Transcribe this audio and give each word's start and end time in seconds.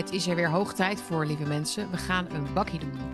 Het 0.00 0.18
is 0.18 0.26
er 0.26 0.36
weer 0.36 0.50
hoog 0.50 0.74
tijd 0.74 1.02
voor, 1.02 1.26
lieve 1.26 1.44
mensen. 1.44 1.90
We 1.90 1.96
gaan 1.96 2.26
een 2.32 2.52
bakkie 2.52 2.78
doen. 2.78 3.09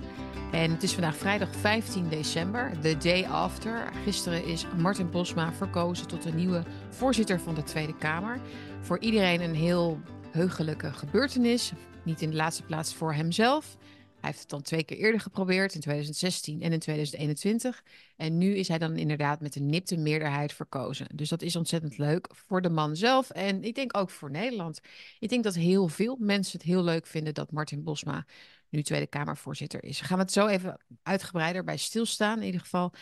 En 0.67 0.73
het 0.73 0.83
is 0.83 0.93
vandaag 0.93 1.17
vrijdag 1.17 1.57
15 1.57 2.09
december, 2.09 2.73
the 2.81 2.97
day 2.97 3.25
after. 3.25 3.93
Gisteren 4.05 4.45
is 4.45 4.67
Martin 4.77 5.11
Bosma 5.11 5.53
verkozen 5.53 6.07
tot 6.07 6.23
de 6.23 6.33
nieuwe 6.33 6.63
voorzitter 6.89 7.41
van 7.41 7.55
de 7.55 7.63
Tweede 7.63 7.97
Kamer. 7.97 8.41
Voor 8.81 8.99
iedereen 8.99 9.41
een 9.41 9.55
heel 9.55 10.01
heugelijke 10.31 10.93
gebeurtenis. 10.93 11.73
Niet 12.05 12.23
in 12.23 12.31
de 12.31 12.37
laatste 12.37 12.63
plaats 12.63 12.95
voor 12.95 13.15
hemzelf. 13.15 13.77
Hij 14.21 14.31
heeft 14.35 14.41
het 14.41 14.49
dan 14.49 14.63
twee 14.63 14.85
keer 14.85 14.97
eerder 14.97 15.21
geprobeerd, 15.21 15.75
in 15.75 15.81
2016 15.81 16.63
en 16.63 16.73
in 16.73 16.79
2021. 16.79 17.83
En 18.17 18.39
nu 18.39 18.57
is 18.57 18.69
hij 18.69 18.79
dan 18.79 18.97
inderdaad 18.97 19.41
met 19.41 19.57
een 19.57 19.67
nipte 19.67 19.97
meerderheid 19.97 20.53
verkozen. 20.53 21.07
Dus 21.15 21.29
dat 21.29 21.43
is 21.43 21.57
ontzettend 21.57 21.99
leuk 21.99 22.29
voor 22.33 22.63
de 22.63 22.71
man 22.71 22.97
zelf 22.97 23.31
en 23.31 23.65
ik 23.65 23.75
denk 23.75 23.97
ook 23.97 24.11
voor 24.11 24.31
Nederland. 24.31 24.81
Ik 25.19 25.29
denk 25.29 25.45
dat 25.45 25.55
heel 25.55 25.89
veel 25.89 26.17
mensen 26.21 26.59
het 26.59 26.67
heel 26.67 26.83
leuk 26.83 27.07
vinden 27.07 27.35
dat 27.35 27.53
Martin 27.53 27.83
Bosma 27.83 28.25
nu 28.71 28.83
Tweede 28.83 29.07
Kamervoorzitter 29.07 29.85
is. 29.85 30.01
Gaan 30.01 30.17
we 30.17 30.23
het 30.23 30.33
zo 30.33 30.47
even 30.47 30.81
uitgebreider 31.03 31.65
bij 31.65 31.77
stilstaan 31.77 32.39
in 32.39 32.45
ieder 32.45 32.61
geval. 32.61 32.93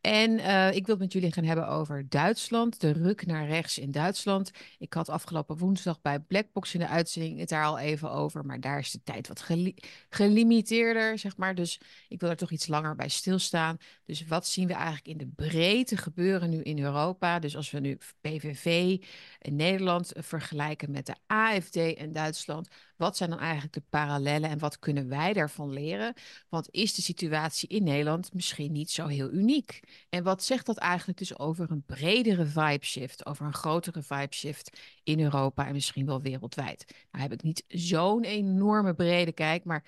En 0.00 0.30
uh, 0.30 0.74
ik 0.74 0.86
wil 0.86 0.94
het 0.94 1.04
met 1.04 1.12
jullie 1.12 1.32
gaan 1.32 1.44
hebben 1.44 1.68
over 1.68 2.08
Duitsland, 2.08 2.80
de 2.80 2.92
ruk 2.92 3.26
naar 3.26 3.46
rechts 3.46 3.78
in 3.78 3.90
Duitsland. 3.90 4.50
Ik 4.78 4.92
had 4.92 5.08
afgelopen 5.08 5.56
woensdag 5.56 6.00
bij 6.00 6.20
Blackbox 6.20 6.74
in 6.74 6.80
de 6.80 6.88
uitzending 6.88 7.38
het 7.38 7.48
daar 7.48 7.64
al 7.64 7.78
even 7.78 8.10
over, 8.10 8.44
maar 8.44 8.60
daar 8.60 8.78
is 8.78 8.90
de 8.90 9.02
tijd 9.02 9.28
wat 9.28 9.40
geli 9.40 9.74
gelimiteerder, 10.10 11.18
zeg 11.18 11.36
maar. 11.36 11.54
Dus 11.54 11.80
ik 12.08 12.20
wil 12.20 12.30
er 12.30 12.36
toch 12.36 12.50
iets 12.50 12.66
langer 12.66 12.94
bij 12.94 13.08
stilstaan. 13.08 13.76
Dus 14.04 14.26
wat 14.26 14.46
zien 14.46 14.66
we 14.66 14.74
eigenlijk 14.74 15.06
in 15.06 15.18
de 15.18 15.32
breedte 15.34 15.96
gebeuren 15.96 16.50
nu 16.50 16.62
in 16.62 16.78
Europa? 16.78 17.38
Dus 17.38 17.56
als 17.56 17.70
we 17.70 17.80
nu 17.80 17.98
PVV 18.20 18.96
in 19.38 19.56
Nederland 19.56 20.12
vergelijken 20.16 20.90
met 20.90 21.06
de 21.06 21.14
AFD 21.26 21.76
in 21.76 22.12
Duitsland, 22.12 22.68
wat 22.96 23.16
zijn 23.16 23.30
dan 23.30 23.38
eigenlijk 23.38 23.72
de 23.72 23.82
parallellen 23.88 24.50
en 24.50 24.58
wat 24.58 24.78
kunnen 24.78 25.08
wij 25.08 25.32
daarvan 25.32 25.72
leren? 25.72 26.14
Want 26.48 26.68
is 26.70 26.94
de 26.94 27.02
situatie 27.02 27.68
in 27.68 27.84
Nederland 27.84 28.32
misschien 28.34 28.72
niet 28.72 28.90
zo 28.90 29.06
heel 29.06 29.30
uniek? 29.30 29.80
En 30.08 30.22
wat 30.22 30.44
zegt 30.44 30.66
dat 30.66 30.76
eigenlijk 30.76 31.18
dus 31.18 31.38
over 31.38 31.70
een 31.70 31.84
bredere 31.84 32.46
vibe 32.46 32.84
shift, 32.84 33.26
over 33.26 33.46
een 33.46 33.54
grotere 33.54 34.02
vibe 34.02 34.34
shift 34.34 34.80
in 35.02 35.20
Europa 35.20 35.66
en 35.66 35.72
misschien 35.72 36.06
wel 36.06 36.20
wereldwijd? 36.22 36.84
Nou 37.10 37.22
heb 37.22 37.32
ik 37.32 37.42
niet 37.42 37.64
zo'n 37.68 38.24
enorme 38.24 38.94
brede 38.94 39.32
kijk, 39.32 39.64
maar 39.64 39.84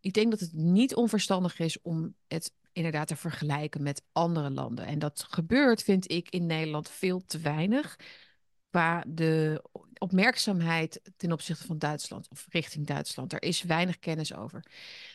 ik 0.00 0.12
denk 0.12 0.30
dat 0.30 0.40
het 0.40 0.52
niet 0.52 0.94
onverstandig 0.94 1.58
is 1.58 1.82
om 1.82 2.14
het 2.26 2.52
inderdaad 2.72 3.06
te 3.06 3.16
vergelijken 3.16 3.82
met 3.82 4.02
andere 4.12 4.50
landen. 4.50 4.86
En 4.86 4.98
dat 4.98 5.26
gebeurt, 5.28 5.82
vind 5.82 6.10
ik, 6.10 6.28
in 6.28 6.46
Nederland 6.46 6.90
veel 6.90 7.22
te 7.26 7.38
weinig 7.38 7.96
qua 8.70 9.04
de 9.08 9.62
opmerkzaamheid 9.98 11.00
ten 11.16 11.32
opzichte 11.32 11.66
van 11.66 11.78
Duitsland 11.78 12.28
of 12.28 12.46
richting 12.48 12.86
Duitsland. 12.86 13.32
Er 13.32 13.42
is 13.42 13.62
weinig 13.62 13.98
kennis 13.98 14.34
over. 14.34 14.64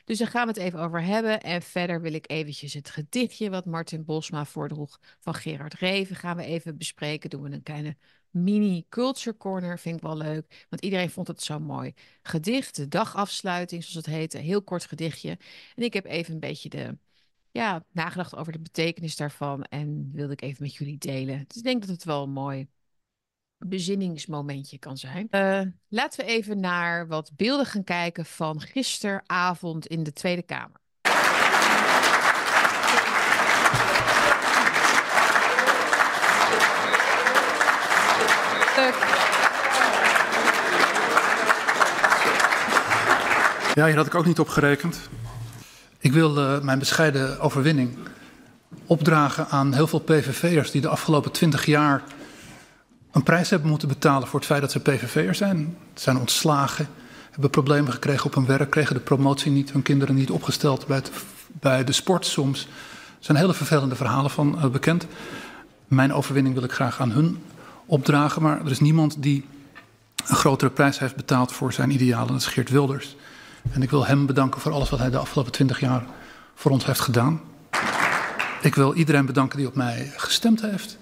Dus 0.05 0.17
daar 0.17 0.27
gaan 0.27 0.47
we 0.47 0.53
het 0.53 0.61
even 0.61 0.79
over 0.79 1.03
hebben. 1.03 1.41
En 1.41 1.61
verder 1.61 2.01
wil 2.01 2.13
ik 2.13 2.29
eventjes 2.31 2.73
het 2.73 2.89
gedichtje 2.89 3.49
wat 3.49 3.65
Martin 3.65 4.05
Bosma 4.05 4.45
voordroeg 4.45 4.99
van 5.19 5.33
Gerard 5.33 5.73
Reven 5.73 6.15
gaan 6.15 6.37
we 6.37 6.43
even 6.43 6.77
bespreken. 6.77 7.29
Doen 7.29 7.41
we 7.41 7.51
een 7.51 7.63
kleine 7.63 7.97
mini 8.29 8.85
culture 8.89 9.37
corner, 9.37 9.79
vind 9.79 9.95
ik 9.95 10.01
wel 10.01 10.17
leuk. 10.17 10.65
Want 10.69 10.83
iedereen 10.83 11.09
vond 11.09 11.27
het 11.27 11.43
zo 11.43 11.59
mooi. 11.59 11.93
Gedicht, 12.21 12.75
de 12.75 12.87
dagafsluiting 12.87 13.83
zoals 13.83 14.05
het 14.05 14.15
heette, 14.15 14.37
heel 14.37 14.61
kort 14.61 14.85
gedichtje. 14.85 15.37
En 15.75 15.83
ik 15.83 15.93
heb 15.93 16.05
even 16.05 16.33
een 16.33 16.39
beetje 16.39 16.69
de 16.69 16.97
ja, 17.51 17.85
nagedacht 17.91 18.35
over 18.35 18.51
de 18.51 18.59
betekenis 18.59 19.15
daarvan 19.15 19.63
en 19.63 20.11
wilde 20.13 20.33
ik 20.33 20.41
even 20.41 20.63
met 20.63 20.75
jullie 20.75 20.97
delen. 20.97 21.43
Dus 21.47 21.57
ik 21.57 21.63
denk 21.63 21.81
dat 21.81 21.89
het 21.89 22.03
wel 22.03 22.27
mooi 22.27 22.67
bezinningsmomentje 23.65 24.77
kan 24.77 24.97
zijn. 24.97 25.27
Uh, 25.31 25.61
laten 25.89 26.25
we 26.25 26.31
even 26.31 26.59
naar 26.59 27.07
wat 27.07 27.31
beelden 27.35 27.65
gaan 27.65 27.83
kijken 27.83 28.25
van 28.25 28.61
gisteravond 28.61 29.87
in 29.87 30.03
de 30.03 30.13
Tweede 30.13 30.41
Kamer. 30.41 30.79
Ja, 43.73 43.85
hier 43.85 43.95
had 43.95 44.05
ik 44.05 44.15
ook 44.15 44.25
niet 44.25 44.39
op 44.39 44.47
gerekend. 44.47 45.09
Ik 45.99 46.11
wil 46.11 46.37
uh, 46.37 46.61
mijn 46.61 46.79
bescheiden 46.79 47.39
overwinning 47.39 47.97
opdragen 48.85 49.47
aan 49.47 49.73
heel 49.73 49.87
veel 49.87 49.99
PVV'ers 49.99 50.71
die 50.71 50.81
de 50.81 50.87
afgelopen 50.87 51.31
twintig 51.31 51.65
jaar 51.65 52.03
een 53.11 53.23
prijs 53.23 53.49
hebben 53.49 53.69
moeten 53.69 53.87
betalen 53.87 54.27
voor 54.27 54.39
het 54.39 54.47
feit 54.47 54.61
dat 54.61 54.71
ze 54.71 54.79
PVV'er 54.79 55.35
zijn. 55.35 55.77
Ze 55.93 56.01
zijn 56.01 56.17
ontslagen, 56.17 56.87
hebben 57.31 57.49
problemen 57.49 57.91
gekregen 57.91 58.25
op 58.25 58.35
hun 58.35 58.45
werk, 58.45 58.69
kregen 58.69 58.95
de 58.95 59.01
promotie 59.01 59.51
niet, 59.51 59.71
hun 59.71 59.81
kinderen 59.81 60.15
niet 60.15 60.31
opgesteld 60.31 60.85
bij, 61.59 61.83
de 61.83 61.91
sport 61.91 62.25
soms. 62.25 62.63
Er 62.63 63.27
zijn 63.27 63.37
hele 63.37 63.53
vervelende 63.53 63.95
verhalen 63.95 64.31
van 64.31 64.55
uh, 64.57 64.65
bekend. 64.65 65.07
Mijn 65.87 66.13
overwinning 66.13 66.55
wil 66.55 66.63
ik 66.63 66.71
graag 66.71 67.01
aan 67.01 67.11
hun 67.11 67.43
opdragen, 67.85 68.41
maar 68.41 68.65
er 68.65 68.71
is 68.71 68.79
niemand 68.79 69.23
die 69.23 69.45
een 70.27 70.35
grotere 70.35 70.71
prijs 70.71 70.99
heeft 70.99 71.15
betaald 71.15 71.51
voor 71.51 71.73
zijn 71.73 71.91
idealen. 71.91 72.27
Dat 72.27 72.37
is 72.37 72.45
Geert 72.45 72.69
Wilders. 72.69 73.15
En 73.71 73.81
ik 73.81 73.89
wil 73.89 74.05
hem 74.05 74.25
bedanken 74.25 74.61
voor 74.61 74.71
alles 74.71 74.89
wat 74.89 74.99
hij 74.99 75.09
de 75.09 75.17
afgelopen 75.17 75.51
twintig 75.51 75.79
jaar 75.79 76.03
voor 76.55 76.71
ons 76.71 76.85
heeft 76.85 76.99
gedaan. 76.99 77.41
Ik 78.61 78.75
wil 78.75 78.93
iedereen 78.93 79.25
bedanken 79.25 79.57
die 79.57 79.67
op 79.67 79.75
mij 79.75 80.13
gestemd 80.15 80.61
heeft. 80.61 80.97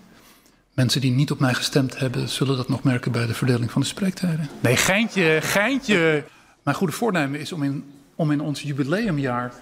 Mensen 0.79 1.01
die 1.01 1.11
niet 1.11 1.31
op 1.31 1.39
mij 1.39 1.53
gestemd 1.53 1.99
hebben, 1.99 2.29
zullen 2.29 2.57
dat 2.57 2.69
nog 2.69 2.83
merken 2.83 3.11
bij 3.11 3.25
de 3.25 3.33
verdeling 3.33 3.71
van 3.71 3.81
de 3.81 3.87
spreektijden. 3.87 4.49
Nee, 4.59 4.77
geintje, 4.77 5.39
geintje. 5.41 6.23
Mijn 6.63 6.77
goede 6.77 6.93
voornemen 6.93 7.39
is 7.39 7.51
om 7.51 7.63
in, 7.63 7.91
om 8.15 8.31
in 8.31 8.41
ons 8.41 8.61
jubileumjaar 8.61 9.53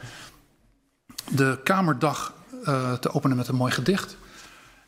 de 1.30 1.60
Kamerdag 1.64 2.34
uh, 2.64 2.94
te 2.94 3.14
openen 3.14 3.38
met 3.38 3.48
een 3.48 3.56
mooi 3.56 3.72
gedicht. 3.72 4.18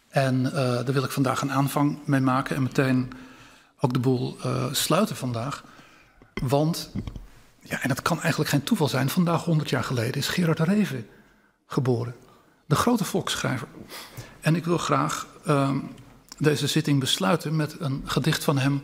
En 0.10 0.42
uh, 0.46 0.52
daar 0.54 0.94
wil 0.94 1.04
ik 1.04 1.12
vandaag 1.12 1.42
een 1.42 1.52
aanvang 1.52 1.98
mee 2.06 2.22
maken 2.22 2.56
en 2.56 2.64
meteen 2.64 3.12
ook 3.80 3.94
de 3.94 4.00
boel 4.00 4.38
uh, 4.46 4.66
sluiten 4.72 5.16
vandaag. 5.16 5.64
Want, 6.34 6.92
ja, 7.62 7.82
en 7.82 7.88
dat 7.88 8.02
kan 8.02 8.22
eigenlijk 8.22 8.50
geen 8.50 8.64
toeval 8.64 8.88
zijn, 8.88 9.10
vandaag 9.10 9.44
100 9.44 9.70
jaar 9.70 9.84
geleden 9.84 10.14
is 10.14 10.28
Gerard 10.28 10.60
Reven 10.60 11.08
geboren. 11.68 12.16
De 12.66 12.76
grote 12.76 13.04
volksschrijver. 13.04 13.68
En 14.42 14.56
ik 14.56 14.66
wil 14.66 14.78
graag 14.78 15.28
uh, 15.48 15.72
deze 16.40 16.68
zitting 16.68 17.00
besluiten 17.00 17.56
met 17.56 17.80
een 17.80 18.02
gedicht 18.06 18.44
van 18.44 18.58
hem 18.58 18.84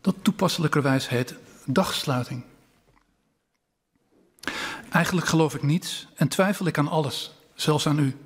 dat 0.00 0.14
toepasselijkerwijs 0.22 1.08
heet 1.08 1.34
Dagsluiting. 1.66 2.44
Eigenlijk 4.90 5.26
geloof 5.26 5.54
ik 5.54 5.62
niets 5.62 6.08
en 6.14 6.28
twijfel 6.28 6.66
ik 6.66 6.78
aan 6.78 6.88
alles, 6.88 7.34
zelfs 7.54 7.86
aan 7.86 7.98
u. 7.98 8.16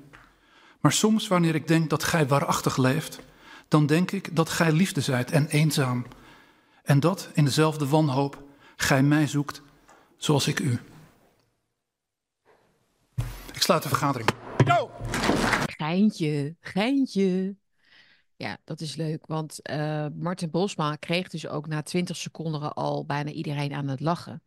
Maar 0.79 0.91
soms 0.91 1.27
wanneer 1.27 1.55
ik 1.55 1.67
denk 1.67 1.89
dat 1.89 2.03
gij 2.03 2.27
waarachtig 2.27 2.77
leeft, 2.77 3.19
dan 3.67 3.85
denk 3.85 4.11
ik 4.11 4.35
dat 4.35 4.49
gij 4.49 4.71
liefde 4.71 5.01
zijt 5.01 5.31
en 5.31 5.47
eenzaam. 5.47 6.05
En 6.83 6.99
dat 6.99 7.29
in 7.33 7.45
dezelfde 7.45 7.87
wanhoop 7.87 8.43
gij 8.75 9.03
mij 9.03 9.27
zoekt 9.27 9.61
zoals 10.17 10.47
ik 10.47 10.59
u. 10.59 10.79
Ik 13.53 13.61
sluit 13.61 13.83
de 13.83 13.89
vergadering. 13.89 14.29
Yo! 14.65 14.91
Geintje, 15.65 16.55
geintje. 16.59 17.55
Ja, 18.39 18.57
dat 18.63 18.81
is 18.81 18.95
leuk. 18.95 19.25
Want 19.25 19.59
uh, 19.69 20.07
Martin 20.15 20.49
Bosma 20.49 20.95
kreeg 20.95 21.29
dus 21.29 21.47
ook 21.47 21.67
na 21.67 21.81
20 21.81 22.17
seconden 22.17 22.73
al 22.73 23.05
bijna 23.05 23.31
iedereen 23.31 23.73
aan 23.73 23.87
het 23.87 23.99
lachen. 23.99 24.43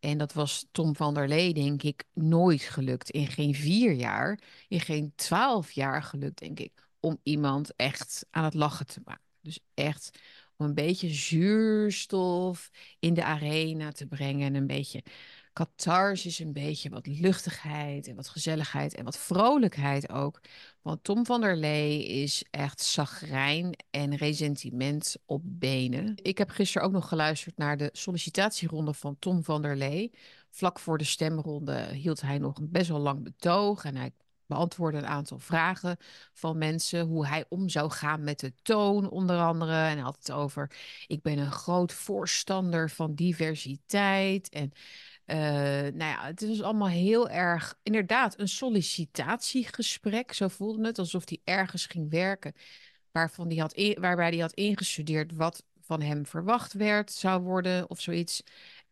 En 0.00 0.18
dat 0.18 0.32
was 0.32 0.66
Tom 0.72 0.96
van 0.96 1.14
der 1.14 1.28
Lee, 1.28 1.54
denk 1.54 1.82
ik, 1.82 2.04
nooit 2.12 2.62
gelukt. 2.62 3.10
In 3.10 3.26
geen 3.26 3.54
vier 3.54 3.92
jaar, 3.92 4.40
in 4.68 4.80
geen 4.80 5.12
twaalf 5.14 5.70
jaar 5.70 6.02
gelukt, 6.02 6.38
denk 6.38 6.60
ik, 6.60 6.88
om 7.00 7.18
iemand 7.22 7.76
echt 7.76 8.26
aan 8.30 8.44
het 8.44 8.54
lachen 8.54 8.86
te 8.86 9.00
maken. 9.04 9.24
Dus 9.40 9.58
echt 9.74 10.18
om 10.56 10.66
een 10.66 10.74
beetje 10.74 11.08
zuurstof 11.08 12.70
in 12.98 13.14
de 13.14 13.24
arena 13.24 13.92
te 13.92 14.06
brengen 14.06 14.46
en 14.46 14.54
een 14.54 14.66
beetje 14.66 15.02
catharsis, 15.54 16.38
een 16.38 16.52
beetje 16.52 16.90
wat 16.90 17.06
luchtigheid 17.06 18.06
en 18.06 18.16
wat 18.16 18.28
gezelligheid 18.28 18.94
en 18.94 19.04
wat 19.04 19.18
vrolijkheid 19.18 20.10
ook. 20.10 20.40
Want 20.82 21.04
Tom 21.04 21.26
van 21.26 21.40
der 21.40 21.56
Lee 21.56 22.06
is 22.06 22.44
echt 22.50 22.82
zagrijn 22.82 23.76
en 23.90 24.16
resentiment 24.16 25.16
op 25.26 25.42
benen. 25.44 26.12
Ik 26.22 26.38
heb 26.38 26.50
gisteren 26.50 26.86
ook 26.86 26.92
nog 26.92 27.08
geluisterd 27.08 27.56
naar 27.56 27.76
de 27.76 27.88
sollicitatieronde 27.92 28.94
van 28.94 29.16
Tom 29.18 29.44
van 29.44 29.62
der 29.62 29.76
Lee 29.76 30.12
Vlak 30.54 30.78
voor 30.78 30.98
de 30.98 31.04
stemronde 31.04 31.94
hield 31.94 32.20
hij 32.20 32.38
nog 32.38 32.58
een 32.58 32.70
best 32.70 32.88
wel 32.88 32.98
lang 32.98 33.22
betoog 33.22 33.84
en 33.84 33.96
hij 33.96 34.10
beantwoordde 34.46 34.98
een 34.98 35.06
aantal 35.06 35.38
vragen 35.38 35.96
van 36.32 36.58
mensen. 36.58 37.06
Hoe 37.06 37.26
hij 37.26 37.44
om 37.48 37.68
zou 37.68 37.90
gaan 37.90 38.24
met 38.24 38.40
de 38.40 38.54
toon, 38.62 39.10
onder 39.10 39.38
andere. 39.38 39.72
En 39.72 39.92
hij 39.92 40.00
had 40.00 40.16
het 40.18 40.32
over: 40.32 40.70
ik 41.06 41.22
ben 41.22 41.38
een 41.38 41.52
groot 41.52 41.92
voorstander 41.92 42.90
van 42.90 43.14
diversiteit. 43.14 44.48
En 44.48 44.72
uh, 45.26 45.36
nou 45.36 45.96
ja, 45.96 46.24
het 46.24 46.48
was 46.48 46.62
allemaal 46.62 46.88
heel 46.88 47.28
erg, 47.28 47.78
inderdaad, 47.82 48.38
een 48.38 48.48
sollicitatiegesprek. 48.48 50.32
Zo 50.32 50.48
voelde 50.48 50.86
het, 50.86 50.98
alsof 50.98 51.28
hij 51.28 51.40
ergens 51.44 51.86
ging 51.86 52.10
werken. 52.10 52.52
Waarvan 53.12 53.48
die 53.48 53.60
had 53.60 53.94
waarbij 53.98 54.28
hij 54.28 54.38
had 54.38 54.52
ingestudeerd 54.52 55.32
wat 55.32 55.64
van 55.80 56.00
hem 56.00 56.26
verwacht 56.26 56.72
werd, 56.72 57.12
zou 57.12 57.42
worden 57.42 57.90
of 57.90 58.00
zoiets. 58.00 58.42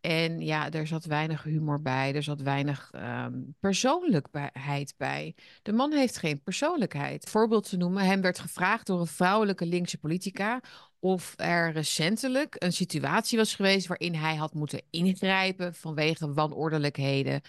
En 0.00 0.40
ja, 0.40 0.70
er 0.70 0.87
zat 0.87 1.05
weinig 1.05 1.43
humor 1.43 1.82
bij, 1.82 2.14
er 2.14 2.23
zat 2.23 2.40
weinig 2.40 2.90
um, 2.94 3.56
persoonlijkheid 3.61 4.94
bij. 4.96 5.35
De 5.62 5.73
man 5.73 5.93
heeft 5.93 6.17
geen 6.17 6.43
persoonlijkheid. 6.43 7.28
Voorbeeld 7.31 7.69
te 7.69 7.76
noemen, 7.76 8.05
hem 8.05 8.20
werd 8.20 8.38
gevraagd 8.38 8.87
door 8.87 9.00
een 9.00 9.06
vrouwelijke 9.06 9.67
linkse 9.67 9.99
politica 9.99 10.61
of 11.04 11.34
er 11.37 11.72
recentelijk 11.72 12.56
een 12.58 12.72
situatie 12.72 13.38
was 13.38 13.54
geweest 13.54 13.87
waarin 13.87 14.14
hij 14.14 14.34
had 14.34 14.54
moeten 14.54 14.82
ingrijpen 14.90 15.75
vanwege 15.75 16.32
wanordelijkheden 16.32 17.40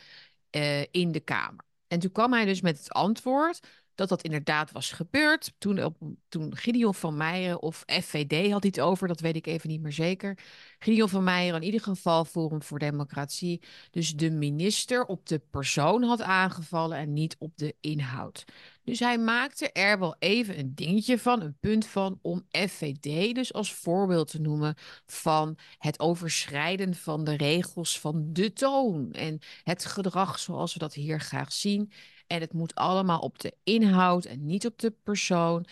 uh, 0.52 0.82
in 0.82 1.12
de 1.12 1.20
Kamer. 1.20 1.66
En 1.88 2.00
toen 2.00 2.12
kwam 2.12 2.34
hij 2.34 2.46
dus 2.46 2.62
met 2.62 2.78
het 2.78 2.92
antwoord 2.92 3.60
dat 3.96 4.10
dat 4.10 4.22
inderdaad 4.22 4.72
was 4.72 4.92
gebeurd. 4.92 5.54
Toen, 5.58 5.84
op, 5.84 5.98
toen 6.28 6.56
Gideon 6.56 6.94
van 6.94 7.18
Meijeren 7.18 7.62
of 7.62 7.84
FVD 7.88 8.52
had 8.52 8.66
iets 8.66 8.80
over, 8.80 9.08
dat 9.08 9.20
weet 9.20 9.36
ik 9.36 9.48
even 9.48 9.70
niet 9.70 9.82
meer 9.82 9.92
zeker. 9.92 10.38
Gideon 10.80 11.10
van 11.10 11.24
Meijeren 11.24 11.60
in 11.60 11.66
ieder 11.66 11.82
geval 11.82 12.26
Forum 12.26 12.62
voor 12.62 12.80
Democratie. 12.80 13.62
Dus 13.92 14.16
de 14.16 14.32
minister 14.32 15.06
op 15.06 15.28
de 15.28 15.40
persoon 15.40 16.04
had 16.04 16.22
aangevallen 16.22 16.98
en 16.98 17.14
niet 17.14 17.36
op 17.40 17.58
de 17.58 17.76
inhoud. 17.80 18.44
Dus 18.84 19.00
hij 19.00 19.18
maakte 19.18 19.72
er 19.72 20.00
wel 20.00 20.16
even 20.20 20.60
een 20.60 20.76
dingetje 20.76 21.20
van, 21.20 21.42
een 21.42 21.58
punt 21.60 21.86
van, 21.86 22.20
om 22.22 22.46
FVD 22.52 23.36
dus 23.36 23.54
als 23.54 23.74
voorbeeld 23.74 24.32
te 24.32 24.42
noemen 24.42 24.76
van 25.06 25.58
het 25.78 26.00
overschrijden 26.00 26.96
van 26.96 27.24
de 27.24 27.36
regels 27.36 28.00
van 28.00 28.34
de 28.34 28.54
toon 28.54 29.12
en 29.12 29.40
het 29.64 29.86
gedrag 29.86 30.40
zoals 30.40 30.74
we 30.74 30.80
dat 30.80 30.94
hier 30.94 31.20
graag 31.20 31.54
zien. 31.54 31.92
En 32.28 32.42
het 32.42 32.54
moet 32.54 32.76
allemaal 32.76 33.20
op 33.20 33.40
de 33.40 33.54
inhoud 33.64 34.26
en 34.26 34.46
niet 34.46 34.66
op 34.66 34.80
de 34.80 34.92
persoon. 35.04 35.66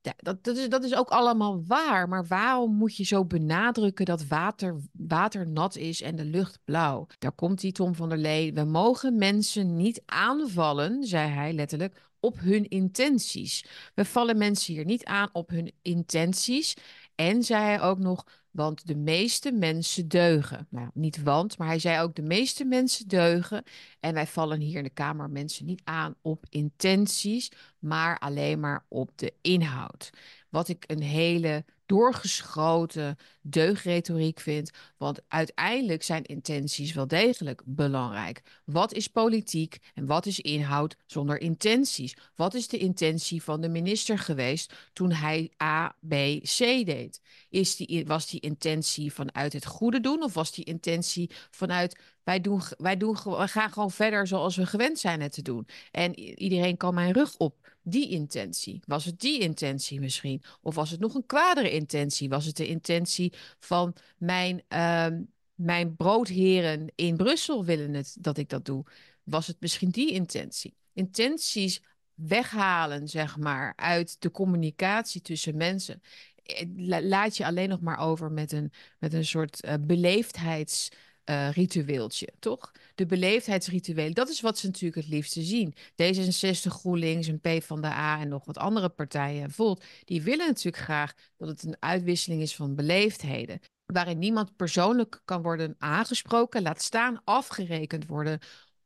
Dat, 0.00 0.38
dat, 0.42 0.56
is, 0.56 0.68
dat 0.68 0.84
is 0.84 0.94
ook 0.94 1.08
allemaal 1.08 1.64
waar. 1.66 2.08
Maar 2.08 2.26
waarom 2.26 2.74
moet 2.74 2.96
je 2.96 3.04
zo 3.04 3.24
benadrukken 3.24 4.04
dat 4.04 4.26
water, 4.26 4.80
water 4.92 5.48
nat 5.48 5.76
is 5.76 6.02
en 6.02 6.16
de 6.16 6.24
lucht 6.24 6.58
blauw? 6.64 7.06
Daar 7.18 7.32
komt 7.32 7.60
die 7.60 7.72
Tom 7.72 7.94
van 7.94 8.08
der 8.08 8.18
Lee. 8.18 8.52
We 8.52 8.64
mogen 8.64 9.16
mensen 9.16 9.76
niet 9.76 10.02
aanvallen, 10.06 11.04
zei 11.04 11.30
hij 11.30 11.52
letterlijk, 11.52 12.10
op 12.20 12.38
hun 12.38 12.68
intenties. 12.68 13.64
We 13.94 14.04
vallen 14.04 14.38
mensen 14.38 14.74
hier 14.74 14.84
niet 14.84 15.04
aan 15.04 15.28
op 15.32 15.50
hun 15.50 15.72
intenties. 15.82 16.74
En 17.14 17.42
zei 17.42 17.64
hij 17.64 17.80
ook 17.80 17.98
nog, 17.98 18.24
want 18.58 18.86
de 18.86 18.96
meeste 18.96 19.52
mensen 19.52 20.08
deugen. 20.08 20.66
Nou, 20.70 20.90
niet 20.94 21.22
want, 21.22 21.58
maar 21.58 21.66
hij 21.66 21.78
zei 21.78 22.02
ook 22.02 22.14
de 22.14 22.22
meeste 22.22 22.64
mensen 22.64 23.08
deugen. 23.08 23.62
En 24.00 24.14
wij 24.14 24.26
vallen 24.26 24.60
hier 24.60 24.76
in 24.76 24.82
de 24.82 24.90
Kamer 24.90 25.30
mensen 25.30 25.66
niet 25.66 25.80
aan 25.84 26.14
op 26.22 26.46
intenties, 26.48 27.50
maar 27.78 28.18
alleen 28.18 28.60
maar 28.60 28.84
op 28.88 29.10
de 29.14 29.32
inhoud. 29.40 30.10
Wat 30.48 30.68
ik 30.68 30.84
een 30.86 31.02
hele 31.02 31.64
doorgeschoten 31.88 33.16
deugretoriek 33.42 34.40
vindt. 34.40 34.70
Want 34.96 35.20
uiteindelijk 35.28 36.02
zijn 36.02 36.24
intenties 36.24 36.92
wel 36.92 37.06
degelijk 37.06 37.62
belangrijk. 37.64 38.42
Wat 38.64 38.92
is 38.92 39.06
politiek 39.06 39.78
en 39.94 40.06
wat 40.06 40.26
is 40.26 40.40
inhoud 40.40 40.96
zonder 41.06 41.40
intenties? 41.40 42.16
Wat 42.34 42.54
is 42.54 42.68
de 42.68 42.78
intentie 42.78 43.42
van 43.42 43.60
de 43.60 43.68
minister 43.68 44.18
geweest 44.18 44.74
toen 44.92 45.12
hij 45.12 45.52
A, 45.62 45.96
B, 46.08 46.12
C 46.42 46.58
deed? 46.58 47.20
Is 47.48 47.76
die, 47.76 48.06
was 48.06 48.26
die 48.26 48.40
intentie 48.40 49.12
vanuit 49.12 49.52
het 49.52 49.66
goede 49.66 50.00
doen 50.00 50.22
of 50.22 50.34
was 50.34 50.52
die 50.52 50.64
intentie 50.64 51.30
vanuit 51.50 52.00
wij, 52.28 52.40
doen, 52.40 52.60
wij, 52.78 52.96
doen, 52.96 53.16
wij 53.24 53.48
gaan 53.48 53.72
gewoon 53.72 53.90
verder 53.90 54.26
zoals 54.26 54.56
we 54.56 54.66
gewend 54.66 54.98
zijn 54.98 55.20
het 55.20 55.32
te 55.32 55.42
doen? 55.42 55.66
En 55.90 56.18
iedereen 56.18 56.76
kan 56.76 56.94
mijn 56.94 57.12
rug 57.12 57.36
op 57.36 57.76
die 57.82 58.08
intentie? 58.08 58.82
Was 58.86 59.04
het 59.04 59.20
die 59.20 59.40
intentie 59.40 60.00
misschien? 60.00 60.42
Of 60.60 60.74
was 60.74 60.90
het 60.90 61.00
nog 61.00 61.14
een 61.14 61.26
kwadere 61.26 61.70
intentie? 61.70 62.28
Was 62.28 62.44
het 62.44 62.56
de 62.56 62.66
intentie 62.66 63.32
van 63.58 63.94
mijn, 64.18 64.62
uh, 64.68 65.06
mijn 65.54 65.96
broodheren 65.96 66.92
in 66.94 67.16
Brussel 67.16 67.64
willen 67.64 67.94
het 67.94 68.16
dat 68.20 68.38
ik 68.38 68.48
dat 68.48 68.64
doe? 68.64 68.84
Was 69.22 69.46
het 69.46 69.60
misschien 69.60 69.90
die 69.90 70.12
intentie? 70.12 70.74
Intenties 70.92 71.82
weghalen, 72.14 73.08
zeg 73.08 73.36
maar, 73.36 73.72
uit 73.76 74.16
de 74.18 74.30
communicatie 74.30 75.20
tussen 75.20 75.56
mensen. 75.56 76.02
Eh, 76.42 76.66
laat 77.02 77.36
je 77.36 77.46
alleen 77.46 77.68
nog 77.68 77.80
maar 77.80 77.98
over 77.98 78.32
met 78.32 78.52
een, 78.52 78.72
met 78.98 79.12
een 79.12 79.24
soort 79.24 79.64
uh, 79.64 79.74
beleefdheids 79.80 80.88
uh, 81.30 81.50
ritueeltje, 81.50 82.28
toch? 82.38 82.72
De 82.94 83.06
beleefdheidsritueel, 83.06 84.12
dat 84.12 84.28
is 84.28 84.40
wat 84.40 84.58
ze 84.58 84.66
natuurlijk 84.66 85.02
het 85.02 85.14
liefste 85.14 85.42
zien. 85.42 85.74
D66, 85.74 86.70
GroenLinks, 86.70 87.26
een 87.26 87.40
P 87.40 87.62
van 87.62 87.80
de 87.80 87.86
A 87.86 88.20
en 88.20 88.28
nog 88.28 88.44
wat 88.44 88.58
andere 88.58 88.88
partijen, 88.88 89.50
Volt, 89.50 89.84
die 90.04 90.22
willen 90.22 90.46
natuurlijk 90.46 90.82
graag 90.82 91.12
dat 91.36 91.48
het 91.48 91.62
een 91.62 91.76
uitwisseling 91.78 92.42
is 92.42 92.56
van 92.56 92.74
beleefdheden. 92.74 93.60
Waarin 93.86 94.18
niemand 94.18 94.56
persoonlijk 94.56 95.22
kan 95.24 95.42
worden 95.42 95.74
aangesproken, 95.78 96.62
laat 96.62 96.82
staan 96.82 97.20
afgerekend 97.24 98.06
worden 98.06 98.38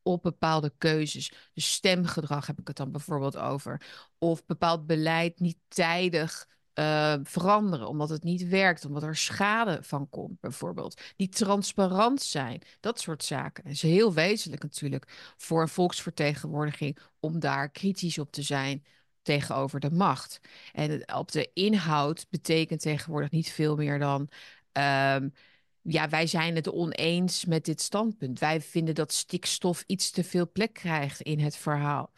op 0.03 0.23
bepaalde 0.23 0.73
keuzes. 0.79 1.33
Dus 1.55 1.73
stemgedrag 1.73 2.47
heb 2.47 2.59
ik 2.59 2.69
het 2.69 2.77
dan 2.77 2.93
bijvoorbeeld 2.93 3.37
over. 3.37 3.81
Of 4.19 4.47
bepaald 4.47 4.87
beleid 4.87 5.41
niet 5.41 5.59
tijdig 5.69 6.49
uh, 6.75 7.15
veranderen, 7.23 7.89
omdat 7.89 8.09
het 8.09 8.23
niet 8.23 8.49
werkt, 8.49 8.85
omdat 8.85 9.03
er 9.03 9.17
schade 9.17 9.79
van 9.83 10.09
komt, 10.09 10.41
bijvoorbeeld. 10.41 11.01
Die 11.17 11.29
transparant 11.29 12.23
zijn, 12.23 12.63
dat 12.81 13.01
soort 13.01 13.25
zaken. 13.25 13.65
Dat 13.65 13.73
is 13.73 13.83
heel 13.83 14.13
wezenlijk 14.13 14.63
natuurlijk 14.63 15.35
voor 15.37 15.63
een 15.63 15.69
volksvertegenwoordiging 15.69 16.99
om 17.21 17.41
daar 17.41 17.71
kritisch 17.71 18.19
op 18.19 18.33
te 18.33 18.43
zijn 18.43 18.85
tegenover 19.23 19.81
de 19.81 19.91
macht. 19.91 20.41
En 20.73 21.15
op 21.15 21.33
de 21.33 21.51
inhoud 21.53 22.27
betekent 22.31 22.81
tegenwoordig 22.81 23.31
niet 23.31 23.51
veel 23.51 23.77
meer 23.77 23.99
dan. 23.99 24.29
Uh, 24.79 25.17
ja, 25.83 26.09
wij 26.09 26.27
zijn 26.27 26.55
het 26.55 26.71
oneens 26.71 27.45
met 27.45 27.65
dit 27.65 27.81
standpunt. 27.81 28.39
Wij 28.39 28.61
vinden 28.61 28.95
dat 28.95 29.13
stikstof 29.13 29.85
iets 29.87 30.11
te 30.11 30.25
veel 30.25 30.51
plek 30.53 30.73
krijgt 30.73 31.21
in 31.21 31.39
het 31.39 31.57
verhaal. 31.57 32.13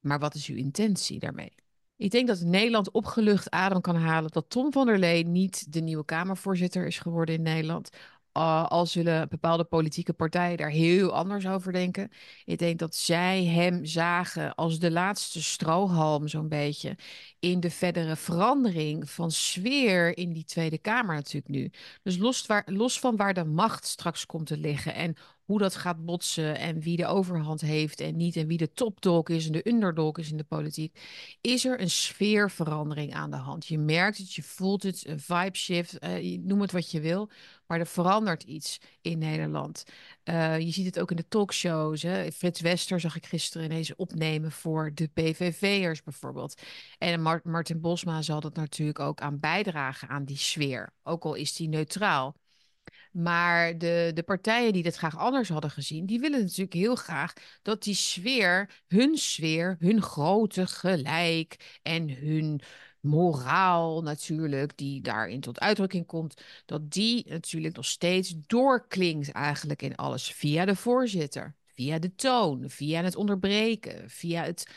Maar 0.00 0.18
wat 0.18 0.34
is 0.34 0.46
uw 0.46 0.56
intentie 0.56 1.18
daarmee? 1.18 1.65
Ik 1.96 2.10
denk 2.10 2.26
dat 2.26 2.40
Nederland 2.40 2.90
opgelucht 2.90 3.50
adem 3.50 3.80
kan 3.80 3.96
halen 3.96 4.30
dat 4.30 4.50
Tom 4.50 4.72
van 4.72 4.86
der 4.86 4.98
Lee 4.98 5.26
niet 5.26 5.72
de 5.72 5.80
nieuwe 5.80 6.04
Kamervoorzitter 6.04 6.86
is 6.86 6.98
geworden 6.98 7.34
in 7.34 7.42
Nederland. 7.42 7.90
Uh, 8.36 8.66
al 8.66 8.86
zullen 8.86 9.28
bepaalde 9.28 9.64
politieke 9.64 10.12
partijen 10.12 10.56
daar 10.56 10.70
heel 10.70 11.12
anders 11.12 11.46
over 11.46 11.72
denken. 11.72 12.10
Ik 12.44 12.58
denk 12.58 12.78
dat 12.78 12.94
zij 12.94 13.44
hem 13.44 13.84
zagen 13.84 14.54
als 14.54 14.78
de 14.78 14.90
laatste 14.90 15.42
strohalm, 15.42 16.28
zo'n 16.28 16.48
beetje, 16.48 16.96
in 17.40 17.60
de 17.60 17.70
verdere 17.70 18.16
verandering 18.16 19.10
van 19.10 19.30
sfeer 19.30 20.18
in 20.18 20.32
die 20.32 20.44
Tweede 20.44 20.78
Kamer 20.78 21.14
natuurlijk 21.14 21.48
nu. 21.48 21.70
Dus 22.02 22.16
los, 22.16 22.46
waar, 22.46 22.62
los 22.66 22.98
van 23.00 23.16
waar 23.16 23.34
de 23.34 23.44
macht 23.44 23.86
straks 23.86 24.26
komt 24.26 24.46
te 24.46 24.56
liggen 24.56 24.94
en 24.94 25.16
hoe 25.46 25.58
dat 25.58 25.74
gaat 25.74 26.04
botsen 26.04 26.58
en 26.58 26.80
wie 26.80 26.96
de 26.96 27.06
overhand 27.06 27.60
heeft 27.60 28.00
en 28.00 28.16
niet 28.16 28.36
en 28.36 28.46
wie 28.46 28.58
de 28.58 28.72
topdog 28.72 29.28
is 29.28 29.46
en 29.46 29.52
de 29.52 29.68
underdog 29.68 30.18
is 30.18 30.30
in 30.30 30.36
de 30.36 30.44
politiek, 30.44 31.00
is 31.40 31.64
er 31.64 31.80
een 31.80 31.90
sfeerverandering 31.90 33.14
aan 33.14 33.30
de 33.30 33.36
hand. 33.36 33.66
Je 33.66 33.78
merkt 33.78 34.18
het, 34.18 34.34
je 34.34 34.42
voelt 34.42 34.82
het, 34.82 35.06
een 35.06 35.20
vibe 35.20 35.56
shift, 35.56 36.04
uh, 36.04 36.38
noem 36.38 36.60
het 36.60 36.72
wat 36.72 36.90
je 36.90 37.00
wil, 37.00 37.30
maar 37.66 37.78
er 37.78 37.86
verandert 37.86 38.42
iets 38.42 38.80
in 39.00 39.18
Nederland. 39.18 39.84
Uh, 40.24 40.58
je 40.58 40.70
ziet 40.70 40.86
het 40.86 41.00
ook 41.00 41.10
in 41.10 41.16
de 41.16 41.28
talkshows. 41.28 42.02
Hè? 42.02 42.32
Frits 42.32 42.60
Wester 42.60 43.00
zag 43.00 43.16
ik 43.16 43.26
gisteren 43.26 43.66
ineens 43.66 43.94
opnemen 43.94 44.52
voor 44.52 44.90
de 44.94 45.06
PVV'ers 45.06 46.02
bijvoorbeeld. 46.02 46.62
En 46.98 47.22
Martin 47.42 47.80
Bosma 47.80 48.22
zal 48.22 48.40
dat 48.40 48.56
natuurlijk 48.56 48.98
ook 48.98 49.20
aan 49.20 49.40
bijdragen 49.40 50.08
aan 50.08 50.24
die 50.24 50.36
sfeer, 50.36 50.92
ook 51.02 51.24
al 51.24 51.34
is 51.34 51.52
die 51.52 51.68
neutraal. 51.68 52.36
Maar 53.16 53.78
de, 53.78 54.10
de 54.14 54.22
partijen 54.22 54.72
die 54.72 54.82
dit 54.82 54.96
graag 54.96 55.16
anders 55.16 55.48
hadden 55.48 55.70
gezien, 55.70 56.06
die 56.06 56.20
willen 56.20 56.40
natuurlijk 56.40 56.72
heel 56.72 56.94
graag 56.94 57.32
dat 57.62 57.82
die 57.82 57.94
sfeer, 57.94 58.82
hun 58.86 59.16
sfeer, 59.16 59.76
hun 59.78 60.02
grote 60.02 60.66
gelijk 60.66 61.78
en 61.82 62.10
hun 62.10 62.60
moraal 63.00 64.02
natuurlijk, 64.02 64.76
die 64.76 65.00
daarin 65.00 65.40
tot 65.40 65.60
uitdrukking 65.60 66.06
komt, 66.06 66.42
dat 66.66 66.90
die 66.90 67.24
natuurlijk 67.28 67.76
nog 67.76 67.84
steeds 67.84 68.34
doorklinkt 68.46 69.30
eigenlijk 69.30 69.82
in 69.82 69.96
alles. 69.96 70.32
Via 70.32 70.64
de 70.64 70.76
voorzitter, 70.76 71.54
via 71.74 71.98
de 71.98 72.14
toon, 72.14 72.70
via 72.70 73.02
het 73.02 73.16
onderbreken, 73.16 74.10
via 74.10 74.42
het 74.42 74.70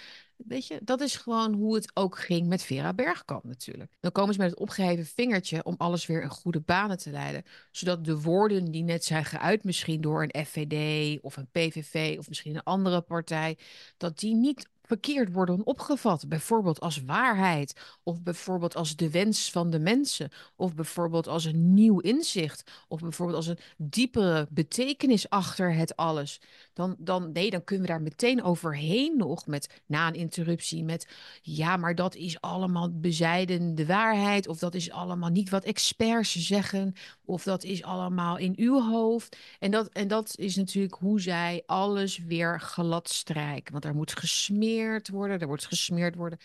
Weet 0.47 0.67
je, 0.67 0.79
dat 0.83 1.01
is 1.01 1.15
gewoon 1.15 1.53
hoe 1.53 1.75
het 1.75 1.91
ook 1.93 2.19
ging 2.19 2.47
met 2.47 2.63
Vera 2.63 2.93
Bergkamp 2.93 3.43
natuurlijk. 3.43 3.91
Dan 3.99 4.11
komen 4.11 4.33
ze 4.33 4.39
met 4.39 4.49
het 4.49 4.59
opgeheven 4.59 5.05
vingertje 5.05 5.63
om 5.63 5.75
alles 5.77 6.05
weer 6.05 6.21
in 6.21 6.29
goede 6.29 6.59
banen 6.59 6.97
te 6.97 7.09
leiden. 7.09 7.43
Zodat 7.71 8.05
de 8.05 8.21
woorden 8.21 8.71
die 8.71 8.83
net 8.83 9.05
zijn 9.05 9.25
geuit, 9.25 9.63
misschien 9.63 10.01
door 10.01 10.23
een 10.23 10.45
FVD 10.45 11.19
of 11.21 11.37
een 11.37 11.49
PVV 11.51 12.15
of 12.17 12.27
misschien 12.27 12.55
een 12.55 12.63
andere 12.63 13.01
partij, 13.01 13.57
dat 13.97 14.19
die 14.19 14.35
niet 14.35 14.67
verkeerd 14.89 15.31
worden 15.31 15.65
opgevat. 15.65 16.27
Bijvoorbeeld 16.27 16.79
als 16.79 17.03
waarheid, 17.03 17.81
of 18.03 18.21
bijvoorbeeld 18.21 18.75
als 18.75 18.95
de 18.95 19.09
wens 19.09 19.51
van 19.51 19.69
de 19.69 19.79
mensen, 19.79 20.29
of 20.55 20.75
bijvoorbeeld 20.75 21.27
als 21.27 21.45
een 21.45 21.73
nieuw 21.73 21.99
inzicht, 21.99 22.71
of 22.87 22.99
bijvoorbeeld 22.99 23.37
als 23.37 23.47
een 23.47 23.59
diepere 23.77 24.47
betekenis 24.49 25.29
achter 25.29 25.73
het 25.73 25.95
alles. 25.95 26.41
Dan, 26.79 26.95
dan, 26.99 27.31
nee, 27.31 27.49
dan 27.49 27.63
kunnen 27.63 27.85
we 27.85 27.91
daar 27.91 28.01
meteen 28.01 28.43
overheen 28.43 29.17
nog 29.17 29.47
met 29.47 29.81
na 29.85 30.07
een 30.07 30.13
interruptie 30.13 30.83
met 30.83 31.07
ja, 31.41 31.77
maar 31.77 31.95
dat 31.95 32.15
is 32.15 32.41
allemaal 32.41 32.99
bezijden 32.99 33.75
de 33.75 33.85
waarheid, 33.85 34.47
of 34.47 34.59
dat 34.59 34.73
is 34.73 34.91
allemaal 34.91 35.29
niet 35.29 35.49
wat 35.49 35.63
experts 35.63 36.35
zeggen, 36.35 36.93
of 37.25 37.43
dat 37.43 37.63
is 37.63 37.83
allemaal 37.83 38.37
in 38.37 38.53
uw 38.57 38.81
hoofd. 38.81 39.37
En 39.59 39.71
dat, 39.71 39.89
en 39.89 40.07
dat 40.07 40.37
is 40.37 40.55
natuurlijk 40.55 40.93
hoe 40.93 41.21
zij 41.21 41.63
alles 41.65 42.17
weer 42.17 42.59
glad 42.59 43.09
strijken, 43.09 43.71
want 43.71 43.85
er 43.85 43.95
moet 43.95 44.15
gesmeerd 44.15 45.09
worden, 45.09 45.39
er 45.39 45.47
wordt 45.47 45.67
gesmeerd 45.67 46.15
worden. 46.15 46.39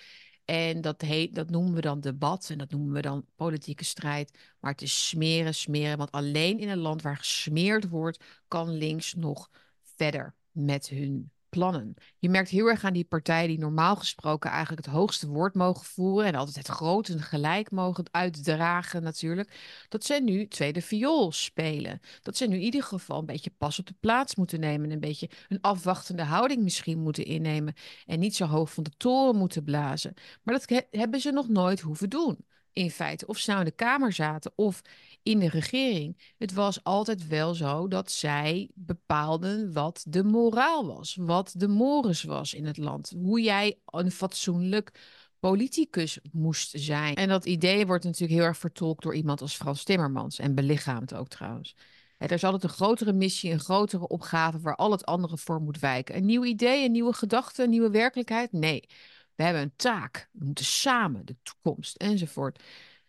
En 0.44 0.80
dat, 0.80 1.00
heet, 1.00 1.34
dat 1.34 1.50
noemen 1.50 1.74
we 1.74 1.80
dan 1.80 2.00
debat 2.00 2.50
en 2.50 2.58
dat 2.58 2.70
noemen 2.70 2.92
we 2.92 3.00
dan 3.00 3.26
politieke 3.36 3.84
strijd. 3.84 4.38
Maar 4.60 4.72
het 4.72 4.82
is 4.82 5.08
smeren, 5.08 5.54
smeren. 5.54 5.98
Want 5.98 6.10
alleen 6.10 6.58
in 6.58 6.68
een 6.68 6.78
land 6.78 7.02
waar 7.02 7.16
gesmeerd 7.16 7.88
wordt, 7.88 8.24
kan 8.48 8.70
links 8.70 9.14
nog 9.14 9.48
verder 9.96 10.34
met 10.50 10.88
hun 10.88 11.32
plannen. 11.54 11.94
Je 12.18 12.28
merkt 12.28 12.48
heel 12.48 12.66
erg 12.66 12.84
aan 12.84 12.92
die 12.92 13.04
partijen 13.04 13.48
die 13.48 13.58
normaal 13.58 13.96
gesproken 13.96 14.50
eigenlijk 14.50 14.86
het 14.86 14.94
hoogste 14.94 15.28
woord 15.28 15.54
mogen 15.54 15.84
voeren 15.84 16.26
en 16.26 16.34
altijd 16.34 16.56
het 16.56 16.66
groot 16.66 17.08
en 17.08 17.20
gelijk 17.20 17.70
mogen 17.70 18.04
uitdragen 18.10 19.02
natuurlijk, 19.02 19.84
dat 19.88 20.04
zij 20.04 20.20
nu 20.20 20.48
tweede 20.48 20.82
viool 20.82 21.32
spelen. 21.32 22.00
Dat 22.22 22.36
zij 22.36 22.46
nu 22.46 22.54
in 22.54 22.62
ieder 22.62 22.82
geval 22.82 23.18
een 23.18 23.26
beetje 23.26 23.52
pas 23.58 23.78
op 23.78 23.86
de 23.86 23.94
plaats 24.00 24.34
moeten 24.34 24.60
nemen, 24.60 24.90
een 24.90 25.00
beetje 25.00 25.30
een 25.48 25.60
afwachtende 25.60 26.22
houding 26.22 26.62
misschien 26.62 26.98
moeten 26.98 27.24
innemen 27.24 27.74
en 28.06 28.18
niet 28.18 28.36
zo 28.36 28.46
hoog 28.46 28.72
van 28.72 28.84
de 28.84 28.92
toren 28.96 29.36
moeten 29.36 29.64
blazen. 29.64 30.14
Maar 30.42 30.54
dat 30.54 30.84
hebben 30.90 31.20
ze 31.20 31.30
nog 31.30 31.48
nooit 31.48 31.80
hoeven 31.80 32.10
doen 32.10 32.44
in 32.74 32.90
feite. 32.90 33.26
Of 33.26 33.38
ze 33.38 33.50
nou 33.50 33.62
in 33.62 33.68
de 33.68 33.74
Kamer 33.74 34.12
zaten 34.12 34.52
of 34.54 34.82
in 35.22 35.38
de 35.38 35.48
regering. 35.48 36.32
Het 36.38 36.52
was 36.52 36.84
altijd 36.84 37.26
wel 37.26 37.54
zo 37.54 37.88
dat 37.88 38.10
zij 38.10 38.70
bepaalden 38.74 39.72
wat 39.72 40.04
de 40.08 40.24
moraal 40.24 40.86
was. 40.86 41.16
Wat 41.20 41.54
de 41.56 41.68
mores 41.68 42.22
was 42.22 42.54
in 42.54 42.66
het 42.66 42.76
land. 42.76 43.12
Hoe 43.16 43.42
jij 43.42 43.78
een 43.84 44.10
fatsoenlijk 44.10 45.00
politicus 45.38 46.18
moest 46.32 46.72
zijn. 46.74 47.14
En 47.14 47.28
dat 47.28 47.44
idee 47.44 47.86
wordt 47.86 48.04
natuurlijk 48.04 48.38
heel 48.38 48.48
erg 48.48 48.58
vertolkt 48.58 49.02
door 49.02 49.14
iemand 49.14 49.40
als 49.40 49.54
Frans 49.54 49.84
Timmermans. 49.84 50.38
En 50.38 50.54
belichaamd 50.54 51.14
ook 51.14 51.28
trouwens. 51.28 51.74
Er 52.18 52.32
is 52.32 52.44
altijd 52.44 52.62
een 52.62 52.68
grotere 52.68 53.12
missie, 53.12 53.52
een 53.52 53.60
grotere 53.60 54.08
opgave 54.08 54.60
waar 54.60 54.76
al 54.76 54.90
het 54.90 55.04
andere 55.04 55.38
voor 55.38 55.60
moet 55.60 55.78
wijken. 55.78 56.16
Een 56.16 56.24
nieuw 56.24 56.44
idee, 56.44 56.84
een 56.84 56.92
nieuwe 56.92 57.12
gedachte, 57.12 57.62
een 57.62 57.70
nieuwe 57.70 57.90
werkelijkheid? 57.90 58.52
Nee. 58.52 58.88
We 59.36 59.42
hebben 59.42 59.62
een 59.62 59.76
taak. 59.76 60.28
We 60.32 60.44
moeten 60.44 60.64
samen 60.64 61.26
de 61.26 61.36
toekomst 61.42 61.96
enzovoort. 61.96 62.62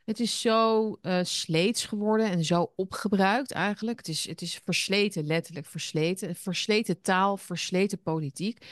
Het 0.06 0.20
is 0.20 0.42
zo 0.42 0.98
uh, 1.02 1.20
sleets 1.24 1.86
geworden 1.86 2.30
en 2.30 2.44
zo 2.44 2.74
opgebruikt 2.76 3.52
eigenlijk. 3.52 3.98
Het 3.98 4.08
is, 4.08 4.28
het 4.28 4.42
is 4.42 4.62
versleten, 4.64 5.26
letterlijk 5.26 5.66
versleten. 5.66 6.36
Versleten 6.36 7.02
taal, 7.02 7.38
versleten 7.38 8.02
politiek. 8.02 8.66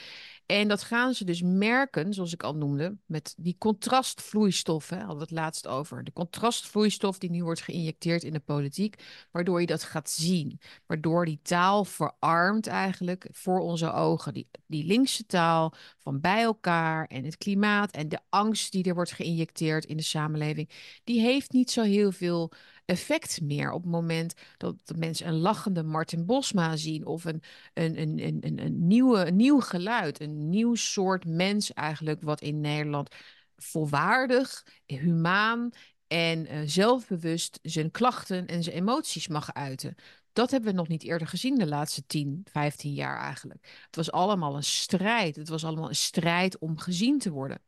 En 0.46 0.68
dat 0.68 0.82
gaan 0.82 1.14
ze 1.14 1.24
dus 1.24 1.42
merken, 1.42 2.14
zoals 2.14 2.32
ik 2.32 2.42
al 2.42 2.54
noemde, 2.54 2.96
met 3.06 3.34
die 3.36 3.56
contrastvloeistof. 3.58 4.88
Hè, 4.88 4.96
hadden 4.96 5.16
we 5.16 5.22
het 5.22 5.30
laatst 5.30 5.66
over. 5.66 6.04
De 6.04 6.12
contrastvloeistof 6.12 7.18
die 7.18 7.30
nu 7.30 7.44
wordt 7.44 7.60
geïnjecteerd 7.60 8.22
in 8.22 8.32
de 8.32 8.40
politiek, 8.40 9.02
waardoor 9.30 9.60
je 9.60 9.66
dat 9.66 9.82
gaat 9.82 10.10
zien. 10.10 10.60
Waardoor 10.86 11.24
die 11.24 11.40
taal 11.42 11.84
verarmt 11.84 12.66
eigenlijk 12.66 13.28
voor 13.30 13.60
onze 13.60 13.92
ogen. 13.92 14.34
Die, 14.34 14.48
die 14.66 14.84
linkse 14.84 15.26
taal 15.26 15.74
van 15.98 16.20
bij 16.20 16.42
elkaar 16.42 17.06
en 17.06 17.24
het 17.24 17.36
klimaat 17.36 17.90
en 17.90 18.08
de 18.08 18.20
angst 18.28 18.72
die 18.72 18.84
er 18.84 18.94
wordt 18.94 19.12
geïnjecteerd 19.12 19.84
in 19.84 19.96
de 19.96 20.02
samenleving, 20.02 20.70
die 21.04 21.20
heeft 21.20 21.52
niet 21.52 21.70
zo 21.70 21.82
heel 21.82 22.12
veel 22.12 22.52
effect 22.84 23.40
meer 23.40 23.72
op 23.72 23.82
het 23.82 23.90
moment 23.90 24.34
dat, 24.56 24.76
mensen 24.96 25.26
een 25.26 25.38
lachende 25.38 25.82
Martin 25.82 26.24
Bosma 26.26 26.76
zien 26.76 27.06
of 27.06 27.24
een, 27.24 27.42
een, 27.74 28.00
een, 28.00 28.18
een, 28.40 28.58
een, 28.64 28.86
nieuwe, 28.86 29.26
een 29.26 29.36
nieuw 29.36 29.60
geluid, 29.60 30.20
een 30.20 30.48
nieuw 30.48 30.74
soort 30.74 31.24
mens 31.26 31.72
eigenlijk, 31.72 32.22
wat 32.22 32.40
in 32.40 32.60
Nederland 32.60 33.14
volwaardig, 33.56 34.66
humaan 34.86 35.70
en 36.06 36.52
uh, 36.52 36.60
zelfbewust 36.64 37.58
zijn 37.62 37.90
klachten 37.90 38.46
en 38.46 38.62
zijn 38.62 38.76
emoties 38.76 39.28
mag 39.28 39.54
uiten. 39.54 39.94
Dat 40.32 40.50
hebben 40.50 40.70
we 40.70 40.76
nog 40.76 40.88
niet 40.88 41.02
eerder 41.02 41.26
gezien 41.28 41.54
de 41.58 41.66
laatste 41.66 42.06
10, 42.06 42.46
15 42.50 42.92
jaar 42.92 43.18
eigenlijk. 43.18 43.82
Het 43.86 43.96
was 43.96 44.10
allemaal 44.10 44.56
een 44.56 44.64
strijd. 44.64 45.36
Het 45.36 45.48
was 45.48 45.64
allemaal 45.64 45.88
een 45.88 45.94
strijd 45.94 46.58
om 46.58 46.78
gezien 46.78 47.18
te 47.18 47.30
worden. 47.30 47.62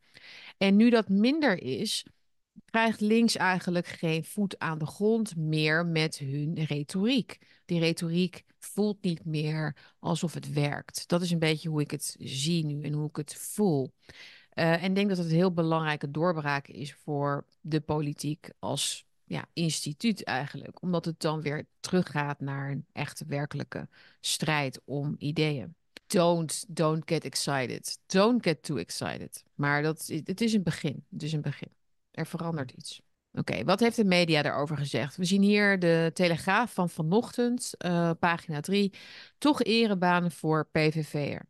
En 0.58 0.76
nu 0.76 0.90
dat 0.90 1.08
minder 1.08 1.62
is, 1.62 2.06
krijgt 2.65 3.01
links 3.01 3.37
eigenlijk 3.37 3.87
geen 3.87 4.25
voet 4.25 4.59
aan 4.59 4.79
de 4.79 4.87
grond 4.87 5.37
meer 5.37 5.87
met 5.87 6.19
hun 6.19 6.65
retoriek. 6.65 7.39
Die 7.65 7.81
retoriek 7.81 8.45
voelt 8.59 9.03
niet 9.03 9.25
meer 9.25 9.77
alsof 9.99 10.35
het 10.35 10.53
werkt. 10.53 11.09
Dat 11.09 11.23
is 11.23 11.31
een 11.31 11.39
beetje 11.39 11.69
hoe 11.69 11.81
ik 11.81 11.91
het 11.91 12.17
zie 12.19 12.65
nu 12.65 12.83
en 12.83 12.93
hoe 12.93 13.09
ik 13.09 13.17
het 13.17 13.35
voel. 13.35 13.93
Uh, 14.55 14.83
en 14.83 14.89
ik 14.89 14.95
denk 14.95 15.09
dat 15.09 15.19
het 15.19 15.27
een 15.27 15.33
heel 15.33 15.53
belangrijke 15.53 16.11
doorbraak 16.11 16.69
is 16.69 16.95
voor 16.95 17.47
de 17.61 17.81
politiek 17.81 18.51
als 18.59 19.07
ja, 19.25 19.49
instituut 19.53 20.25
eigenlijk. 20.25 20.83
Omdat 20.83 21.05
het 21.05 21.21
dan 21.21 21.43
weer 21.43 21.67
teruggaat 21.81 22.41
naar 22.41 22.71
een 22.71 22.87
echte 22.93 23.25
werkelijke 23.27 23.89
strijd 24.21 24.81
om 24.85 25.15
ideeën. 25.19 25.75
Don't, 26.07 26.65
don't 26.69 27.03
get 27.05 27.25
excited. 27.25 27.99
Don't 28.07 28.43
get 28.43 28.63
too 28.63 28.77
excited. 28.77 29.45
Maar 29.55 29.83
dat, 29.83 30.11
het 30.25 30.41
is 30.41 30.53
een 30.53 30.63
begin. 30.63 31.05
Het 31.11 31.23
is 31.23 31.33
een 31.33 31.41
begin. 31.41 31.75
Er 32.16 32.26
verandert 32.26 32.70
iets. 32.70 33.00
Oké, 33.32 33.64
wat 33.64 33.80
heeft 33.80 33.96
de 33.96 34.04
media 34.04 34.42
daarover 34.42 34.76
gezegd? 34.76 35.16
We 35.16 35.25
zien 35.25 35.42
hier 35.42 35.78
de 35.78 36.11
Telegraaf 36.14 36.73
van 36.73 36.88
vanochtend, 36.88 37.75
uh, 37.87 38.11
pagina 38.18 38.61
3. 38.61 38.92
Toch 39.38 39.62
erebanen 39.62 40.30
voor 40.30 40.68
PVV'er. 40.73 41.49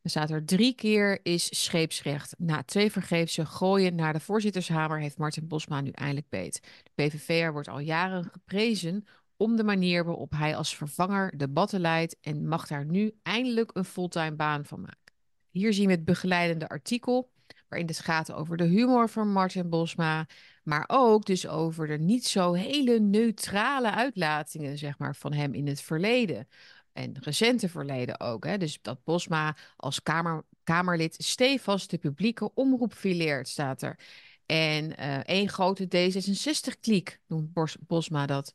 Er 0.00 0.10
staat 0.10 0.30
er 0.30 0.44
drie 0.44 0.74
keer 0.74 1.20
is 1.22 1.62
scheepsrecht. 1.62 2.34
Na 2.38 2.62
twee 2.62 2.92
vergeefse 2.92 3.46
gooien 3.46 3.94
naar 3.94 4.12
de 4.12 4.20
voorzittershamer 4.20 5.00
heeft 5.00 5.18
Martin 5.18 5.48
Bosma 5.48 5.80
nu 5.80 5.90
eindelijk 5.90 6.28
beet. 6.28 6.60
De 6.82 6.90
PVV'er 6.94 7.52
wordt 7.52 7.68
al 7.68 7.78
jaren 7.78 8.24
geprezen 8.24 9.06
om 9.36 9.56
de 9.56 9.64
manier 9.64 10.04
waarop 10.04 10.32
hij 10.32 10.56
als 10.56 10.76
vervanger 10.76 11.38
debatten 11.38 11.80
leidt 11.80 12.16
en 12.20 12.48
mag 12.48 12.66
daar 12.66 12.84
nu 12.84 13.14
eindelijk 13.22 13.70
een 13.74 13.84
fulltime 13.84 14.36
baan 14.36 14.64
van 14.64 14.80
maken. 14.80 15.14
Hier 15.50 15.72
zien 15.72 15.86
we 15.86 15.92
het 15.92 16.04
begeleidende 16.04 16.68
artikel 16.68 17.30
waarin 17.72 17.90
het 17.90 18.00
gaat 18.00 18.32
over 18.32 18.56
de 18.56 18.64
humor 18.64 19.08
van 19.08 19.28
Martin 19.28 19.68
Bosma, 19.68 20.26
maar 20.62 20.84
ook 20.86 21.24
dus 21.24 21.46
over 21.46 21.86
de 21.86 21.98
niet 21.98 22.26
zo 22.26 22.52
hele 22.52 23.00
neutrale 23.00 23.90
uitlatingen 23.90 24.78
zeg 24.78 24.98
maar, 24.98 25.16
van 25.16 25.32
hem 25.32 25.54
in 25.54 25.66
het 25.66 25.82
verleden. 25.82 26.48
En 26.92 27.16
recente 27.20 27.68
verleden 27.68 28.20
ook. 28.20 28.44
Hè? 28.44 28.58
Dus 28.58 28.78
dat 28.82 29.04
Bosma 29.04 29.56
als 29.76 30.02
kamer, 30.02 30.44
Kamerlid 30.64 31.14
stevast 31.18 31.90
de 31.90 31.98
publieke 31.98 32.54
omroep 32.54 32.92
fileert, 32.92 33.48
staat 33.48 33.82
er. 33.82 33.98
En 34.46 35.00
uh, 35.00 35.16
één 35.18 35.48
grote 35.48 35.86
D66-kliek 35.86 37.20
noemt 37.26 37.52
Bosma 37.86 38.26
dat. 38.26 38.52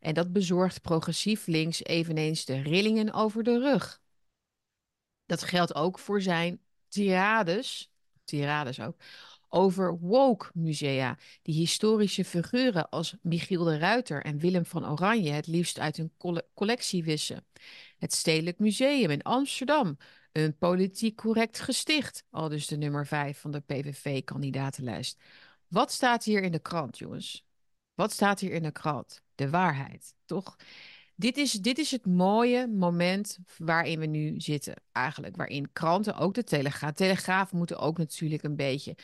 En 0.00 0.14
dat 0.14 0.32
bezorgt 0.32 0.80
progressief 0.80 1.46
links 1.46 1.84
eveneens 1.84 2.44
de 2.44 2.62
rillingen 2.62 3.12
over 3.12 3.42
de 3.42 3.58
rug. 3.58 4.00
Dat 5.26 5.42
geldt 5.42 5.74
ook 5.74 5.98
voor 5.98 6.22
zijn 6.22 6.60
tirades 6.88 7.90
tirades 8.28 8.80
ook, 8.80 8.96
over 9.48 9.98
woke 9.98 10.50
musea, 10.54 11.18
die 11.42 11.54
historische 11.54 12.24
figuren 12.24 12.88
als 12.88 13.16
Michiel 13.22 13.64
de 13.64 13.78
Ruiter 13.78 14.24
en 14.24 14.38
Willem 14.38 14.66
van 14.66 14.90
Oranje 14.90 15.30
het 15.30 15.46
liefst 15.46 15.78
uit 15.78 15.96
hun 15.96 16.12
collectie 16.54 17.04
wissen. 17.04 17.46
Het 17.98 18.12
Stedelijk 18.14 18.58
Museum 18.58 19.10
in 19.10 19.22
Amsterdam, 19.22 19.96
een 20.32 20.56
politiek 20.56 21.16
correct 21.16 21.58
gesticht, 21.60 22.24
al 22.30 22.48
dus 22.48 22.66
de 22.66 22.76
nummer 22.76 23.06
5 23.06 23.38
van 23.38 23.50
de 23.50 23.60
PVV-kandidatenlijst. 23.60 25.20
Wat 25.68 25.92
staat 25.92 26.24
hier 26.24 26.42
in 26.42 26.52
de 26.52 26.58
krant, 26.58 26.98
jongens? 26.98 27.46
Wat 27.94 28.12
staat 28.12 28.40
hier 28.40 28.52
in 28.52 28.62
de 28.62 28.72
krant? 28.72 29.22
De 29.34 29.50
waarheid, 29.50 30.14
toch? 30.24 30.56
Dit 31.18 31.36
is, 31.36 31.52
dit 31.52 31.78
is 31.78 31.90
het 31.90 32.06
mooie 32.06 32.66
moment 32.66 33.38
waarin 33.56 33.98
we 33.98 34.06
nu 34.06 34.40
zitten, 34.40 34.74
eigenlijk. 34.92 35.36
Waarin 35.36 35.72
kranten, 35.72 36.16
ook 36.16 36.34
de 36.34 36.44
Telegraaf, 36.44 36.92
Telegraaf 36.92 37.52
moeten 37.52 37.78
ook 37.78 37.98
natuurlijk 37.98 38.42
een 38.42 38.56
beetje. 38.56 38.96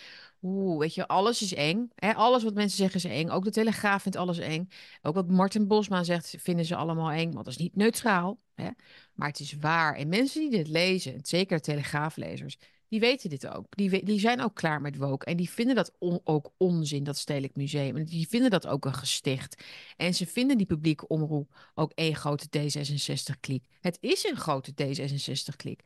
Oeh, 0.42 0.78
weet 0.78 0.94
je, 0.94 1.06
alles 1.06 1.42
is 1.42 1.54
eng. 1.54 1.90
Hè? 1.94 2.14
Alles 2.14 2.42
wat 2.42 2.54
mensen 2.54 2.76
zeggen 2.76 3.10
is 3.10 3.16
eng. 3.18 3.28
Ook 3.28 3.44
de 3.44 3.50
Telegraaf 3.50 4.02
vindt 4.02 4.18
alles 4.18 4.38
eng. 4.38 4.68
Ook 5.02 5.14
wat 5.14 5.28
Martin 5.28 5.66
Bosma 5.66 6.02
zegt, 6.02 6.34
vinden 6.38 6.64
ze 6.64 6.76
allemaal 6.76 7.10
eng. 7.10 7.32
Want 7.32 7.44
dat 7.44 7.54
is 7.54 7.56
niet 7.56 7.76
neutraal. 7.76 8.38
Hè? 8.54 8.68
Maar 9.14 9.28
het 9.28 9.40
is 9.40 9.56
waar. 9.60 9.94
En 9.94 10.08
mensen 10.08 10.40
die 10.40 10.50
dit 10.50 10.68
lezen, 10.68 11.18
zeker 11.22 11.56
de 11.56 11.62
Telegraaflezers, 11.62 12.58
die 12.94 13.02
weten 13.02 13.30
dit 13.30 13.46
ook. 13.46 13.66
Die, 13.70 14.04
die 14.04 14.20
zijn 14.20 14.40
ook 14.40 14.54
klaar 14.54 14.80
met 14.80 14.96
woke. 14.96 15.26
En 15.26 15.36
die 15.36 15.50
vinden 15.50 15.74
dat 15.74 15.92
ook 16.24 16.52
onzin, 16.56 17.04
dat 17.04 17.18
Stedelijk 17.18 17.56
Museum. 17.56 18.04
Die 18.04 18.28
vinden 18.28 18.50
dat 18.50 18.66
ook 18.66 18.84
een 18.84 18.94
gesticht. 18.94 19.64
En 19.96 20.14
ze 20.14 20.26
vinden 20.26 20.56
die 20.56 20.66
publieke 20.66 21.08
omroep 21.08 21.56
ook 21.74 21.92
één 21.94 22.14
grote 22.14 22.46
D66-kliek. 22.58 23.64
Het 23.80 23.98
is 24.00 24.24
een 24.24 24.36
grote 24.36 24.72
D66-kliek. 24.72 25.80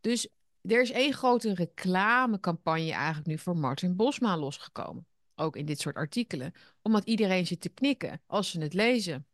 Dus 0.00 0.28
er 0.62 0.82
is 0.82 0.90
één 0.90 1.12
grote 1.12 1.54
reclamecampagne 1.54 2.92
eigenlijk 2.92 3.26
nu 3.26 3.38
voor 3.38 3.56
Martin 3.56 3.96
Bosma 3.96 4.36
losgekomen. 4.36 5.06
Ook 5.34 5.56
in 5.56 5.66
dit 5.66 5.80
soort 5.80 5.96
artikelen. 5.96 6.52
Omdat 6.82 7.04
iedereen 7.04 7.46
zit 7.46 7.60
te 7.60 7.68
knikken 7.68 8.20
als 8.26 8.50
ze 8.50 8.60
het 8.60 8.74
lezen. 8.74 9.26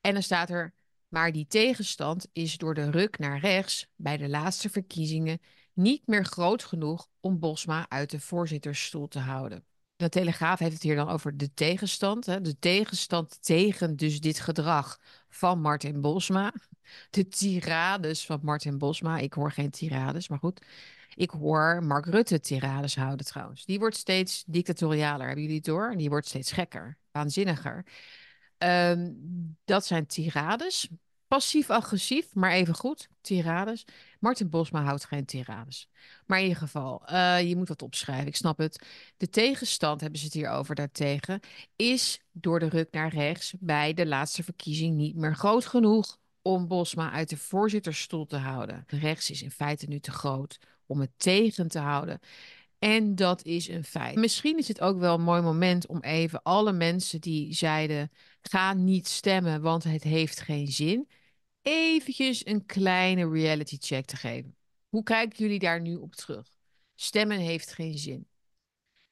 En 0.00 0.12
dan 0.12 0.22
staat 0.22 0.50
er, 0.50 0.74
maar 1.08 1.32
die 1.32 1.46
tegenstand 1.46 2.26
is 2.32 2.56
door 2.56 2.74
de 2.74 2.90
ruk 2.90 3.18
naar 3.18 3.40
rechts 3.40 3.86
bij 3.96 4.16
de 4.16 4.28
laatste 4.28 4.70
verkiezingen 4.70 5.40
niet 5.78 6.06
meer 6.06 6.24
groot 6.24 6.64
genoeg 6.64 7.08
om 7.20 7.38
Bosma 7.38 7.86
uit 7.88 8.10
de 8.10 8.20
voorzittersstoel 8.20 9.08
te 9.08 9.18
houden. 9.18 9.64
De 9.96 10.08
Telegraaf 10.08 10.58
heeft 10.58 10.72
het 10.72 10.82
hier 10.82 10.96
dan 10.96 11.08
over 11.08 11.36
de 11.36 11.54
tegenstand. 11.54 12.26
Hè? 12.26 12.40
De 12.40 12.58
tegenstand 12.58 13.42
tegen 13.42 13.96
dus 13.96 14.20
dit 14.20 14.40
gedrag 14.40 14.98
van 15.28 15.60
Martin 15.60 16.00
Bosma. 16.00 16.52
De 17.10 17.28
tirades 17.28 18.26
van 18.26 18.38
Martin 18.42 18.78
Bosma. 18.78 19.18
Ik 19.18 19.32
hoor 19.32 19.52
geen 19.52 19.70
tirades, 19.70 20.28
maar 20.28 20.38
goed. 20.38 20.66
Ik 21.14 21.30
hoor 21.30 21.84
Mark 21.84 22.06
Rutte 22.06 22.40
tirades 22.40 22.96
houden 22.96 23.26
trouwens. 23.26 23.64
Die 23.64 23.78
wordt 23.78 23.96
steeds 23.96 24.44
dictatorialer, 24.46 25.26
hebben 25.26 25.42
jullie 25.42 25.58
het 25.58 25.66
door? 25.66 25.94
Die 25.96 26.08
wordt 26.08 26.26
steeds 26.26 26.52
gekker, 26.52 26.98
waanzinniger. 27.10 27.84
Um, 28.58 29.56
dat 29.64 29.86
zijn 29.86 30.06
tirades. 30.06 30.88
Passief-agressief, 31.26 32.34
maar 32.34 32.50
even 32.50 32.74
goed. 32.74 33.08
Tirades. 33.28 33.84
Martin 34.20 34.48
Bosma 34.48 34.82
houdt 34.82 35.04
geen 35.04 35.24
tirades. 35.24 35.88
Maar 36.26 36.38
in 36.38 36.44
ieder 36.44 36.58
geval, 36.58 37.02
uh, 37.12 37.48
je 37.48 37.56
moet 37.56 37.68
wat 37.68 37.82
opschrijven, 37.82 38.26
ik 38.26 38.36
snap 38.36 38.58
het. 38.58 38.86
De 39.16 39.28
tegenstand, 39.28 40.00
hebben 40.00 40.18
ze 40.18 40.24
het 40.24 40.34
hier 40.34 40.50
over 40.50 40.74
daartegen, 40.74 41.40
is 41.76 42.20
door 42.32 42.58
de 42.58 42.68
ruk 42.68 42.88
naar 42.90 43.14
rechts 43.14 43.54
bij 43.58 43.94
de 43.94 44.06
laatste 44.06 44.42
verkiezing 44.42 44.96
niet 44.96 45.16
meer 45.16 45.34
groot 45.34 45.66
genoeg 45.66 46.18
om 46.42 46.68
Bosma 46.68 47.10
uit 47.10 47.28
de 47.28 47.36
voorzittersstoel 47.36 48.26
te 48.26 48.36
houden. 48.36 48.84
Rechts 48.86 49.30
is 49.30 49.42
in 49.42 49.50
feite 49.50 49.86
nu 49.86 49.98
te 49.98 50.10
groot 50.10 50.58
om 50.86 51.00
het 51.00 51.10
tegen 51.16 51.68
te 51.68 51.78
houden. 51.78 52.20
En 52.78 53.14
dat 53.14 53.44
is 53.44 53.68
een 53.68 53.84
feit. 53.84 54.16
Misschien 54.16 54.58
is 54.58 54.68
het 54.68 54.80
ook 54.80 54.98
wel 54.98 55.14
een 55.14 55.22
mooi 55.22 55.42
moment 55.42 55.86
om 55.86 56.00
even 56.00 56.42
alle 56.42 56.72
mensen 56.72 57.20
die 57.20 57.54
zeiden: 57.54 58.10
ga 58.42 58.72
niet 58.72 59.08
stemmen, 59.08 59.60
want 59.60 59.84
het 59.84 60.02
heeft 60.02 60.40
geen 60.40 60.68
zin, 60.68 61.08
eventjes 61.68 62.46
een 62.46 62.66
kleine 62.66 63.30
reality 63.30 63.76
check 63.80 64.04
te 64.04 64.16
geven. 64.16 64.56
Hoe 64.88 65.02
kijken 65.02 65.38
jullie 65.38 65.58
daar 65.58 65.80
nu 65.80 65.96
op 65.96 66.14
terug? 66.14 66.52
Stemmen 66.94 67.38
heeft 67.38 67.72
geen 67.72 67.98
zin. 67.98 68.26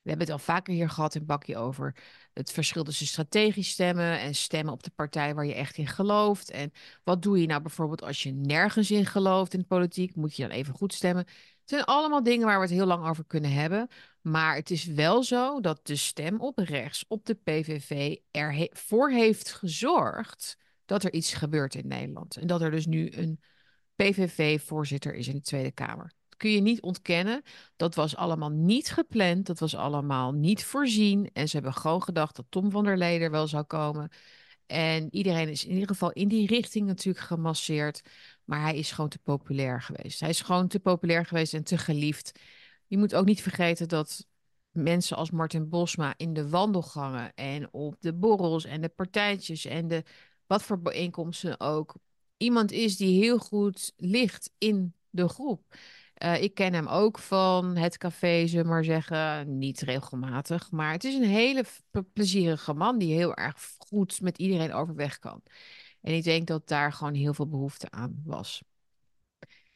We 0.03 0.13
hebben 0.13 0.27
het 0.27 0.37
al 0.37 0.45
vaker 0.55 0.75
hier 0.75 0.91
gehad 0.91 1.15
in 1.15 1.27
Bakje 1.27 1.57
over 1.57 1.97
het 2.33 2.53
verschil 2.53 2.85
tussen 2.85 3.07
strategisch 3.07 3.69
stemmen 3.69 4.21
en 4.21 4.35
stemmen 4.35 4.73
op 4.73 4.83
de 4.83 4.91
partij 4.91 5.35
waar 5.35 5.47
je 5.47 5.55
echt 5.55 5.77
in 5.77 5.87
gelooft. 5.87 6.51
En 6.51 6.73
wat 7.05 7.23
doe 7.23 7.41
je 7.41 7.47
nou 7.47 7.63
bijvoorbeeld 7.63 8.03
als 8.03 8.23
je 8.23 8.33
nergens 8.33 8.91
in 8.91 9.07
gelooft 9.07 9.53
in 9.53 9.61
de 9.61 9.67
politiek? 9.67 10.15
Moet 10.15 10.37
je 10.37 10.43
dan 10.43 10.51
even 10.51 10.75
goed 10.75 10.95
stemmen? 10.95 11.25
Het 11.61 11.71
zijn 11.75 11.85
allemaal 11.85 12.23
dingen 12.23 12.47
waar 12.47 12.57
we 12.57 12.65
het 12.65 12.75
heel 12.75 12.87
lang 12.87 13.07
over 13.09 13.25
kunnen 13.25 13.53
hebben. 13.53 13.89
Maar 14.21 14.55
het 14.55 14.71
is 14.71 14.85
wel 14.85 15.23
zo 15.23 15.61
dat 15.61 15.87
de 15.87 15.97
stem 15.97 16.41
op 16.41 16.59
rechts, 16.59 17.05
op 17.09 17.27
de 17.27 17.35
PVV, 17.35 18.17
ervoor 18.31 19.11
heeft 19.11 19.53
gezorgd 19.53 20.57
dat 20.87 21.05
er 21.05 21.13
iets 21.13 21.35
gebeurt 21.35 21.75
in 21.75 21.87
Nederland. 21.87 22.37
En 22.37 22.47
dat 22.47 22.61
er 22.61 22.71
dus 22.71 22.87
nu 22.87 23.13
een 23.13 23.41
PVV-voorzitter 23.95 25.15
is 25.15 25.29
in 25.29 25.35
de 25.35 25.41
Tweede 25.41 25.73
Kamer. 25.73 26.13
Dat 26.29 26.39
kun 26.39 26.51
je 26.51 26.61
niet 26.61 26.83
ontkennen. 26.83 27.43
Dat 27.77 27.95
was 27.95 28.17
allemaal 28.17 28.51
niet 28.51 28.91
gepland. 28.91 29.47
Dat 29.47 29.59
was 29.59 29.75
allemaal 29.75 30.33
niet 30.33 30.65
voorzien. 30.65 31.31
En 31.33 31.49
ze 31.49 31.57
hebben 31.57 31.75
gewoon 31.75 32.03
gedacht 32.03 32.37
dat 32.37 32.47
Tom 32.49 32.71
van 32.71 32.85
der 32.85 32.99
Leder 32.99 33.31
wel 33.31 33.47
zou 33.47 33.65
komen. 33.65 34.11
En 34.67 35.15
iedereen 35.15 35.49
is 35.49 35.65
in 35.65 35.73
ieder 35.73 35.89
geval 35.89 36.13
in 36.13 36.29
die 36.29 36.47
richting 36.47 36.87
natuurlijk 36.87 37.27
gemasseerd. 37.27 38.03
Maar 38.45 38.61
hij 38.61 38.77
is 38.77 38.93
gewoon 38.93 39.11
te 39.11 39.19
populair 39.19 39.83
geweest. 39.83 40.21
Hij 40.21 40.29
is 40.29 40.41
gewoon 40.41 40.69
te 40.69 40.81
populair 40.81 41.27
geweest 41.27 41.55
en 41.55 41.65
te 41.65 41.79
geliefd. 41.79 42.41
Je 42.87 42.99
moet 42.99 43.15
ook 43.15 43.27
niet 43.27 43.43
vergeten 43.43 43.89
dat 43.89 44.27
mensen 44.71 45.17
als 45.17 45.31
Martin 45.31 45.69
Bosma 45.69 46.15
in 46.17 46.33
de 46.33 46.49
wandelgangen 46.49 47.35
en 47.35 47.73
op 47.73 47.97
de 48.01 48.15
borrels 48.15 48.65
en 48.65 48.81
de 48.81 48.89
partijtjes 48.89 49.65
en 49.65 49.89
de 49.89 50.03
wat 50.47 50.63
voor 50.63 50.81
bijeenkomsten 50.81 51.61
ook, 51.61 51.95
iemand 52.37 52.73
is 52.73 52.97
die 52.97 53.23
heel 53.23 53.39
goed 53.39 53.93
ligt 53.97 54.51
in 54.59 54.95
de 55.11 55.29
groep. 55.29 55.75
Uh, 56.23 56.43
ik 56.43 56.55
ken 56.55 56.73
hem 56.73 56.87
ook 56.87 57.19
van 57.19 57.77
het 57.77 57.99
café, 57.99 58.47
ze 58.47 58.65
maar 58.65 58.85
zeggen. 58.85 59.59
Niet 59.59 59.81
regelmatig, 59.81 60.71
maar 60.71 60.93
het 60.93 61.05
is 61.05 61.15
een 61.15 61.23
hele 61.23 61.65
plezierige 62.13 62.73
man 62.73 62.99
die 62.99 63.15
heel 63.15 63.35
erg 63.35 63.57
goed 63.79 64.21
met 64.21 64.39
iedereen 64.39 64.73
overweg 64.73 65.19
kan. 65.19 65.43
En 66.01 66.15
ik 66.15 66.25
denk 66.25 66.47
dat 66.47 66.69
daar 66.69 66.93
gewoon 66.93 67.15
heel 67.15 67.35
veel 67.35 67.49
behoefte 67.49 67.91
aan 67.91 68.23
was. 68.25 68.63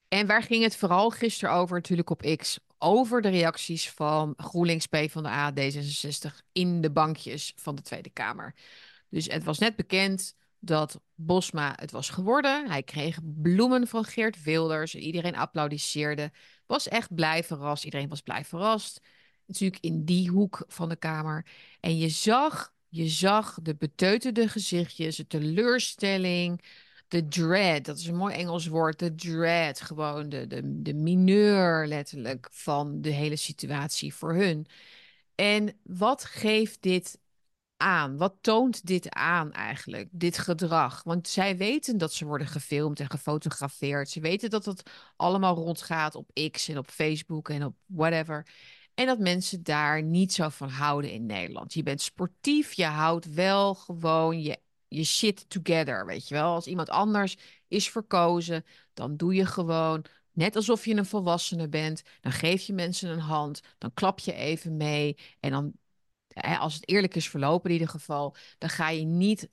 En 0.09 0.26
waar 0.26 0.42
ging 0.42 0.62
het 0.62 0.76
vooral 0.76 1.11
gisteren 1.11 1.54
over, 1.54 1.76
natuurlijk 1.76 2.11
op 2.11 2.37
X? 2.37 2.59
Over 2.78 3.22
de 3.22 3.28
reacties 3.28 3.90
van 3.90 4.35
GroenLinks, 4.37 4.87
P 4.87 4.96
van 5.09 5.22
de 5.22 5.28
A, 5.28 5.52
D66 5.52 6.37
in 6.52 6.80
de 6.80 6.90
bankjes 6.90 7.52
van 7.56 7.74
de 7.74 7.83
Tweede 7.83 8.11
Kamer. 8.11 8.54
Dus 9.09 9.26
het 9.26 9.44
was 9.44 9.59
net 9.59 9.76
bekend 9.76 10.35
dat 10.61 11.01
Bosma 11.14 11.73
het 11.77 11.90
was 11.90 12.11
geworden. 12.11 12.68
Hij 12.68 12.83
kreeg 12.83 13.18
bloemen 13.23 13.87
van 13.87 14.05
Geert 14.05 14.42
Wilders. 14.42 14.94
Iedereen 14.94 15.37
applaudisseerde. 15.37 16.33
Was 16.66 16.88
echt 16.88 17.14
blij 17.14 17.44
verrast. 17.44 17.85
Iedereen 17.85 18.09
was 18.09 18.20
blij 18.20 18.44
verrast. 18.44 19.01
Natuurlijk 19.46 19.83
in 19.83 20.05
die 20.05 20.31
hoek 20.31 20.64
van 20.68 20.88
de 20.88 20.96
kamer. 20.96 21.46
En 21.81 21.99
je 21.99 22.09
zag, 22.09 22.75
je 22.88 23.09
zag 23.09 23.59
de 23.62 23.75
beteuterde 23.75 24.49
gezichtjes, 24.49 25.16
de 25.16 25.27
teleurstelling, 25.27 26.62
de 27.09 27.29
dread. 27.29 27.85
Dat 27.85 27.99
is 27.99 28.07
een 28.07 28.16
mooi 28.16 28.35
Engels 28.35 28.66
woord. 28.66 28.99
De 28.99 29.14
dread, 29.14 29.81
gewoon 29.81 30.29
de, 30.29 30.46
de, 30.46 30.83
de 30.83 30.94
mineur 30.94 31.87
letterlijk 31.87 32.49
van 32.53 33.01
de 33.01 33.11
hele 33.11 33.37
situatie 33.37 34.14
voor 34.14 34.35
hun. 34.35 34.66
En 35.35 35.77
wat 35.83 36.25
geeft 36.25 36.83
dit 36.83 37.18
aan? 37.81 38.16
Wat 38.16 38.35
toont 38.40 38.87
dit 38.87 39.11
aan 39.11 39.53
eigenlijk, 39.53 40.09
dit 40.11 40.38
gedrag? 40.38 41.03
Want 41.03 41.29
zij 41.29 41.57
weten 41.57 41.99
dat 41.99 42.12
ze 42.12 42.25
worden 42.25 42.47
gefilmd 42.47 43.01
en 43.01 43.11
gefotografeerd. 43.11 44.09
Ze 44.09 44.21
weten 44.21 44.51
dat 44.51 44.64
het 44.64 44.90
allemaal 45.16 45.55
rondgaat 45.55 46.14
op 46.14 46.31
X 46.51 46.69
en 46.69 46.79
op 46.79 46.90
Facebook 46.90 47.49
en 47.49 47.64
op 47.64 47.77
whatever. 47.87 48.47
En 48.95 49.07
dat 49.07 49.19
mensen 49.19 49.62
daar 49.62 50.03
niet 50.03 50.33
zo 50.33 50.49
van 50.49 50.69
houden 50.69 51.11
in 51.12 51.27
Nederland. 51.27 51.75
Je 51.75 51.83
bent 51.83 52.01
sportief, 52.01 52.73
je 52.73 52.85
houdt 52.85 53.35
wel 53.35 53.75
gewoon 53.75 54.43
je, 54.43 54.59
je 54.88 55.05
shit 55.05 55.51
together, 55.51 56.07
weet 56.07 56.29
je 56.29 56.35
wel. 56.35 56.55
Als 56.55 56.66
iemand 56.66 56.90
anders 56.90 57.37
is 57.69 57.90
verkozen, 57.90 58.64
dan 58.95 59.16
doe 59.16 59.35
je 59.35 59.47
gewoon 59.47 60.05
net 60.33 60.57
alsof 60.57 60.85
je 60.85 60.97
een 60.97 61.07
volwassene 61.07 61.69
bent. 61.69 62.03
Dan 62.21 62.33
geef 62.33 62.62
je 62.62 62.73
mensen 62.73 63.11
een 63.11 63.19
hand, 63.19 63.61
dan 63.79 63.95
klap 63.95 64.19
je 64.19 64.33
even 64.33 64.77
mee 64.77 65.16
en 65.40 65.51
dan 65.51 65.73
als 66.35 66.75
het 66.75 66.88
eerlijk 66.88 67.14
is 67.14 67.29
verlopen 67.29 67.71
in 67.71 67.77
ieder 67.77 67.88
geval, 67.88 68.37
dan 68.59 68.69
ga 68.69 68.88
je 68.88 69.05
niet 69.05 69.51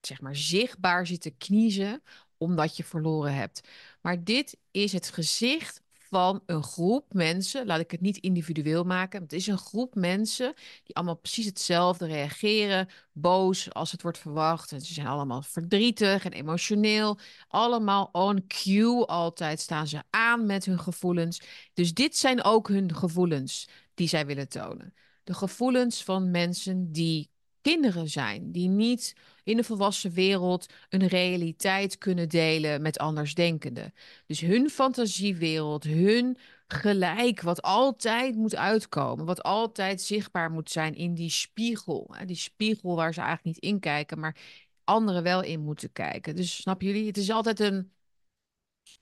zeg 0.00 0.20
maar 0.20 0.36
zichtbaar 0.36 1.06
zitten 1.06 1.36
kniezen 1.36 2.02
omdat 2.36 2.76
je 2.76 2.84
verloren 2.84 3.34
hebt. 3.34 3.68
Maar 4.00 4.24
dit 4.24 4.58
is 4.70 4.92
het 4.92 5.10
gezicht 5.10 5.82
van 5.92 6.42
een 6.46 6.62
groep 6.62 7.12
mensen, 7.12 7.66
laat 7.66 7.80
ik 7.80 7.90
het 7.90 8.00
niet 8.00 8.16
individueel 8.16 8.84
maken, 8.84 9.22
het 9.22 9.32
is 9.32 9.46
een 9.46 9.58
groep 9.58 9.94
mensen 9.94 10.54
die 10.84 10.94
allemaal 10.96 11.16
precies 11.16 11.46
hetzelfde 11.46 12.06
reageren, 12.06 12.88
boos 13.12 13.72
als 13.72 13.92
het 13.92 14.02
wordt 14.02 14.18
verwacht. 14.18 14.68
Ze 14.68 14.80
zijn 14.80 15.06
allemaal 15.06 15.42
verdrietig 15.42 16.24
en 16.24 16.32
emotioneel, 16.32 17.18
allemaal 17.48 18.08
on 18.12 18.46
cue 18.46 19.06
altijd 19.06 19.60
staan 19.60 19.86
ze 19.86 20.02
aan 20.10 20.46
met 20.46 20.64
hun 20.64 20.78
gevoelens. 20.78 21.40
Dus 21.74 21.94
dit 21.94 22.16
zijn 22.16 22.44
ook 22.44 22.68
hun 22.68 22.94
gevoelens 22.94 23.68
die 23.94 24.08
zij 24.08 24.26
willen 24.26 24.48
tonen 24.48 24.94
de 25.24 25.34
gevoelens 25.34 26.04
van 26.04 26.30
mensen 26.30 26.92
die 26.92 27.30
kinderen 27.60 28.08
zijn, 28.08 28.52
die 28.52 28.68
niet 28.68 29.16
in 29.44 29.56
de 29.56 29.64
volwassen 29.64 30.12
wereld 30.12 30.66
een 30.88 31.06
realiteit 31.06 31.98
kunnen 31.98 32.28
delen 32.28 32.82
met 32.82 32.98
andersdenkenden. 32.98 33.94
Dus 34.26 34.40
hun 34.40 34.70
fantasiewereld, 34.70 35.84
hun 35.84 36.38
gelijk, 36.66 37.40
wat 37.40 37.62
altijd 37.62 38.34
moet 38.34 38.56
uitkomen, 38.56 39.24
wat 39.24 39.42
altijd 39.42 40.02
zichtbaar 40.02 40.50
moet 40.50 40.70
zijn 40.70 40.94
in 40.94 41.14
die 41.14 41.30
spiegel. 41.30 42.14
Die 42.26 42.36
spiegel 42.36 42.96
waar 42.96 43.14
ze 43.14 43.20
eigenlijk 43.20 43.56
niet 43.56 43.72
in 43.72 43.80
kijken, 43.80 44.18
maar 44.18 44.36
anderen 44.84 45.22
wel 45.22 45.42
in 45.42 45.60
moeten 45.60 45.92
kijken. 45.92 46.36
Dus 46.36 46.56
snap 46.56 46.82
jullie? 46.82 47.06
Het 47.06 47.16
is 47.16 47.30
altijd 47.30 47.60
een 47.60 47.92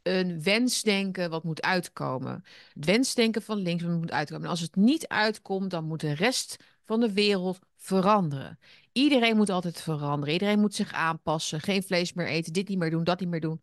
een 0.02 0.42
wensdenken 0.42 1.30
wat 1.30 1.44
moet 1.44 1.62
uitkomen. 1.62 2.44
Het 2.74 2.84
wensdenken 2.84 3.42
van 3.42 3.58
links 3.58 3.82
moet 3.82 4.10
uitkomen. 4.10 4.44
En 4.44 4.50
als 4.50 4.60
het 4.60 4.76
niet 4.76 5.08
uitkomt, 5.08 5.70
dan 5.70 5.84
moet 5.84 6.00
de 6.00 6.14
rest 6.14 6.56
van 6.84 7.00
de 7.00 7.12
wereld 7.12 7.58
veranderen. 7.76 8.58
Iedereen 8.92 9.36
moet 9.36 9.50
altijd 9.50 9.80
veranderen. 9.80 10.32
Iedereen 10.32 10.60
moet 10.60 10.74
zich 10.74 10.92
aanpassen. 10.92 11.60
Geen 11.60 11.82
vlees 11.82 12.12
meer 12.12 12.26
eten, 12.26 12.52
dit 12.52 12.68
niet 12.68 12.78
meer 12.78 12.90
doen, 12.90 13.04
dat 13.04 13.20
niet 13.20 13.28
meer 13.28 13.40
doen. 13.40 13.62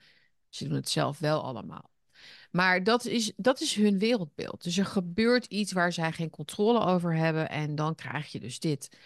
Ze 0.49 0.63
doen 0.63 0.75
het 0.75 0.89
zelf 0.89 1.19
wel 1.19 1.43
allemaal. 1.43 1.89
Maar 2.51 2.83
dat 2.83 3.05
is, 3.05 3.33
dat 3.35 3.61
is 3.61 3.75
hun 3.75 3.99
wereldbeeld. 3.99 4.63
Dus 4.63 4.77
er 4.77 4.85
gebeurt 4.85 5.45
iets 5.45 5.71
waar 5.71 5.93
zij 5.93 6.11
geen 6.11 6.29
controle 6.29 6.79
over 6.79 7.15
hebben 7.15 7.49
en 7.49 7.75
dan 7.75 7.95
krijg 7.95 8.31
je 8.31 8.39
dus 8.39 8.59
dit. 8.59 8.97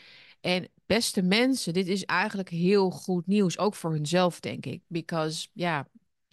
En 0.41 0.69
beste 0.86 1.21
mensen, 1.21 1.73
dit 1.73 1.88
is 1.88 2.06
eigenlijk 2.06 2.49
heel 2.49 2.89
goed 2.89 3.28
nieuws, 3.28 3.58
ook 3.58 3.76
voor 3.76 3.91
hunzelf, 3.91 4.39
denk 4.39 4.65
ik. 4.65 4.82
Because, 4.88 5.47
ja, 5.54 5.88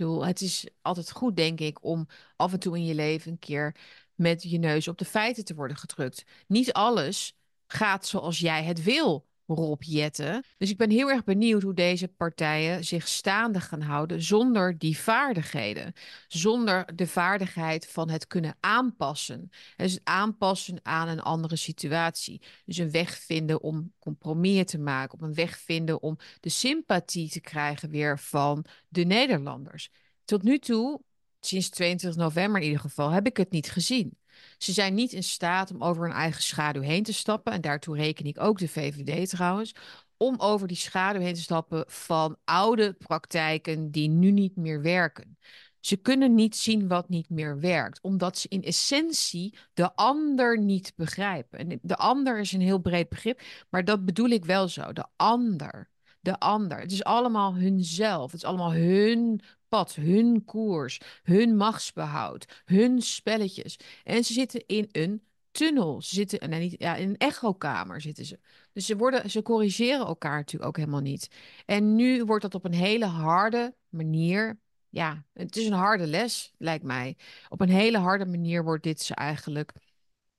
het 0.09 0.41
is 0.41 0.67
altijd 0.83 1.11
goed, 1.11 1.37
denk 1.37 1.61
ik, 1.61 1.85
om 1.85 2.07
af 2.37 2.53
en 2.53 2.59
toe 2.59 2.77
in 2.77 2.85
je 2.85 2.95
leven 2.95 3.31
een 3.31 3.39
keer 3.39 3.77
met 4.15 4.43
je 4.43 4.59
neus 4.59 4.89
op 4.89 4.99
de 4.99 5.05
feiten 5.05 5.45
te 5.45 5.55
worden 5.55 5.77
gedrukt. 5.77 6.25
Niet 6.47 6.73
alles 6.73 7.37
gaat 7.67 8.07
zoals 8.07 8.39
jij 8.39 8.65
het 8.65 8.83
wil. 8.83 9.29
Rob 9.51 9.83
Jetten. 9.83 10.45
Dus 10.57 10.71
ik 10.71 10.77
ben 10.77 10.91
heel 10.91 11.11
erg 11.11 11.25
benieuwd 11.25 11.63
hoe 11.63 11.75
deze 11.75 12.09
partijen 12.09 12.85
zich 12.85 13.09
staande 13.09 13.61
gaan 13.61 13.81
houden 13.81 14.23
zonder 14.23 14.79
die 14.79 14.99
vaardigheden. 14.99 15.93
Zonder 16.29 16.97
de 16.97 17.07
vaardigheid 17.07 17.89
van 17.89 18.11
het 18.11 18.27
kunnen 18.27 18.57
aanpassen. 18.61 19.51
Dus 19.77 19.93
het 19.93 20.01
aanpassen 20.05 20.79
aan 20.83 21.09
een 21.09 21.21
andere 21.21 21.57
situatie. 21.57 22.41
Dus 22.65 22.77
een 22.77 22.91
weg 22.91 23.19
vinden 23.19 23.63
om 23.63 23.93
compromis 23.99 24.65
te 24.65 24.79
maken. 24.79 25.15
Op 25.15 25.23
een 25.23 25.35
weg 25.35 25.59
vinden 25.59 26.03
om 26.03 26.19
de 26.41 26.49
sympathie 26.49 27.31
te 27.31 27.41
krijgen 27.41 27.91
weer 27.91 28.19
van 28.19 28.65
de 28.89 29.05
Nederlanders. 29.05 29.91
Tot 30.25 30.43
nu 30.43 30.59
toe, 30.59 31.03
sinds 31.41 31.69
22 31.69 32.21
november 32.21 32.61
in 32.61 32.67
ieder 32.67 32.81
geval, 32.81 33.11
heb 33.11 33.27
ik 33.27 33.37
het 33.37 33.51
niet 33.51 33.71
gezien. 33.71 34.19
Ze 34.59 34.72
zijn 34.72 34.94
niet 34.94 35.12
in 35.12 35.22
staat 35.22 35.70
om 35.70 35.83
over 35.83 36.03
hun 36.03 36.12
eigen 36.16 36.42
schaduw 36.42 36.83
heen 36.83 37.03
te 37.03 37.12
stappen. 37.12 37.53
En 37.53 37.61
daartoe 37.61 37.96
reken 37.96 38.24
ik 38.24 38.40
ook 38.40 38.59
de 38.59 38.68
VVD 38.68 39.29
trouwens. 39.29 39.74
Om 40.16 40.35
over 40.38 40.68
die 40.68 40.76
schaduw 40.76 41.20
heen 41.20 41.35
te 41.35 41.40
stappen 41.40 41.85
van 41.87 42.37
oude 42.44 42.92
praktijken 42.92 43.90
die 43.90 44.09
nu 44.09 44.31
niet 44.31 44.57
meer 44.57 44.83
werken. 44.83 45.38
Ze 45.81 45.96
kunnen 45.96 46.35
niet 46.35 46.57
zien 46.57 46.88
wat 46.88 47.09
niet 47.09 47.31
meer 47.31 47.61
werkt, 47.61 48.00
omdat 48.03 48.38
ze 48.38 48.48
in 48.48 48.62
essentie 48.62 49.59
de 49.74 49.94
ander 49.94 50.59
niet 50.59 50.92
begrijpen. 50.96 51.59
En 51.59 51.79
de 51.83 51.96
ander 51.96 52.38
is 52.38 52.53
een 52.53 52.61
heel 52.61 52.79
breed 52.79 53.09
begrip, 53.09 53.42
maar 53.70 53.85
dat 53.85 54.05
bedoel 54.05 54.29
ik 54.29 54.44
wel 54.44 54.68
zo. 54.68 54.92
De 54.92 55.07
ander. 55.16 55.90
De 56.20 56.38
ander. 56.38 56.81
Het 56.81 56.92
is 56.92 57.05
allemaal 57.05 57.55
hunzelf. 57.55 58.33
Het 58.33 58.40
is 58.40 58.48
allemaal 58.48 58.72
hun 58.72 59.40
pad, 59.71 59.95
hun 59.95 60.45
koers, 60.45 61.01
hun 61.23 61.57
machtsbehoud, 61.57 62.63
hun 62.65 63.03
spelletjes. 63.03 63.79
En 64.05 64.25
ze 64.25 64.33
zitten 64.33 64.67
in 64.67 64.89
een 64.93 65.23
tunnel. 65.51 66.03
Ze 66.03 66.15
zitten 66.15 66.51
nee, 66.51 66.61
niet, 66.61 66.75
ja, 66.79 66.97
in 66.97 67.09
een 67.09 67.17
echokamer 67.17 68.01
zitten 68.01 68.25
ze. 68.25 68.39
Dus 68.73 68.87
ze, 68.87 68.97
worden, 68.97 69.31
ze 69.31 69.43
corrigeren 69.43 70.07
elkaar 70.07 70.37
natuurlijk 70.37 70.69
ook 70.69 70.77
helemaal 70.77 71.01
niet. 71.01 71.31
En 71.67 71.95
nu 71.95 72.25
wordt 72.25 72.43
dat 72.43 72.55
op 72.55 72.65
een 72.65 72.75
hele 72.75 73.05
harde 73.05 73.75
manier. 73.89 74.59
Ja, 74.89 75.25
het 75.33 75.57
is 75.57 75.67
een 75.67 75.73
harde 75.73 76.07
les, 76.07 76.55
lijkt 76.59 76.85
mij. 76.85 77.17
Op 77.49 77.61
een 77.61 77.69
hele 77.69 77.99
harde 77.99 78.27
manier 78.27 78.65
wordt 78.65 78.83
dit 78.83 79.01
ze 79.01 79.15
eigenlijk 79.15 79.73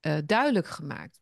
uh, 0.01 0.17
duidelijk 0.25 0.67
gemaakt. 0.67 1.21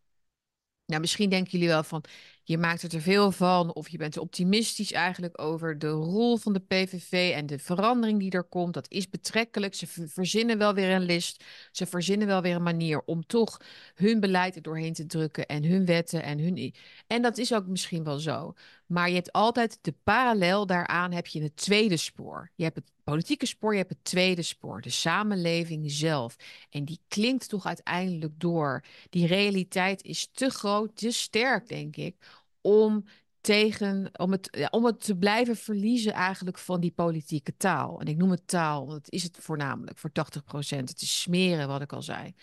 Nou, 0.90 1.02
misschien 1.02 1.30
denken 1.30 1.52
jullie 1.52 1.68
wel 1.68 1.84
van, 1.84 2.04
je 2.44 2.58
maakt 2.58 2.82
er 2.82 2.90
te 2.90 3.02
veel 3.02 3.32
van 3.32 3.74
of 3.74 3.90
je 3.90 3.98
bent 3.98 4.18
optimistisch 4.18 4.92
eigenlijk 4.92 5.42
over 5.42 5.80
de 5.80 5.90
rol 5.90 6.38
van 6.38 6.54
de 6.54 6.60
PVV 6.60 7.32
en 7.36 7.46
de 7.46 7.60
verandering 7.60 8.20
die 8.20 8.32
er 8.32 8.44
komt. 8.44 8.74
Dat 8.74 8.92
is 8.92 9.10
betrekkelijk. 9.10 9.76
Ze 9.76 9.88
verzinnen 9.88 10.58
wel 10.58 10.74
weer 10.74 10.90
een 10.90 11.06
list. 11.06 11.44
Ze 11.72 11.86
verzinnen 11.86 12.28
wel 12.28 12.42
weer 12.42 12.56
een 12.56 12.64
manier 12.64 13.02
om 13.06 13.26
toch 13.26 13.58
hun 13.96 14.20
beleid 14.20 14.56
er 14.56 14.62
doorheen 14.62 14.94
te 14.94 15.06
drukken 15.06 15.46
en 15.46 15.64
hun 15.64 15.86
wetten 15.86 16.24
en 16.24 16.40
hun. 16.40 16.74
En 17.08 17.22
dat 17.22 17.38
is 17.38 17.54
ook 17.54 17.68
misschien 17.68 18.04
wel 18.04 18.20
zo. 18.20 18.54
Maar 18.90 19.10
je 19.10 19.16
hebt 19.16 19.32
altijd 19.32 19.78
de 19.82 19.94
parallel 20.04 20.66
daaraan 20.66 21.12
heb 21.12 21.28
je 21.28 21.42
het 21.42 21.56
tweede 21.56 21.98
spoor. 21.98 22.52
Je 22.56 22.64
hebt 22.64 22.76
het 22.76 22.92
politieke 23.04 23.46
spoor, 23.46 23.72
je 23.72 23.78
hebt 23.78 23.90
het 23.90 24.04
tweede 24.04 24.42
spoor, 24.42 24.82
de 24.82 24.90
samenleving 24.90 25.92
zelf. 25.92 26.36
En 26.70 26.86
die 26.86 27.00
klinkt 27.08 27.50
toch 27.50 27.66
uiteindelijk 27.66 28.40
door. 28.40 28.84
Die 29.10 29.28
realiteit 29.28 30.04
is 30.04 30.30
te 30.32 30.50
groot, 30.50 30.96
te 30.96 31.12
sterk, 31.12 31.68
denk 31.68 31.96
ik, 31.96 32.16
om 32.62 33.06
tegen, 33.42 34.10
om 34.18 34.32
het, 34.32 34.68
om 34.72 34.86
het 34.86 35.04
te 35.04 35.16
blijven 35.16 35.56
verliezen 35.56 36.14
eigenlijk 36.14 36.58
van 36.58 36.80
die 36.80 36.92
politieke 36.92 37.58
taal. 37.58 38.00
En 38.00 38.08
ik 38.08 38.18
noem 38.18 38.32
het 38.32 38.48
taal, 38.48 38.86
want 38.86 39.06
het 39.06 39.12
is 39.14 39.24
het 39.24 39.38
voornamelijk 39.40 39.98
voor 39.98 40.12
80 40.12 40.44
procent. 40.44 40.90
Het 40.90 41.02
is 41.02 41.22
smeren, 41.22 41.68
wat 41.68 41.82
ik 41.82 41.94
al 41.94 42.02
zei. 42.02 42.34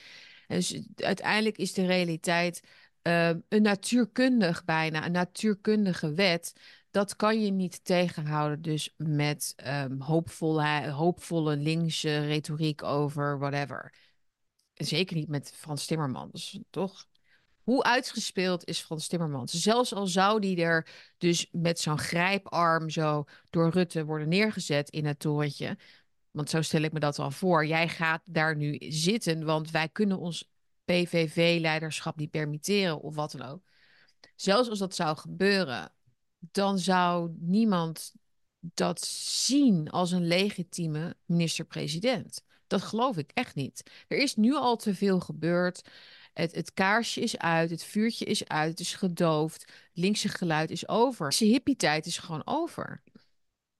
En 0.46 0.56
dus 0.56 0.80
uiteindelijk 0.96 1.58
is 1.58 1.72
de 1.72 1.86
realiteit 1.86 2.60
uh, 3.06 3.28
een 3.48 3.62
natuurkundig 3.62 4.64
bijna, 4.64 5.06
een 5.06 5.12
natuurkundige 5.12 6.14
wet. 6.14 6.52
Dat 6.90 7.16
kan 7.16 7.42
je 7.42 7.50
niet 7.50 7.84
tegenhouden 7.84 8.62
dus 8.62 8.94
met 8.96 9.54
um, 9.66 10.00
hoopvolle, 10.00 10.90
hoopvolle 10.90 11.56
linkse 11.56 12.18
retoriek 12.18 12.82
over 12.82 13.38
whatever. 13.38 13.94
Zeker 14.74 15.16
niet 15.16 15.28
met 15.28 15.52
Frans 15.54 15.86
Timmermans, 15.86 16.58
toch? 16.70 17.06
Hoe 17.62 17.82
uitgespeeld 17.82 18.64
is 18.64 18.80
Frans 18.80 19.06
Timmermans? 19.06 19.52
Zelfs 19.52 19.94
al 19.94 20.06
zou 20.06 20.40
die 20.40 20.62
er 20.62 20.86
dus 21.18 21.48
met 21.52 21.80
zo'n 21.80 21.98
grijparm 21.98 22.90
zo 22.90 23.24
door 23.50 23.70
Rutte 23.70 24.04
worden 24.04 24.28
neergezet 24.28 24.90
in 24.90 25.04
het 25.06 25.18
torentje. 25.18 25.78
Want 26.30 26.50
zo 26.50 26.62
stel 26.62 26.82
ik 26.82 26.92
me 26.92 27.00
dat 27.00 27.18
al 27.18 27.30
voor. 27.30 27.66
Jij 27.66 27.88
gaat 27.88 28.22
daar 28.24 28.56
nu 28.56 28.76
zitten, 28.88 29.44
want 29.44 29.70
wij 29.70 29.88
kunnen 29.88 30.18
ons 30.18 30.48
PVV-leiderschap 30.86 32.16
niet 32.16 32.30
permitteren 32.30 33.00
of 33.00 33.14
wat 33.14 33.32
dan 33.32 33.48
ook. 33.48 33.62
Zelfs 34.36 34.68
als 34.68 34.78
dat 34.78 34.94
zou 34.94 35.16
gebeuren, 35.16 35.92
dan 36.38 36.78
zou 36.78 37.34
niemand 37.38 38.12
dat 38.60 39.00
zien 39.00 39.90
als 39.90 40.10
een 40.10 40.26
legitieme 40.26 41.16
minister-president. 41.24 42.44
Dat 42.66 42.82
geloof 42.82 43.16
ik 43.16 43.30
echt 43.34 43.54
niet. 43.54 43.90
Er 44.08 44.18
is 44.18 44.36
nu 44.36 44.54
al 44.54 44.76
te 44.76 44.94
veel 44.94 45.20
gebeurd. 45.20 45.88
Het, 46.32 46.54
het, 46.54 46.72
kaarsje 46.74 47.20
is 47.20 47.38
uit, 47.38 47.70
het 47.70 47.84
vuurtje 47.84 48.24
is 48.24 48.48
uit, 48.48 48.70
het 48.70 48.80
is 48.80 48.94
gedoofd, 48.94 49.72
linkse 49.92 50.28
geluid 50.28 50.70
is 50.70 50.88
over. 50.88 51.34
De 51.38 51.44
hippie-tijd 51.44 52.06
is 52.06 52.18
gewoon 52.18 52.42
over. 52.44 53.02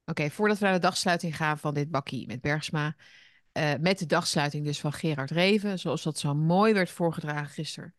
Oké, 0.04 0.30
voordat 0.30 0.58
we 0.58 0.64
naar 0.64 0.74
de 0.74 0.80
dagsluiting 0.80 1.36
gaan 1.36 1.58
van 1.58 1.74
dit 1.74 1.90
bakkie 1.90 2.26
met 2.26 2.40
Bergsma, 2.40 2.96
uh, 3.56 3.72
met 3.80 3.98
de 3.98 4.06
dagsluiting 4.06 4.64
dus 4.64 4.80
van 4.80 4.92
Gerard 4.92 5.30
Reven, 5.30 5.78
zoals 5.78 6.02
dat 6.02 6.18
zo 6.18 6.34
mooi 6.34 6.72
werd 6.72 6.90
voorgedragen 6.90 7.52
gisteren 7.54 7.94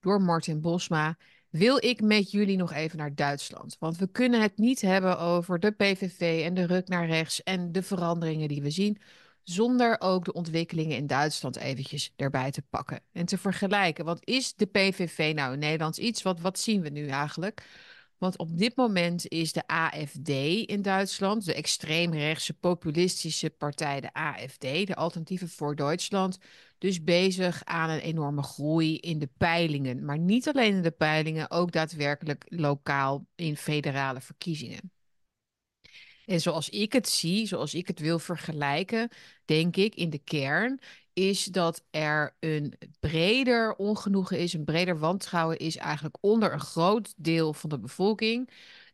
door 0.00 0.20
Martin 0.20 0.60
Bosma, 0.60 1.16
wil 1.50 1.84
ik 1.84 2.00
met 2.00 2.30
jullie 2.30 2.56
nog 2.56 2.72
even 2.72 2.98
naar 2.98 3.14
Duitsland. 3.14 3.76
Want 3.78 3.96
we 3.96 4.06
kunnen 4.06 4.40
het 4.40 4.58
niet 4.58 4.80
hebben 4.80 5.18
over 5.18 5.60
de 5.60 5.70
PVV 5.70 6.42
en 6.44 6.54
de 6.54 6.66
ruk 6.66 6.88
naar 6.88 7.06
rechts 7.06 7.42
en 7.42 7.72
de 7.72 7.82
veranderingen 7.82 8.48
die 8.48 8.62
we 8.62 8.70
zien, 8.70 9.00
zonder 9.42 10.00
ook 10.00 10.24
de 10.24 10.32
ontwikkelingen 10.32 10.96
in 10.96 11.06
Duitsland 11.06 11.56
eventjes 11.56 12.12
erbij 12.16 12.50
te 12.50 12.62
pakken 12.62 13.00
en 13.12 13.26
te 13.26 13.38
vergelijken. 13.38 14.04
Wat 14.04 14.26
is 14.26 14.54
de 14.54 14.66
PVV 14.66 15.32
nou 15.34 15.52
in 15.52 15.58
Nederland 15.58 15.96
iets? 15.96 16.22
Wat, 16.22 16.40
wat 16.40 16.58
zien 16.58 16.82
we 16.82 16.88
nu 16.88 17.06
eigenlijk? 17.06 17.62
Want 18.22 18.38
op 18.38 18.58
dit 18.58 18.76
moment 18.76 19.28
is 19.28 19.52
de 19.52 19.66
AFD 19.66 20.28
in 20.66 20.82
Duitsland, 20.82 21.44
de 21.44 21.54
extreemrechtse 21.54 22.54
populistische 22.54 23.50
partij, 23.50 24.00
de 24.00 24.12
AFD, 24.12 24.60
de 24.60 24.94
Alternatieven 24.94 25.48
voor 25.48 25.76
Duitsland, 25.76 26.38
dus 26.78 27.02
bezig 27.02 27.64
aan 27.64 27.90
een 27.90 28.00
enorme 28.00 28.42
groei 28.42 28.96
in 28.96 29.18
de 29.18 29.28
peilingen. 29.36 30.04
Maar 30.04 30.18
niet 30.18 30.48
alleen 30.48 30.74
in 30.74 30.82
de 30.82 30.90
peilingen, 30.90 31.50
ook 31.50 31.72
daadwerkelijk 31.72 32.44
lokaal 32.48 33.26
in 33.34 33.56
federale 33.56 34.20
verkiezingen. 34.20 34.92
En 36.24 36.40
zoals 36.40 36.68
ik 36.68 36.92
het 36.92 37.08
zie, 37.08 37.46
zoals 37.46 37.74
ik 37.74 37.86
het 37.86 37.98
wil 37.98 38.18
vergelijken, 38.18 39.08
denk 39.44 39.76
ik 39.76 39.94
in 39.94 40.10
de 40.10 40.18
kern 40.18 40.80
is 41.12 41.44
dat 41.44 41.82
er 41.90 42.34
een 42.40 42.74
breder 43.00 43.74
ongenoegen 43.74 44.38
is, 44.38 44.52
een 44.52 44.64
breder 44.64 44.98
wantrouwen 44.98 45.56
is 45.58 45.76
eigenlijk 45.76 46.16
onder 46.20 46.52
een 46.52 46.60
groot 46.60 47.14
deel 47.16 47.52
van 47.52 47.70
de 47.70 47.78
bevolking. 47.78 48.50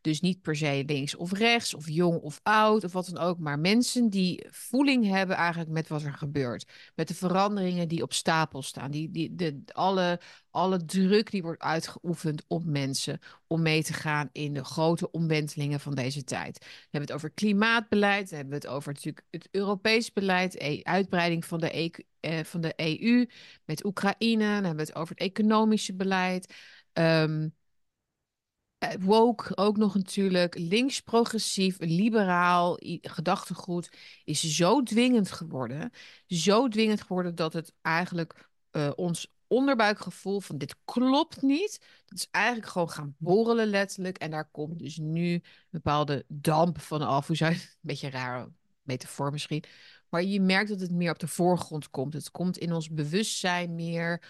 Dus 0.09 0.21
niet 0.21 0.43
per 0.43 0.57
se 0.57 0.83
links 0.87 1.17
of 1.17 1.33
rechts, 1.33 1.75
of 1.75 1.89
jong 1.89 2.21
of 2.21 2.41
oud, 2.43 2.85
of 2.85 2.93
wat 2.93 3.11
dan 3.13 3.23
ook, 3.23 3.39
maar 3.39 3.59
mensen 3.59 4.11
die 4.11 4.47
voeling 4.51 5.07
hebben 5.07 5.37
eigenlijk 5.37 5.71
met 5.71 5.89
wat 5.89 6.03
er 6.03 6.13
gebeurt. 6.13 6.71
Met 6.95 7.09
de 7.09 7.15
veranderingen 7.15 7.89
die 7.89 8.03
op 8.03 8.13
stapel 8.13 8.63
staan, 8.63 8.91
die, 8.91 9.11
die, 9.11 9.35
de, 9.35 9.63
alle, 9.73 10.21
alle 10.51 10.85
druk 10.85 11.31
die 11.31 11.43
wordt 11.43 11.63
uitgeoefend 11.63 12.45
op 12.47 12.65
mensen 12.65 13.19
om 13.47 13.63
mee 13.63 13.83
te 13.83 13.93
gaan 13.93 14.29
in 14.33 14.55
de 14.55 14.65
grote 14.65 15.11
omwentelingen 15.11 15.81
van 15.81 15.95
deze 15.95 16.25
tijd. 16.25 16.59
We 16.59 16.67
hebben 16.81 17.01
het 17.01 17.13
over 17.13 17.31
klimaatbeleid, 17.31 18.31
we 18.31 18.37
hebben 18.37 18.55
het 18.55 18.67
over 18.67 18.93
natuurlijk 18.93 19.27
het 19.31 19.49
Europees 19.51 20.13
beleid, 20.13 20.55
e 20.61 20.81
uitbreiding 20.83 21.45
van 21.45 21.61
de, 21.61 21.79
e 21.79 21.91
eh, 22.21 22.45
van 22.45 22.61
de 22.61 22.73
EU 22.77 23.27
met 23.65 23.85
Oekraïne, 23.85 24.45
dan 24.45 24.53
hebben 24.53 24.77
we 24.77 24.91
het 24.91 24.95
over 24.95 25.15
het 25.15 25.25
economische 25.25 25.95
beleid. 25.95 26.55
Um, 26.93 27.57
woke 29.01 29.57
ook 29.57 29.77
nog 29.77 29.95
natuurlijk. 29.95 30.59
Links, 30.59 31.01
progressief, 31.01 31.77
liberaal 31.79 32.79
gedachtegoed 33.01 33.91
is 34.25 34.43
zo 34.57 34.83
dwingend 34.83 35.31
geworden. 35.31 35.91
Zo 36.27 36.69
dwingend 36.69 37.03
geworden 37.03 37.35
dat 37.35 37.53
het 37.53 37.73
eigenlijk 37.83 38.49
uh, 38.73 38.91
ons 38.95 39.33
onderbuikgevoel 39.47 40.41
van 40.41 40.59
dit 40.59 40.77
klopt 40.85 41.43
niet. 41.43 41.81
Dat 42.07 42.19
is 42.19 42.29
eigenlijk 42.31 42.67
gewoon 42.67 42.91
gaan 42.91 43.15
borrelen 43.19 43.67
letterlijk. 43.67 44.19
En 44.19 44.31
daar 44.31 44.51
komt 44.51 44.79
dus 44.79 44.97
nu 44.97 45.33
een 45.33 45.43
bepaalde 45.71 46.25
damp 46.29 46.81
van 46.81 47.03
af. 47.03 47.27
Hoe 47.27 47.37
zou 47.37 47.53
een 47.55 47.61
beetje 47.81 48.11
raar 48.11 48.49
metafoor 48.83 49.31
misschien. 49.31 49.65
Maar 50.09 50.23
je 50.23 50.41
merkt 50.41 50.69
dat 50.69 50.81
het 50.81 50.91
meer 50.91 51.11
op 51.11 51.19
de 51.19 51.29
voorgrond 51.29 51.91
komt. 51.91 52.13
Het 52.13 52.31
komt 52.31 52.59
in 52.59 52.73
ons 52.73 52.91
bewustzijn 52.91 53.75
meer 53.75 54.23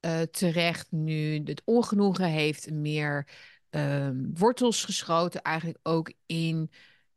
uh, 0.00 0.20
terecht 0.20 0.92
nu. 0.92 1.40
Het 1.44 1.62
ongenoegen 1.64 2.24
heeft 2.24 2.70
meer 2.70 3.28
um, 3.76 4.30
wortels 4.34 4.84
geschoten, 4.84 5.42
eigenlijk 5.42 5.78
ook 5.82 6.12
in 6.26 6.70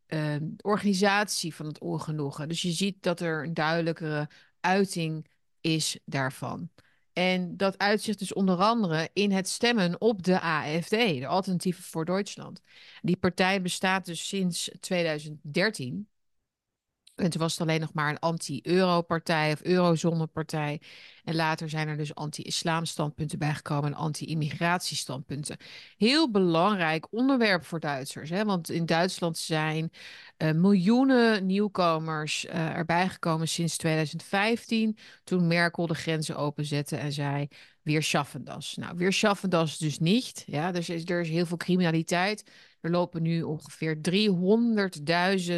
um, 0.08 0.54
de 0.56 0.64
organisatie 0.64 1.56
van 1.56 1.66
het 1.66 1.80
ongenoegen. 1.80 2.48
Dus 2.48 2.62
je 2.62 2.72
ziet 2.72 3.04
dat 3.04 3.20
er 3.20 3.44
een 3.44 3.54
duidelijkere 3.54 4.30
uiting 4.60 5.28
is 5.62 6.00
daarvan. 6.06 6.70
En 7.14 7.58
dat 7.58 7.78
uitzicht 7.78 8.20
dus 8.20 8.34
onder 8.34 8.58
andere 8.58 9.10
in 9.14 9.32
het 9.32 9.50
stemmen 9.50 10.02
op 10.02 10.24
de 10.24 10.40
AFD, 10.42 10.90
de 10.90 11.28
Alternatieven 11.28 11.84
voor 11.84 12.06
Duitsland. 12.06 12.62
Die 13.02 13.18
partij 13.18 13.62
bestaat 13.62 14.06
dus 14.06 14.28
sinds 14.28 14.72
2013. 14.80 16.08
En 17.20 17.30
toen 17.30 17.42
was 17.42 17.52
het 17.52 17.62
alleen 17.62 17.80
nog 17.80 17.94
maar 17.94 18.10
een 18.10 18.20
anti-euro-partij 18.20 19.52
of 19.52 19.62
eurozone-partij. 19.62 20.82
En 21.24 21.36
later 21.36 21.70
zijn 21.70 21.88
er 21.88 21.98
dus 21.98 22.16
anti-islam-standpunten 22.16 23.40
bijgekomen 23.40 23.92
en 23.92 23.98
anti-immigratiestandpunten. 23.98 25.58
Heel 25.98 26.32
belangrijk 26.32 27.08
onderwerp 27.12 27.66
voor 27.66 27.80
Duitsers. 27.80 28.30
Hè? 28.30 28.46
Want 28.46 28.70
in 28.70 28.86
Duitsland 28.86 29.38
zijn 29.38 29.92
uh, 30.38 30.52
miljoenen 30.52 31.46
nieuwkomers 31.46 32.46
uh, 32.46 32.76
erbij 32.76 33.10
gekomen 33.10 33.48
sinds 33.48 33.78
2015. 33.78 34.98
Toen 35.24 35.48
Merkel 35.48 35.88
de 35.88 35.96
grenzen 35.96 36.38
openzette 36.38 36.96
en 36.96 37.14
zei: 37.14 37.48
Weer 37.82 38.04
schaffen 38.04 38.44
das. 38.44 38.76
Nou, 38.76 38.98
weer 38.98 39.14
schaffen 39.14 39.50
das 39.50 39.78
dus 39.78 40.00
niet. 40.00 40.44
Ja, 40.46 40.72
dus 40.72 40.90
is, 40.90 41.10
er 41.10 41.22
is 41.22 41.30
heel 41.30 41.46
veel 41.46 41.58
criminaliteit. 41.58 42.44
Er 42.82 42.90
lopen 42.90 43.22
nu 43.22 43.42
ongeveer 43.42 43.98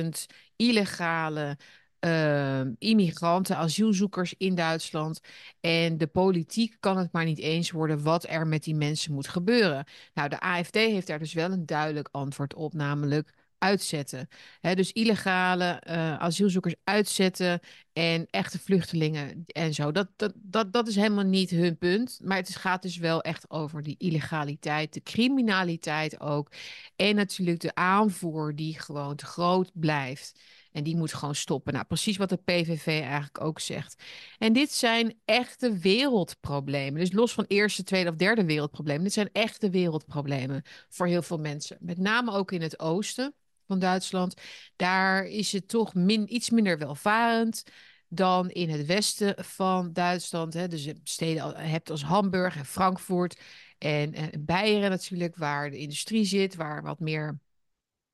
300.000 0.03 0.07
illegale 0.55 1.57
uh, 2.05 2.61
immigranten, 2.77 3.57
asielzoekers 3.57 4.33
in 4.37 4.55
Duitsland. 4.55 5.19
En 5.59 5.97
de 5.97 6.07
politiek 6.07 6.75
kan 6.79 6.97
het 6.97 7.11
maar 7.11 7.25
niet 7.25 7.39
eens 7.39 7.71
worden 7.71 8.03
wat 8.03 8.27
er 8.29 8.47
met 8.47 8.63
die 8.63 8.75
mensen 8.75 9.13
moet 9.13 9.27
gebeuren. 9.27 9.85
Nou, 10.13 10.29
de 10.29 10.39
AFD 10.39 10.75
heeft 10.75 11.07
daar 11.07 11.19
dus 11.19 11.33
wel 11.33 11.51
een 11.51 11.65
duidelijk 11.65 12.09
antwoord 12.11 12.53
op, 12.53 12.73
namelijk 12.73 13.33
uitzetten. 13.61 14.27
dus 14.61 14.91
illegale 14.91 15.81
uh, 15.87 16.17
asielzoekers 16.17 16.75
uitzetten 16.83 17.59
en 17.93 18.27
echte 18.29 18.59
vluchtelingen 18.59 19.43
en 19.45 19.73
zo. 19.73 19.91
Dat, 19.91 20.07
dat, 20.15 20.33
dat, 20.35 20.73
dat 20.73 20.87
is 20.87 20.95
helemaal 20.95 21.23
niet 21.23 21.49
hun 21.49 21.77
punt. 21.77 22.19
Maar 22.23 22.37
het 22.37 22.55
gaat 22.55 22.81
dus 22.81 22.97
wel 22.97 23.21
echt 23.21 23.49
over 23.49 23.83
die 23.83 23.95
illegaliteit, 23.97 24.93
de 24.93 25.03
criminaliteit 25.03 26.19
ook. 26.19 26.51
En 26.95 27.15
natuurlijk 27.15 27.59
de 27.59 27.75
aanvoer 27.75 28.55
die 28.55 28.79
gewoon 28.79 29.15
te 29.15 29.25
groot 29.25 29.71
blijft. 29.73 30.39
En 30.71 30.83
die 30.83 30.95
moet 30.95 31.13
gewoon 31.13 31.35
stoppen. 31.35 31.73
Nou, 31.73 31.85
precies 31.85 32.17
wat 32.17 32.29
de 32.29 32.37
PVV 32.37 32.87
eigenlijk 32.87 33.41
ook 33.41 33.59
zegt. 33.59 34.03
En 34.37 34.53
dit 34.53 34.71
zijn 34.71 35.19
echte 35.25 35.77
wereldproblemen. 35.77 36.99
Dus 36.99 37.11
los 37.11 37.33
van 37.33 37.45
eerste, 37.47 37.83
tweede 37.83 38.09
of 38.09 38.15
derde 38.15 38.45
wereldproblemen. 38.45 39.03
Dit 39.03 39.13
zijn 39.13 39.29
echte 39.31 39.69
wereldproblemen 39.69 40.61
voor 40.89 41.07
heel 41.07 41.21
veel 41.21 41.39
mensen. 41.39 41.77
Met 41.79 41.97
name 41.97 42.31
ook 42.31 42.51
in 42.51 42.61
het 42.61 42.79
oosten 42.79 43.33
van 43.71 43.79
Duitsland. 43.79 44.41
Daar 44.75 45.25
is 45.25 45.51
het 45.51 45.67
toch 45.67 45.93
min, 45.93 46.35
iets 46.35 46.49
minder 46.49 46.77
welvarend 46.77 47.63
dan 48.07 48.49
in 48.49 48.69
het 48.69 48.85
westen 48.85 49.45
van 49.45 49.93
Duitsland. 49.93 50.53
Hè. 50.53 50.67
Dus 50.67 50.89
steden 51.03 51.55
hebt 51.55 51.89
als 51.89 52.03
Hamburg 52.03 52.55
en 52.55 52.65
Frankfurt 52.65 53.41
en, 53.77 54.13
en 54.13 54.45
Beieren 54.45 54.89
natuurlijk, 54.89 55.35
waar 55.35 55.69
de 55.69 55.77
industrie 55.77 56.25
zit, 56.25 56.55
waar 56.55 56.83
wat 56.83 56.99
meer, 56.99 57.39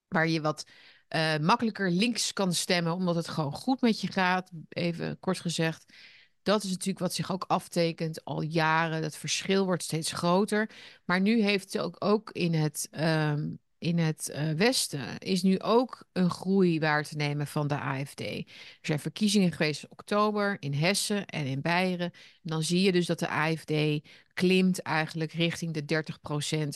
waar 0.08 0.28
je 0.28 0.42
wat 0.42 0.66
uh, 1.16 1.38
makkelijker 1.38 1.92
links 1.92 2.34
kan 2.34 2.54
stemmen, 2.54 2.94
omdat 2.94 3.16
het 3.16 3.28
gewoon 3.28 3.54
goed 3.54 3.82
met 3.82 4.02
je 4.02 4.12
gaat. 4.12 4.52
Even 4.70 5.20
kort 5.20 5.40
gezegd. 5.40 5.94
Dat 6.42 6.64
is 6.64 6.70
natuurlijk 6.70 7.00
wat 7.00 7.14
zich 7.14 7.32
ook 7.32 7.44
aftekent 7.48 8.24
al 8.24 8.42
jaren. 8.42 9.02
Dat 9.02 9.18
verschil 9.18 9.66
wordt 9.66 9.84
steeds 9.84 10.12
groter. 10.12 10.70
Maar 11.06 11.22
nu 11.22 11.42
heeft 11.42 11.80
ook, 11.80 11.96
ook 12.00 12.32
in 12.32 12.54
het 12.54 12.90
um, 12.92 13.60
in 13.80 13.98
het 13.98 14.32
uh, 14.32 14.52
Westen 14.52 15.18
is 15.18 15.42
nu 15.42 15.60
ook 15.60 16.04
een 16.14 16.30
groei 16.30 16.80
waar 16.80 17.04
te 17.04 17.16
nemen 17.16 17.48
van 17.48 17.68
de 17.68 17.80
AFD. 17.80 18.22
Er 18.22 18.46
zijn 18.82 19.00
verkiezingen 19.00 19.52
geweest 19.52 19.84
in 19.84 19.92
oktober 19.92 20.58
in 20.60 20.74
Hessen 20.74 21.26
en 21.26 21.46
in 21.46 21.62
Beieren. 21.62 22.12
En 22.12 22.50
dan 22.50 22.64
zie 22.64 22.82
je 22.82 22.92
dus 22.92 23.06
dat 23.06 23.20
de 23.20 23.30
AFD 23.30 23.74
klimt 24.34 24.82
eigenlijk 24.82 25.32
richting 25.32 25.74
de 25.74 26.04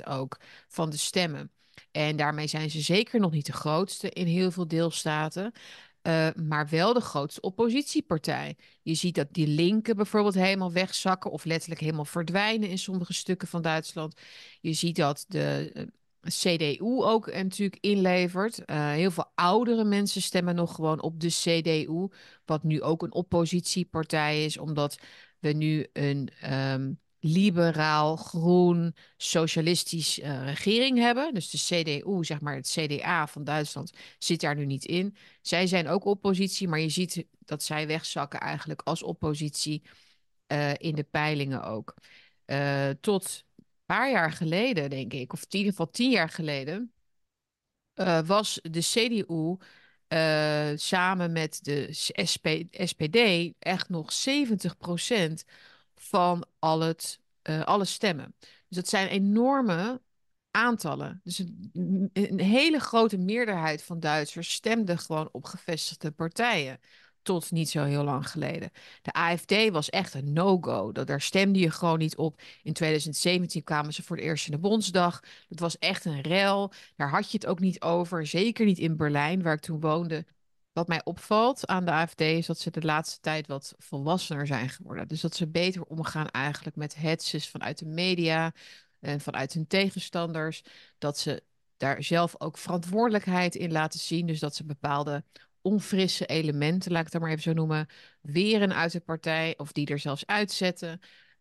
30% 0.04 0.08
ook 0.08 0.38
van 0.68 0.90
de 0.90 0.98
stemmen. 0.98 1.52
En 1.92 2.16
daarmee 2.16 2.48
zijn 2.48 2.70
ze 2.70 2.82
zeker 2.82 3.20
nog 3.20 3.32
niet 3.32 3.46
de 3.46 3.54
grootste 3.54 4.10
in 4.10 4.28
heel 4.28 4.52
veel 4.52 4.68
deelstaten. 4.68 5.52
Uh, 6.08 6.30
maar 6.36 6.70
wel 6.70 6.94
de 6.94 7.02
grootste 7.02 7.42
oppositiepartij. 7.42 8.56
Je 8.82 8.94
ziet 8.94 9.16
dat 9.16 9.28
die 9.32 9.48
linken 9.48 9.96
bijvoorbeeld 9.96 10.34
helemaal 10.34 10.72
wegzakken 10.72 11.32
of 11.32 11.44
letterlijk 11.44 11.82
helemaal 11.82 12.06
verdwijnen 12.06 12.70
in 12.70 12.78
sommige 12.78 13.14
stukken 13.14 13.48
van 13.48 13.62
Duitsland. 13.62 14.22
Je 14.62 14.74
ziet 14.74 14.96
dat 14.96 15.26
de 15.28 15.72
uh, 15.74 15.84
CDU 16.28 17.04
ook 17.04 17.34
natuurlijk 17.34 17.84
inlevert. 17.84 18.62
Uh, 18.66 18.92
heel 18.92 19.12
veel 19.12 19.32
oudere 19.36 19.84
mensen 19.84 20.22
stemmen 20.22 20.56
nog 20.56 20.76
gewoon 20.76 21.02
op 21.02 21.20
de 21.20 21.28
CDU, 21.28 22.08
wat 22.46 22.64
nu 22.64 22.82
ook 22.82 23.02
een 23.02 23.14
oppositiepartij 23.14 24.46
is, 24.46 24.58
omdat 24.58 24.98
we 25.40 25.52
nu 25.54 25.88
een 25.94 26.30
um, 26.54 27.00
liberaal, 27.20 28.16
groen, 28.16 28.96
socialistisch 29.18 30.20
uh, 30.20 30.46
regering 30.46 30.98
hebben. 30.98 31.34
Dus 31.34 31.50
de 31.50 31.58
CDU, 31.58 32.24
zeg 32.24 32.42
maar 32.42 32.56
het 32.56 32.78
CDA 32.78 33.28
van 33.28 33.44
Duitsland, 33.44 33.92
zit 34.18 34.42
daar 34.42 34.56
nu 34.56 34.66
niet 34.66 34.86
in. 34.86 35.16
Zij 35.42 35.68
zijn 35.68 35.88
ook 35.88 36.06
oppositie, 36.06 36.68
maar 36.68 36.80
je 36.80 36.90
ziet 36.90 37.26
dat 37.40 37.64
zij 37.64 37.88
wegzakken 37.88 38.40
eigenlijk 38.40 38.82
als 38.82 39.04
oppositie 39.04 39.82
uh, 40.48 40.74
in 40.78 40.96
de 40.96 41.04
peilingen 41.04 41.64
ook. 41.64 41.94
Tot 43.02 43.46
paar 43.92 44.12
jaar 44.12 44.32
geleden, 44.32 44.90
denk 44.90 45.14
ik, 45.14 45.34
of 45.34 45.42
in 45.42 45.48
ieder 45.50 45.72
geval 45.72 45.90
tien 45.90 46.10
jaar 46.12 46.30
geleden, 46.30 46.94
uh, 47.96 48.20
was 48.22 48.60
de 48.62 48.80
CDU 48.80 49.58
eh, 50.08 50.72
samen 50.76 51.32
met 51.32 51.60
de 51.64 51.88
SP, 52.32 52.48
SPD 52.72 53.18
echt 53.60 53.90
nog 53.90 54.12
70% 54.14 55.44
van 55.96 56.46
al 56.60 56.80
het, 56.80 57.20
uh, 57.50 57.64
alle 57.64 57.86
stemmen. 57.86 58.36
Dus 58.40 58.78
dat 58.78 58.88
zijn 58.88 59.08
enorme 59.08 60.02
aantallen. 60.52 61.22
Dus 61.24 61.40
een, 61.74 62.40
hele 62.40 62.80
grote 62.80 63.18
meerderheid 63.18 63.84
van 63.84 64.00
Duitsers 64.00 64.52
stemde 64.54 64.98
gewoon 64.98 65.30
op 65.32 65.46
gevestigde 65.46 66.12
partijen 66.12 66.80
tot 67.22 67.52
niet 67.52 67.70
zo 67.70 67.84
heel 67.84 68.04
lang 68.04 68.30
geleden. 68.30 68.72
De 69.02 69.12
AFD 69.12 69.70
was 69.70 69.90
echt 69.90 70.14
een 70.14 70.34
no-go. 70.34 70.92
Daar 70.92 71.22
stemde 71.22 71.60
je 71.60 71.72
gewoon 71.72 72.00
niet 72.00 72.18
op. 72.18 72.42
In 72.64 72.74
2017 72.74 73.64
kwamen 73.64 73.94
ze 73.94 74.04
voor 74.04 74.16
het 74.16 74.26
eerst 74.26 74.46
in 74.46 74.52
de 74.52 74.58
Bondsdag. 74.58 75.24
Dat 75.48 75.60
was 75.60 75.78
echt 75.78 76.06
een 76.06 76.22
rel. 76.22 76.72
Daar 76.96 77.10
had 77.10 77.32
je 77.32 77.38
het 77.38 77.46
ook 77.46 77.60
niet 77.60 77.82
over. 77.82 78.28
Zeker 78.28 78.66
niet 78.66 78.78
in 78.80 78.98
Berlijn, 78.98 79.42
waar 79.42 79.54
ik 79.54 79.62
toen 79.62 79.80
woonde. 79.80 80.26
Wat 80.74 80.88
mij 80.88 81.02
opvalt 81.04 81.68
aan 81.68 81.86
de 81.86 81.92
AFD 81.92 82.22
is 82.22 82.46
dat 82.46 82.60
ze 82.60 82.72
de 82.72 82.82
laatste 82.82 83.20
tijd 83.20 83.48
wat 83.48 83.76
volwassener 83.78 84.48
zijn 84.48 84.70
geworden. 84.70 85.08
Dus 85.08 85.22
dat 85.22 85.36
ze 85.36 85.48
beter 85.48 85.84
omgaan 85.84 86.28
eigenlijk 86.28 86.76
met 86.76 86.96
hetzes 86.96 87.50
vanuit 87.50 87.78
de 87.80 87.86
media 87.86 88.54
en 89.00 89.22
vanuit 89.22 89.54
hun 89.54 89.68
tegenstanders. 89.68 90.64
Dat 90.98 91.18
ze 91.18 91.44
daar 91.78 92.04
zelf 92.04 92.36
ook 92.38 92.58
verantwoordelijkheid 92.58 93.56
in 93.56 93.72
laten 93.72 94.00
zien. 94.00 94.26
Dus 94.28 94.40
dat 94.40 94.56
ze 94.56 94.64
bepaalde 94.66 95.24
onfrisse 95.62 96.26
elementen, 96.26 96.92
laat 96.92 97.06
ik 97.06 97.14
het 97.14 97.22
maar 97.22 97.32
even 97.32 97.44
zo 97.44 97.54
noemen, 97.54 97.88
weren 98.22 98.76
uit 98.76 98.92
de 98.92 99.00
partij 99.00 99.54
of 99.58 99.72
die 99.72 99.88
er 99.88 100.00
zelfs 100.00 100.26
uitzetten. 100.26 101.00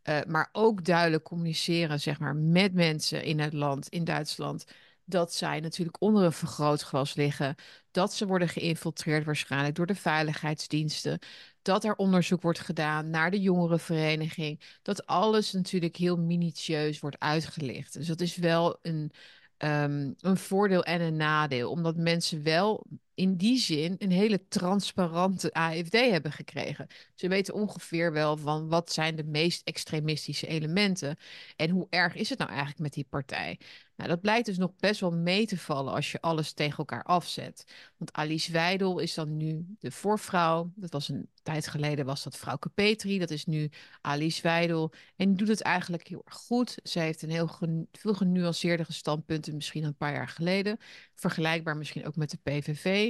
Uh, 0.09 0.21
maar 0.27 0.49
ook 0.53 0.85
duidelijk 0.85 1.25
communiceren 1.25 2.01
zeg 2.01 2.19
maar, 2.19 2.37
met 2.37 2.73
mensen 2.75 3.25
in 3.25 3.41
het 3.41 3.53
land, 3.53 3.89
in 3.89 4.05
Duitsland, 4.05 4.65
dat 5.05 5.35
zij 5.35 5.61
natuurlijk 5.61 6.03
onder 6.03 6.25
een 6.25 6.33
vergrootglas 6.33 7.15
liggen, 7.15 7.55
dat 7.91 8.15
ze 8.15 8.27
worden 8.27 8.49
geïnfiltreerd 8.49 9.25
waarschijnlijk 9.25 9.75
door 9.75 9.87
de 9.87 9.95
veiligheidsdiensten, 9.95 11.19
dat 11.63 11.85
er 11.85 11.95
onderzoek 11.97 12.43
wordt 12.43 12.61
gedaan 12.61 13.11
naar 13.11 13.31
de 13.31 13.41
jongerenvereniging, 13.41 14.61
dat 14.83 15.07
alles 15.07 15.53
natuurlijk 15.53 15.97
heel 15.97 16.17
minutieus 16.17 17.01
wordt 17.01 17.19
uitgelicht. 17.19 17.93
Dus 17.93 18.07
dat 18.07 18.21
is 18.21 18.37
wel 18.37 18.79
een, 18.83 19.13
um, 19.59 20.15
een 20.21 20.37
voordeel 20.37 20.83
en 20.85 21.01
een 21.01 21.17
nadeel, 21.17 21.71
omdat 21.71 21.97
mensen 21.97 22.43
wel 22.43 22.87
in 23.21 23.37
die 23.37 23.59
zin 23.59 23.95
een 23.99 24.11
hele 24.11 24.49
transparante 24.49 25.53
AFD 25.53 25.93
hebben 25.93 26.33
gekregen. 26.33 26.87
Ze 27.15 27.29
weten 27.29 27.55
ongeveer 27.55 28.13
wel 28.13 28.37
van 28.37 28.69
wat 28.69 28.93
zijn 28.93 29.17
de 29.17 29.25
meest 29.25 29.63
extremistische 29.65 30.47
elementen 30.47 31.17
en 31.57 31.71
hoe 31.71 31.87
erg 31.91 32.15
is 32.15 32.29
het 32.29 32.39
nou 32.39 32.51
eigenlijk 32.51 32.81
met 32.81 32.93
die 32.93 33.07
partij. 33.11 33.59
Nou, 34.01 34.13
dat 34.13 34.21
blijkt 34.21 34.47
dus 34.47 34.59
nog 34.59 34.77
best 34.77 35.01
wel 35.01 35.11
mee 35.11 35.47
te 35.47 35.59
vallen 35.59 35.93
als 35.93 36.13
je 36.13 36.21
alles 36.21 36.53
tegen 36.53 36.79
elkaar 36.79 37.03
afzet. 37.03 37.65
Want 37.97 38.13
Alice 38.13 38.53
Weidel 38.53 38.99
is 38.99 39.15
dan 39.15 39.37
nu 39.37 39.65
de 39.79 39.91
voorvrouw. 39.91 40.73
Dat 40.75 40.93
was 40.93 41.09
een 41.09 41.29
tijd 41.43 41.67
geleden 41.67 42.07
was 42.07 42.23
dat 42.23 42.37
Frauke 42.37 42.69
Petri. 42.69 43.19
Dat 43.19 43.31
is 43.31 43.47
nu 43.47 43.71
Alice 44.01 44.43
Weidel. 44.43 44.93
En 45.17 45.29
die 45.29 45.37
doet 45.37 45.49
het 45.49 45.61
eigenlijk 45.61 46.09
heel 46.09 46.23
erg 46.25 46.35
goed. 46.37 46.79
Ze 46.83 46.99
heeft 46.99 47.23
een 47.23 47.31
heel 47.31 47.59
veel 47.93 48.15
genuanceerdere 48.15 48.93
standpunten 48.93 49.55
misschien 49.55 49.85
een 49.85 49.97
paar 49.97 50.13
jaar 50.13 50.29
geleden. 50.29 50.79
Vergelijkbaar 51.15 51.77
misschien 51.77 52.07
ook 52.07 52.17
met 52.17 52.31
de 52.31 52.39
PVV. 52.43 53.10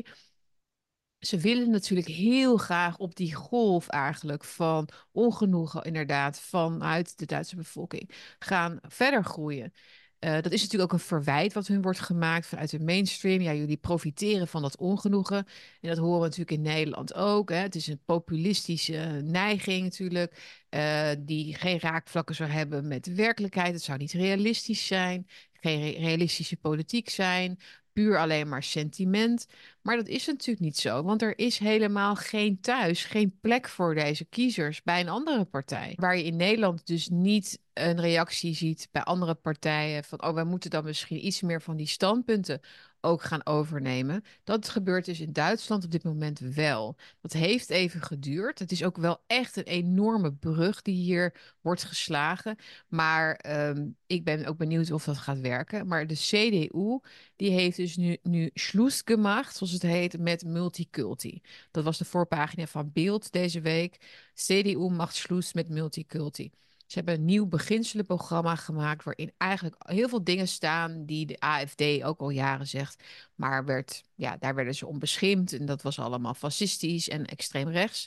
Ze 1.18 1.38
willen 1.38 1.70
natuurlijk 1.70 2.08
heel 2.08 2.56
graag 2.56 2.98
op 2.98 3.16
die 3.16 3.34
golf 3.34 3.88
eigenlijk 3.88 4.44
van 4.44 4.88
ongenoegen, 5.12 5.82
inderdaad, 5.82 6.40
vanuit 6.40 7.18
de 7.18 7.26
Duitse 7.26 7.56
bevolking 7.56 8.34
gaan 8.38 8.78
verder 8.82 9.24
groeien. 9.24 9.72
Uh, 10.20 10.32
dat 10.32 10.52
is 10.52 10.62
natuurlijk 10.62 10.92
ook 10.92 10.98
een 10.98 11.06
verwijt 11.06 11.52
wat 11.52 11.66
hun 11.66 11.82
wordt 11.82 12.00
gemaakt 12.00 12.46
vanuit 12.46 12.70
de 12.70 12.80
mainstream. 12.80 13.40
Ja, 13.40 13.54
jullie 13.54 13.76
profiteren 13.76 14.48
van 14.48 14.62
dat 14.62 14.76
ongenoegen. 14.76 15.46
En 15.80 15.88
dat 15.88 15.98
horen 15.98 16.18
we 16.18 16.24
natuurlijk 16.24 16.50
in 16.50 16.62
Nederland 16.62 17.14
ook. 17.14 17.48
Hè. 17.50 17.56
Het 17.56 17.74
is 17.74 17.86
een 17.86 18.02
populistische 18.04 19.20
neiging 19.24 19.82
natuurlijk, 19.82 20.64
uh, 20.70 21.10
die 21.18 21.54
geen 21.54 21.80
raakvlakken 21.80 22.34
zou 22.34 22.50
hebben 22.50 22.88
met 22.88 23.14
werkelijkheid. 23.14 23.72
Het 23.72 23.82
zou 23.82 23.98
niet 23.98 24.12
realistisch 24.12 24.86
zijn, 24.86 25.26
geen 25.52 25.92
realistische 25.92 26.56
politiek 26.56 27.08
zijn 27.08 27.58
puur 27.92 28.18
alleen 28.18 28.48
maar 28.48 28.62
sentiment. 28.62 29.46
Maar 29.82 29.96
dat 29.96 30.08
is 30.08 30.26
natuurlijk 30.26 30.60
niet 30.60 30.78
zo, 30.78 31.02
want 31.02 31.22
er 31.22 31.38
is 31.38 31.58
helemaal 31.58 32.14
geen 32.14 32.60
thuis, 32.60 33.04
geen 33.04 33.38
plek 33.40 33.68
voor 33.68 33.94
deze 33.94 34.24
kiezers 34.24 34.82
bij 34.82 35.00
een 35.00 35.08
andere 35.08 35.44
partij. 35.44 35.92
Waar 35.96 36.16
je 36.16 36.24
in 36.24 36.36
Nederland 36.36 36.86
dus 36.86 37.08
niet 37.08 37.58
een 37.72 38.00
reactie 38.00 38.54
ziet 38.54 38.88
bij 38.90 39.02
andere 39.02 39.34
partijen 39.34 40.04
van, 40.04 40.24
oh, 40.24 40.34
wij 40.34 40.44
moeten 40.44 40.70
dan 40.70 40.84
misschien 40.84 41.26
iets 41.26 41.40
meer 41.40 41.62
van 41.62 41.76
die 41.76 41.86
standpunten 41.86 42.60
ook 43.00 43.22
gaan 43.22 43.46
overnemen. 43.46 44.24
Dat 44.44 44.68
gebeurt 44.68 45.04
dus 45.04 45.20
in 45.20 45.32
Duitsland 45.32 45.84
op 45.84 45.90
dit 45.90 46.04
moment 46.04 46.38
wel. 46.38 46.96
Dat 47.20 47.32
heeft 47.32 47.70
even 47.70 48.02
geduurd. 48.02 48.58
Het 48.58 48.72
is 48.72 48.84
ook 48.84 48.96
wel 48.96 49.20
echt 49.26 49.56
een 49.56 49.64
enorme 49.64 50.32
brug 50.32 50.82
die 50.82 50.94
hier 50.94 51.56
wordt 51.60 51.84
geslagen. 51.84 52.56
Maar 52.88 53.34
ehm, 53.34 53.88
ik 54.06 54.24
ben 54.24 54.46
ook 54.46 54.56
benieuwd 54.56 54.90
of 54.90 55.04
dat 55.04 55.18
gaat 55.18 55.40
werken. 55.40 55.86
Maar 55.86 56.06
de 56.06 56.14
CDU 56.14 56.98
die 57.36 57.50
heeft 57.50 57.76
dus 57.76 57.96
nu, 57.96 58.16
nu 58.22 58.50
Schluss 58.54 59.02
gemaakt, 59.04 59.56
zoals 59.56 59.72
het 59.72 59.82
heet, 59.82 60.18
met 60.18 60.44
multiculti. 60.44 61.40
Dat 61.70 61.84
was 61.84 61.98
de 61.98 62.04
voorpagina 62.04 62.66
van 62.66 62.90
Beeld 62.92 63.32
deze 63.32 63.60
week. 63.60 63.96
CDU 64.34 64.88
macht 64.90 65.14
Schluss 65.14 65.52
met 65.52 65.68
multiculti. 65.68 66.50
Ze 66.90 66.96
hebben 66.98 67.14
een 67.14 67.24
nieuw 67.24 67.46
beginselenprogramma 67.46 68.56
gemaakt 68.56 69.04
waarin 69.04 69.32
eigenlijk 69.36 69.76
heel 69.78 70.08
veel 70.08 70.24
dingen 70.24 70.48
staan 70.48 71.06
die 71.06 71.26
de 71.26 71.40
AFD 71.40 72.02
ook 72.02 72.20
al 72.20 72.30
jaren 72.30 72.66
zegt. 72.66 73.04
Maar 73.34 73.64
werd, 73.64 74.02
ja, 74.14 74.36
daar 74.36 74.54
werden 74.54 74.74
ze 74.74 74.86
onbeschimd 74.86 75.52
en 75.52 75.66
dat 75.66 75.82
was 75.82 75.98
allemaal 75.98 76.34
fascistisch 76.34 77.08
en 77.08 77.26
extreem 77.26 77.68
rechts. 77.68 78.06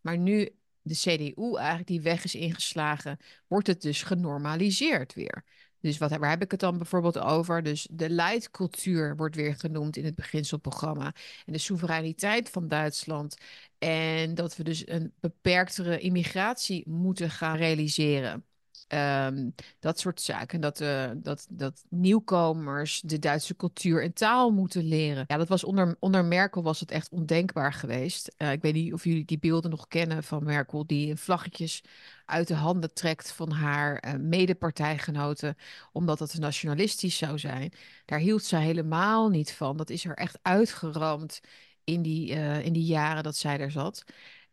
Maar 0.00 0.18
nu 0.18 0.50
de 0.82 0.94
CDU 0.94 1.56
eigenlijk 1.56 1.86
die 1.86 2.00
weg 2.00 2.24
is 2.24 2.34
ingeslagen, 2.34 3.18
wordt 3.46 3.66
het 3.66 3.82
dus 3.82 4.02
genormaliseerd 4.02 5.14
weer. 5.14 5.44
Dus 5.80 5.98
wat, 5.98 6.16
waar 6.16 6.30
heb 6.30 6.42
ik 6.42 6.50
het 6.50 6.60
dan 6.60 6.76
bijvoorbeeld 6.76 7.18
over? 7.18 7.62
Dus 7.62 7.88
de 7.90 8.10
leidcultuur 8.10 9.16
wordt 9.16 9.36
weer 9.36 9.54
genoemd 9.54 9.96
in 9.96 10.04
het 10.04 10.14
beginselprogramma. 10.14 11.14
En 11.46 11.52
de 11.52 11.58
soevereiniteit 11.58 12.50
van 12.50 12.68
Duitsland. 12.68 13.36
En 13.78 14.34
dat 14.34 14.56
we 14.56 14.64
dus 14.64 14.88
een 14.88 15.12
beperktere 15.20 15.98
immigratie 15.98 16.88
moeten 16.88 17.30
gaan 17.30 17.56
realiseren. 17.56 18.45
Um, 18.88 19.54
dat 19.80 19.98
soort 19.98 20.20
zaken. 20.20 20.60
Dat, 20.60 20.80
uh, 20.80 21.10
dat, 21.16 21.46
dat 21.50 21.84
nieuwkomers 21.88 23.00
de 23.00 23.18
Duitse 23.18 23.56
cultuur 23.56 24.02
en 24.02 24.12
taal 24.12 24.50
moeten 24.50 24.84
leren. 24.84 25.24
Ja, 25.26 25.36
dat 25.36 25.48
was 25.48 25.64
onder, 25.64 25.96
onder 25.98 26.24
Merkel 26.24 26.62
was 26.62 26.80
het 26.80 26.90
echt 26.90 27.10
ondenkbaar 27.10 27.72
geweest. 27.72 28.34
Uh, 28.38 28.52
ik 28.52 28.62
weet 28.62 28.74
niet 28.74 28.92
of 28.92 29.04
jullie 29.04 29.24
die 29.24 29.38
beelden 29.38 29.70
nog 29.70 29.88
kennen 29.88 30.22
van 30.22 30.44
Merkel, 30.44 30.86
die 30.86 31.16
vlaggetjes 31.16 31.82
uit 32.24 32.48
de 32.48 32.54
handen 32.54 32.94
trekt 32.94 33.32
van 33.32 33.50
haar 33.50 34.04
uh, 34.06 34.14
medepartijgenoten, 34.20 35.56
omdat 35.92 36.18
het 36.18 36.38
nationalistisch 36.38 37.16
zou 37.16 37.38
zijn. 37.38 37.72
Daar 38.04 38.18
hield 38.18 38.44
ze 38.44 38.56
helemaal 38.56 39.28
niet 39.28 39.52
van. 39.52 39.76
Dat 39.76 39.90
is 39.90 40.04
er 40.04 40.16
echt 40.16 40.38
uitgeramd 40.42 41.40
in 41.84 42.02
die, 42.02 42.28
in 42.62 42.72
die 42.72 42.84
jaren 42.84 43.22
dat 43.22 43.36
zij 43.36 43.60
er 43.60 43.70
zat. 43.70 44.04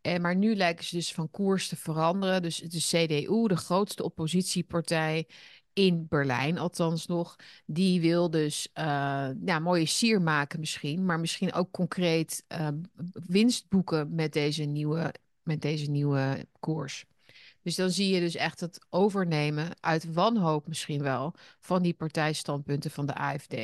En, 0.03 0.21
maar 0.21 0.35
nu 0.35 0.55
lijken 0.55 0.85
ze 0.85 0.95
dus 0.95 1.13
van 1.13 1.31
koers 1.31 1.67
te 1.67 1.75
veranderen. 1.75 2.41
Dus 2.41 2.57
de 2.57 2.79
CDU, 2.79 3.47
de 3.47 3.55
grootste 3.57 4.03
oppositiepartij 4.03 5.27
in 5.73 6.05
Berlijn, 6.09 6.57
althans 6.57 7.05
nog, 7.05 7.35
die 7.65 8.01
wil 8.01 8.29
dus 8.29 8.67
uh, 8.73 9.29
ja, 9.45 9.59
mooie 9.59 9.85
sier 9.85 10.21
maken 10.21 10.59
misschien, 10.59 11.05
maar 11.05 11.19
misschien 11.19 11.53
ook 11.53 11.71
concreet 11.71 12.43
uh, 12.47 12.67
winst 13.13 13.69
boeken 13.69 14.15
met 14.15 14.33
deze, 14.33 14.63
nieuwe, 14.63 15.13
met 15.43 15.61
deze 15.61 15.89
nieuwe 15.89 16.47
koers. 16.59 17.05
Dus 17.61 17.75
dan 17.75 17.89
zie 17.91 18.13
je 18.13 18.19
dus 18.19 18.35
echt 18.35 18.59
het 18.59 18.85
overnemen 18.89 19.69
uit 19.79 20.13
wanhoop 20.13 20.67
misschien 20.67 21.01
wel 21.01 21.33
van 21.59 21.81
die 21.81 21.93
partijstandpunten 21.93 22.91
van 22.91 23.05
de 23.05 23.15
AFD. 23.15 23.55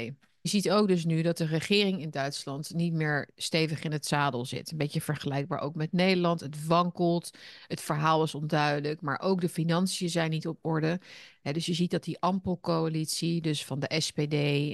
Je 0.41 0.49
ziet 0.49 0.69
ook 0.69 0.88
dus 0.88 1.06
nu 1.06 1.21
dat 1.21 1.38
de 1.38 1.45
regering 1.45 2.02
in 2.02 2.10
Duitsland 2.10 2.73
niet 2.73 2.93
meer 2.93 3.30
stevig 3.36 3.84
in 3.84 3.91
het 3.91 4.06
zadel 4.06 4.45
zit. 4.45 4.71
Een 4.71 4.78
beetje 4.78 5.02
vergelijkbaar 5.02 5.60
ook 5.60 5.75
met 5.75 5.91
Nederland. 5.91 6.39
Het 6.39 6.65
wankelt, 6.65 7.38
het 7.67 7.82
verhaal 7.82 8.23
is 8.23 8.36
onduidelijk, 8.36 9.02
maar 9.02 9.19
ook 9.19 9.41
de 9.41 9.49
financiën 9.49 10.10
zijn 10.10 10.30
niet 10.30 10.47
op 10.47 10.58
orde. 10.62 10.99
dus 11.41 11.65
je 11.65 11.73
ziet 11.73 11.91
dat 11.91 12.04
die 12.04 12.19
Ampelcoalitie, 12.19 13.41
dus 13.41 13.65
van 13.65 13.80
de 13.80 14.02
SPD, 14.02 14.32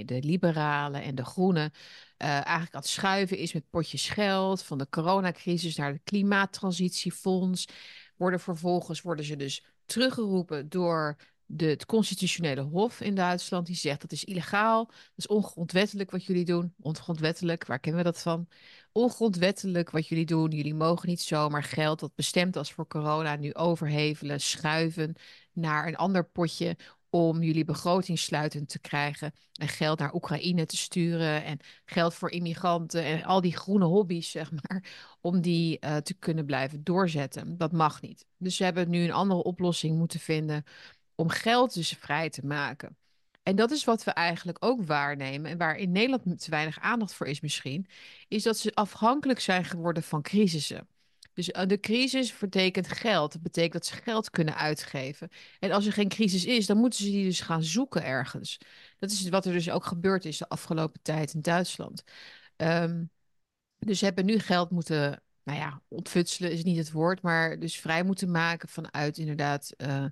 de 0.07 0.19
Liberalen 0.21 1.03
en 1.03 1.15
de 1.15 1.25
Groenen, 1.25 1.71
uh, 2.17 2.27
eigenlijk 2.27 2.73
aan 2.73 2.81
het 2.81 2.89
schuiven 2.89 3.37
is 3.37 3.53
met 3.53 3.69
potjes 3.69 4.09
geld. 4.09 4.63
Van 4.63 4.77
de 4.77 4.89
coronacrisis 4.89 5.75
naar 5.75 5.91
het 5.91 6.01
klimaattransitiefonds. 6.03 7.67
Worden 8.15 8.39
vervolgens 8.39 9.01
worden 9.01 9.25
ze 9.25 9.35
dus 9.35 9.65
teruggeroepen 9.85 10.69
door 10.69 11.17
de, 11.45 11.65
het 11.65 11.85
constitutionele 11.85 12.61
hof 12.61 13.01
in 13.01 13.15
Duitsland, 13.15 13.65
die 13.65 13.75
zegt 13.75 14.01
dat 14.01 14.11
is 14.11 14.23
illegaal, 14.23 14.85
dat 14.85 15.11
is 15.15 15.27
ongrondwettelijk 15.27 16.11
wat 16.11 16.25
jullie 16.25 16.45
doen. 16.45 16.73
Ongrondwettelijk, 16.79 17.65
waar 17.65 17.79
kennen 17.79 18.03
we 18.03 18.11
dat 18.11 18.21
van? 18.21 18.47
Ongrondwettelijk 18.91 19.89
wat 19.89 20.07
jullie 20.07 20.25
doen. 20.25 20.51
Jullie 20.51 20.73
mogen 20.73 21.09
niet 21.09 21.21
zomaar 21.21 21.63
geld 21.63 21.99
dat 21.99 22.15
bestemd 22.15 22.55
was 22.55 22.73
voor 22.73 22.87
corona 22.87 23.35
nu 23.35 23.53
overhevelen, 23.53 24.41
schuiven 24.41 25.15
naar 25.53 25.87
een 25.87 25.95
ander 25.95 26.25
potje 26.25 26.77
om 27.15 27.43
jullie 27.43 27.65
begroting 27.65 28.19
sluitend 28.19 28.69
te 28.69 28.79
krijgen 28.79 29.33
en 29.53 29.67
geld 29.67 29.99
naar 29.99 30.13
Oekraïne 30.13 30.65
te 30.65 30.77
sturen 30.77 31.43
en 31.43 31.59
geld 31.85 32.13
voor 32.13 32.31
immigranten 32.31 33.03
en 33.03 33.23
al 33.23 33.41
die 33.41 33.57
groene 33.57 33.85
hobby's, 33.85 34.31
zeg 34.31 34.51
maar, 34.51 34.83
om 35.21 35.41
die 35.41 35.77
uh, 35.79 35.97
te 35.97 36.13
kunnen 36.13 36.45
blijven 36.45 36.83
doorzetten. 36.83 37.57
Dat 37.57 37.71
mag 37.71 38.01
niet. 38.01 38.25
Dus 38.37 38.55
ze 38.55 38.63
hebben 38.63 38.89
nu 38.89 39.03
een 39.03 39.11
andere 39.11 39.43
oplossing 39.43 39.97
moeten 39.97 40.19
vinden 40.19 40.63
om 41.15 41.29
geld 41.29 41.73
dus 41.73 41.89
vrij 41.99 42.29
te 42.29 42.45
maken. 42.45 42.97
En 43.43 43.55
dat 43.55 43.71
is 43.71 43.83
wat 43.83 44.03
we 44.03 44.11
eigenlijk 44.11 44.57
ook 44.59 44.85
waarnemen 44.85 45.51
en 45.51 45.57
waar 45.57 45.77
in 45.77 45.91
Nederland 45.91 46.39
te 46.41 46.49
weinig 46.49 46.79
aandacht 46.79 47.13
voor 47.13 47.27
is 47.27 47.41
misschien, 47.41 47.87
is 48.27 48.43
dat 48.43 48.57
ze 48.57 48.73
afhankelijk 48.73 49.39
zijn 49.39 49.65
geworden 49.65 50.03
van 50.03 50.21
crisissen. 50.21 50.87
Dus 51.33 51.51
eh, 51.51 51.67
de 51.67 51.79
crisis 51.79 52.37
betekent 52.37 52.87
geld. 52.87 53.31
Dat 53.33 53.41
betekent 53.41 53.73
dat 53.73 53.85
ze 53.85 53.93
geld 53.95 54.29
kunnen 54.29 54.55
uitgeven. 54.55 55.29
En 55.59 55.71
als 55.71 55.85
er 55.85 55.93
geen 55.93 56.09
crisis 56.09 56.45
is, 56.45 56.65
dan 56.65 56.77
moeten 56.77 56.99
ze 56.99 57.11
die 57.11 57.25
dus 57.25 57.41
gaan 57.41 57.63
zoeken 57.63 58.03
ergens. 58.03 58.57
Dat 58.99 59.11
is 59.11 59.29
wat 59.29 59.45
er 59.45 59.53
dus 59.53 59.69
ook 59.69 59.85
gebeurd 59.85 60.25
is 60.25 60.37
de 60.37 60.49
afgelopen 60.49 61.01
tijd 61.01 61.33
in 61.33 61.41
Duitsland. 61.41 62.03
Um, 62.57 63.09
dus 63.79 63.99
ze 63.99 64.05
hebben 64.05 64.25
nu 64.25 64.39
geld 64.39 64.69
moeten, 64.69 65.23
nou 65.43 65.59
ja, 65.59 65.81
ontfutselen 65.87 66.51
is 66.51 66.63
niet 66.63 66.77
het 66.77 66.91
woord, 66.91 67.21
maar 67.21 67.59
dus 67.59 67.79
vrij 67.79 68.03
moeten 68.03 68.31
maken 68.31 68.69
vanuit 68.69 69.17
inderdaad 69.17 69.73
uh, 69.77 70.05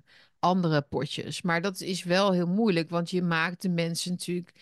andere 0.44 0.82
potjes. 0.82 1.42
Maar 1.42 1.62
dat 1.62 1.80
is 1.80 2.02
wel 2.02 2.32
heel 2.32 2.46
moeilijk, 2.46 2.90
want 2.90 3.10
je 3.10 3.22
maakt 3.22 3.62
de 3.62 3.68
mensen 3.68 4.10
natuurlijk 4.10 4.52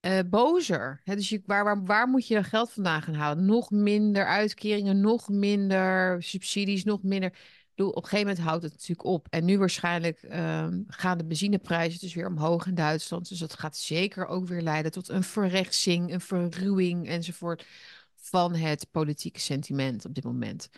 uh, 0.00 0.18
bozer. 0.26 1.00
dus 1.04 1.28
je, 1.28 1.42
waar, 1.46 1.64
waar, 1.64 1.84
waar 1.84 2.08
moet 2.08 2.26
je 2.26 2.34
dan 2.34 2.44
geld 2.44 2.72
vandaan 2.72 3.02
gaan 3.02 3.14
halen? 3.14 3.44
Nog 3.44 3.70
minder 3.70 4.26
uitkeringen, 4.26 5.00
nog 5.00 5.28
minder 5.28 6.22
subsidies, 6.22 6.84
nog 6.84 7.02
minder. 7.02 7.32
Op 7.76 7.96
een 7.96 8.02
gegeven 8.02 8.26
moment 8.26 8.38
houdt 8.38 8.62
het 8.62 8.72
natuurlijk 8.72 9.04
op. 9.04 9.26
En 9.30 9.44
nu 9.44 9.58
waarschijnlijk 9.58 10.22
um, 10.22 10.84
gaan 10.88 11.18
de 11.18 11.24
benzineprijzen 11.24 12.00
dus 12.00 12.14
weer 12.14 12.26
omhoog 12.26 12.66
in 12.66 12.74
Duitsland. 12.74 13.28
Dus 13.28 13.38
dat 13.38 13.58
gaat 13.58 13.76
zeker 13.76 14.26
ook 14.26 14.46
weer 14.46 14.62
leiden 14.62 14.92
tot 14.92 15.08
een 15.08 15.22
verrechtsing, 15.22 16.12
een 16.12 16.20
verruwing 16.20 17.08
enzovoort 17.08 17.66
van 18.14 18.54
het 18.54 18.86
politieke 18.90 19.40
sentiment 19.40 20.04
op 20.04 20.14
dit 20.14 20.24
moment. 20.24 20.68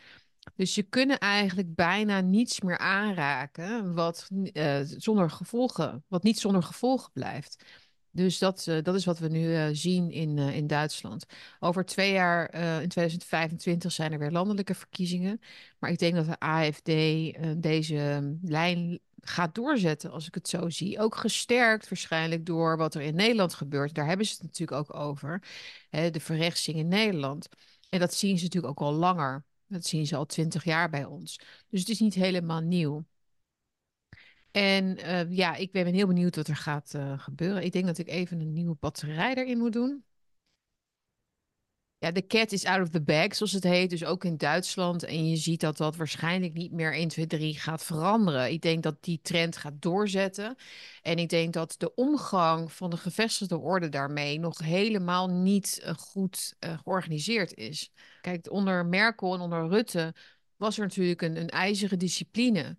Dus 0.55 0.75
je 0.75 0.83
kunt 0.83 1.19
eigenlijk 1.19 1.75
bijna 1.75 2.21
niets 2.21 2.61
meer 2.61 2.79
aanraken 2.79 3.95
wat, 3.95 4.29
uh, 4.31 4.81
zonder 4.83 5.31
gevolgen, 5.31 6.05
wat 6.09 6.23
niet 6.23 6.39
zonder 6.39 6.63
gevolgen 6.63 7.13
blijft. 7.13 7.65
Dus 8.11 8.39
dat, 8.39 8.67
uh, 8.69 8.83
dat 8.83 8.95
is 8.95 9.05
wat 9.05 9.19
we 9.19 9.29
nu 9.29 9.49
uh, 9.49 9.69
zien 9.73 10.11
in, 10.11 10.39
in 10.39 10.67
Duitsland. 10.67 11.27
Over 11.61 11.85
twee 11.85 12.13
jaar, 12.13 12.55
in 12.83 12.89
2025, 12.89 13.93
zijn 13.93 14.13
er 14.13 14.19
weer 14.19 14.31
landelijke 14.31 14.75
verkiezingen. 14.75 15.41
Maar 15.79 15.91
ik 15.91 15.99
denk 15.99 16.15
dat 16.15 16.27
de 16.27 16.39
AFD 16.39 16.91
deze 17.63 18.37
lijn 18.43 19.01
gaat 19.27 19.55
doorzetten, 19.55 20.11
als 20.11 20.27
ik 20.27 20.35
het 20.35 20.49
zo 20.49 20.71
zie. 20.71 20.99
Ook 20.99 21.17
gesterkt 21.17 21.89
waarschijnlijk 21.89 22.47
door 22.47 22.77
wat 22.77 22.95
er 22.95 23.01
in 23.01 23.15
Nederland 23.15 23.55
gebeurt. 23.55 23.95
Daar 23.95 24.07
hebben 24.07 24.27
ze 24.27 24.33
het 24.33 24.43
natuurlijk 24.43 24.79
ook 24.79 24.95
over. 24.95 25.43
Hè, 25.91 26.11
de 26.11 26.21
verrechtsing 26.21 26.77
in 26.77 26.89
Nederland. 26.89 27.49
En 27.89 28.01
dat 28.01 28.15
zien 28.15 28.39
ze 28.39 28.45
natuurlijk 28.45 28.81
ook 28.81 28.87
al 28.87 28.95
langer. 28.95 29.45
Dat 29.75 29.87
zien 29.87 30.07
ze 30.07 30.17
al 30.17 30.27
twintig 30.27 30.65
jaar 30.65 30.91
bij 30.91 31.05
ons. 31.05 31.39
Dus 31.69 31.81
het 31.81 31.89
is 31.89 32.01
niet 32.01 32.15
helemaal 32.15 32.61
nieuw. 32.61 33.05
En 34.51 34.99
uh, 34.99 35.33
ja, 35.33 35.55
ik 35.55 35.73
ben 35.73 35.95
heel 35.95 36.07
benieuwd 36.07 36.37
wat 36.37 36.49
er 36.49 36.57
gaat 36.57 36.93
uh, 36.97 37.19
gebeuren. 37.19 37.65
Ik 37.65 37.73
denk 37.73 37.87
dat 37.87 37.99
ik 37.99 38.09
even 38.09 38.41
een 38.41 38.53
nieuwe 38.53 38.77
batterij 38.81 39.35
erin 39.35 39.59
moet 39.59 39.73
doen. 39.73 40.05
Ja, 42.05 42.11
de 42.11 42.27
cat 42.27 42.53
is 42.53 42.65
out 42.65 42.81
of 42.81 42.89
the 42.89 43.03
bag, 43.03 43.35
zoals 43.35 43.53
het 43.53 43.65
heet. 43.65 43.91
Dus 43.91 44.05
ook 44.05 44.25
in 44.25 44.37
Duitsland. 44.37 45.05
En 45.05 45.29
je 45.29 45.37
ziet 45.37 45.61
dat 45.61 45.77
dat 45.77 45.97
waarschijnlijk 45.97 46.53
niet 46.53 46.73
meer 46.73 46.93
1, 46.93 47.09
2, 47.09 47.27
3 47.27 47.59
gaat 47.59 47.85
veranderen. 47.85 48.53
Ik 48.53 48.63
denk 48.63 48.83
dat 48.83 48.97
die 49.01 49.21
trend 49.23 49.57
gaat 49.57 49.83
doorzetten. 49.83 50.57
En 51.03 51.19
ik 51.19 51.29
denk 51.29 51.53
dat 51.53 51.75
de 51.79 51.95
omgang 51.95 52.73
van 52.73 52.91
de 52.91 52.97
gevestigde 52.97 53.59
orde 53.59 53.89
daarmee 53.89 54.39
nog 54.39 54.59
helemaal 54.59 55.29
niet 55.29 55.81
uh, 55.85 55.95
goed 55.95 56.55
uh, 56.61 56.79
georganiseerd 56.79 57.55
is. 57.55 57.93
Kijk, 58.21 58.51
onder 58.51 58.87
Merkel 58.87 59.35
en 59.35 59.41
onder 59.41 59.69
Rutte 59.69 60.15
was 60.57 60.77
er 60.77 60.83
natuurlijk 60.83 61.23
een, 61.23 61.37
een 61.37 61.49
ijzeren 61.49 61.99
discipline. 61.99 62.79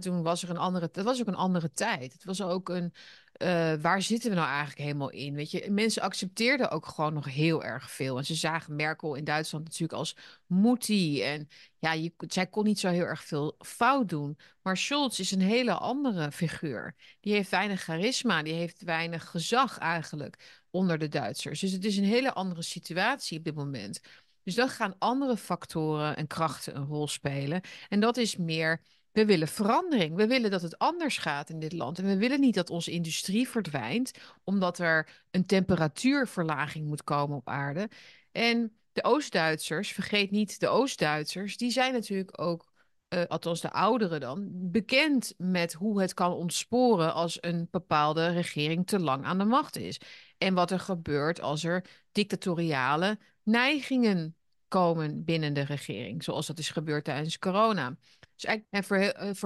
toen 0.00 0.22
was 0.22 0.42
er 0.42 0.50
een 0.50 0.56
andere, 0.56 0.88
dat 0.92 1.04
was 1.04 1.20
ook 1.20 1.26
een 1.26 1.34
andere 1.34 1.72
tijd. 1.72 2.12
Het 2.12 2.24
was 2.24 2.42
ook 2.42 2.68
een, 2.68 2.92
uh, 3.38 3.74
waar 3.74 4.02
zitten 4.02 4.30
we 4.30 4.36
nou 4.36 4.48
eigenlijk 4.48 4.78
helemaal 4.78 5.10
in? 5.10 5.34
Weet 5.34 5.50
je, 5.50 5.70
mensen 5.70 6.02
accepteerden 6.02 6.70
ook 6.70 6.86
gewoon 6.86 7.12
nog 7.12 7.24
heel 7.24 7.64
erg 7.64 7.90
veel. 7.90 8.18
En 8.18 8.24
ze 8.24 8.34
zagen 8.34 8.76
Merkel 8.76 9.14
in 9.14 9.24
Duitsland 9.24 9.64
natuurlijk 9.64 9.98
als 9.98 10.16
moetie. 10.46 11.22
En 11.22 11.48
ja, 11.78 12.08
zij 12.18 12.46
kon 12.46 12.64
niet 12.64 12.78
zo 12.78 12.88
heel 12.88 13.04
erg 13.04 13.24
veel 13.24 13.56
fout 13.58 14.08
doen. 14.08 14.38
Maar 14.62 14.76
Scholz 14.76 15.18
is 15.18 15.30
een 15.30 15.40
hele 15.40 15.72
andere 15.72 16.32
figuur. 16.32 16.94
Die 17.20 17.32
heeft 17.32 17.50
weinig 17.50 17.82
charisma, 17.82 18.42
die 18.42 18.54
heeft 18.54 18.82
weinig 18.82 19.30
gezag 19.30 19.78
eigenlijk 19.78 20.62
onder 20.70 20.98
de 20.98 21.08
Duitsers. 21.08 21.60
Dus 21.60 21.72
het 21.72 21.84
is 21.84 21.96
een 21.96 22.04
hele 22.04 22.32
andere 22.32 22.62
situatie 22.62 23.38
op 23.38 23.44
dit 23.44 23.54
moment. 23.54 24.00
Dus 24.42 24.54
dan 24.54 24.68
gaan 24.68 24.98
andere 24.98 25.36
factoren 25.36 26.16
en 26.16 26.26
krachten 26.26 26.76
een 26.76 26.86
rol 26.86 27.08
spelen. 27.08 27.60
En 27.88 28.00
dat 28.00 28.16
is 28.16 28.36
meer 28.36 28.80
we 29.16 29.26
willen 29.26 29.48
verandering. 29.48 30.14
We 30.14 30.26
willen 30.26 30.50
dat 30.50 30.62
het 30.62 30.78
anders 30.78 31.18
gaat 31.18 31.50
in 31.50 31.58
dit 31.58 31.72
land. 31.72 31.98
En 31.98 32.04
we 32.04 32.16
willen 32.16 32.40
niet 32.40 32.54
dat 32.54 32.70
onze 32.70 32.90
industrie 32.90 33.48
verdwijnt, 33.48 34.10
omdat 34.44 34.78
er 34.78 35.08
een 35.30 35.46
temperatuurverlaging 35.46 36.86
moet 36.86 37.04
komen 37.04 37.36
op 37.36 37.48
aarde. 37.48 37.88
En 38.32 38.76
de 38.92 39.04
Oost-Duitsers, 39.04 39.92
vergeet 39.92 40.30
niet 40.30 40.60
de 40.60 40.68
Oost-Duitsers, 40.68 41.56
die 41.56 41.70
zijn 41.70 41.92
natuurlijk 41.92 42.40
ook, 42.40 42.72
uh, 43.08 43.24
althans 43.24 43.60
de 43.60 43.72
ouderen 43.72 44.20
dan, 44.20 44.48
bekend 44.52 45.34
met 45.36 45.72
hoe 45.72 46.00
het 46.00 46.14
kan 46.14 46.32
ontsporen 46.32 47.14
als 47.14 47.38
een 47.40 47.68
bepaalde 47.70 48.28
regering 48.28 48.86
te 48.86 48.98
lang 48.98 49.24
aan 49.24 49.38
de 49.38 49.44
macht 49.44 49.76
is. 49.76 50.00
En 50.38 50.54
wat 50.54 50.70
er 50.70 50.80
gebeurt 50.80 51.40
als 51.40 51.64
er 51.64 51.84
dictatoriale 52.12 53.18
neigingen 53.42 54.35
komen 54.68 55.24
binnen 55.24 55.54
de 55.54 55.60
regering, 55.60 56.24
zoals 56.24 56.46
dat 56.46 56.58
is 56.58 56.70
gebeurd 56.70 57.04
tijdens 57.04 57.38
corona. 57.38 57.96
Dus 58.34 58.44
eigenlijk, 58.44 58.74
en 58.74 58.84
voor, 58.84 58.96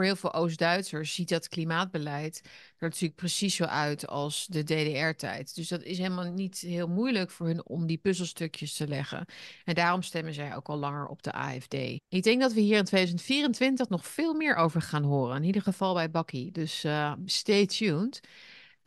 heel, 0.02 0.12
eh, 0.12 0.16
veel 0.16 0.34
Oost-Duitsers 0.34 1.14
ziet 1.14 1.28
dat 1.28 1.48
klimaatbeleid 1.48 2.40
er 2.44 2.88
natuurlijk 2.88 3.14
precies 3.14 3.54
zo 3.54 3.64
uit 3.64 4.06
als 4.06 4.46
de 4.46 4.62
DDR-tijd. 4.62 5.54
Dus 5.54 5.68
dat 5.68 5.82
is 5.82 5.98
helemaal 5.98 6.32
niet 6.32 6.58
heel 6.58 6.88
moeilijk 6.88 7.30
voor 7.30 7.46
hun 7.46 7.66
om 7.66 7.86
die 7.86 7.98
puzzelstukjes 7.98 8.74
te 8.74 8.88
leggen. 8.88 9.24
En 9.64 9.74
daarom 9.74 10.02
stemmen 10.02 10.34
zij 10.34 10.56
ook 10.56 10.68
al 10.68 10.76
langer 10.76 11.06
op 11.06 11.22
de 11.22 11.32
AFD. 11.32 11.74
Ik 12.08 12.22
denk 12.22 12.40
dat 12.40 12.52
we 12.52 12.60
hier 12.60 12.78
in 12.78 12.84
2024 12.84 13.88
nog 13.88 14.06
veel 14.06 14.34
meer 14.34 14.54
over 14.54 14.82
gaan 14.82 15.04
horen. 15.04 15.36
In 15.36 15.44
ieder 15.44 15.62
geval 15.62 15.94
bij 15.94 16.10
Bakkie. 16.10 16.52
Dus 16.52 16.84
uh, 16.84 17.12
stay 17.24 17.66
tuned. 17.66 18.20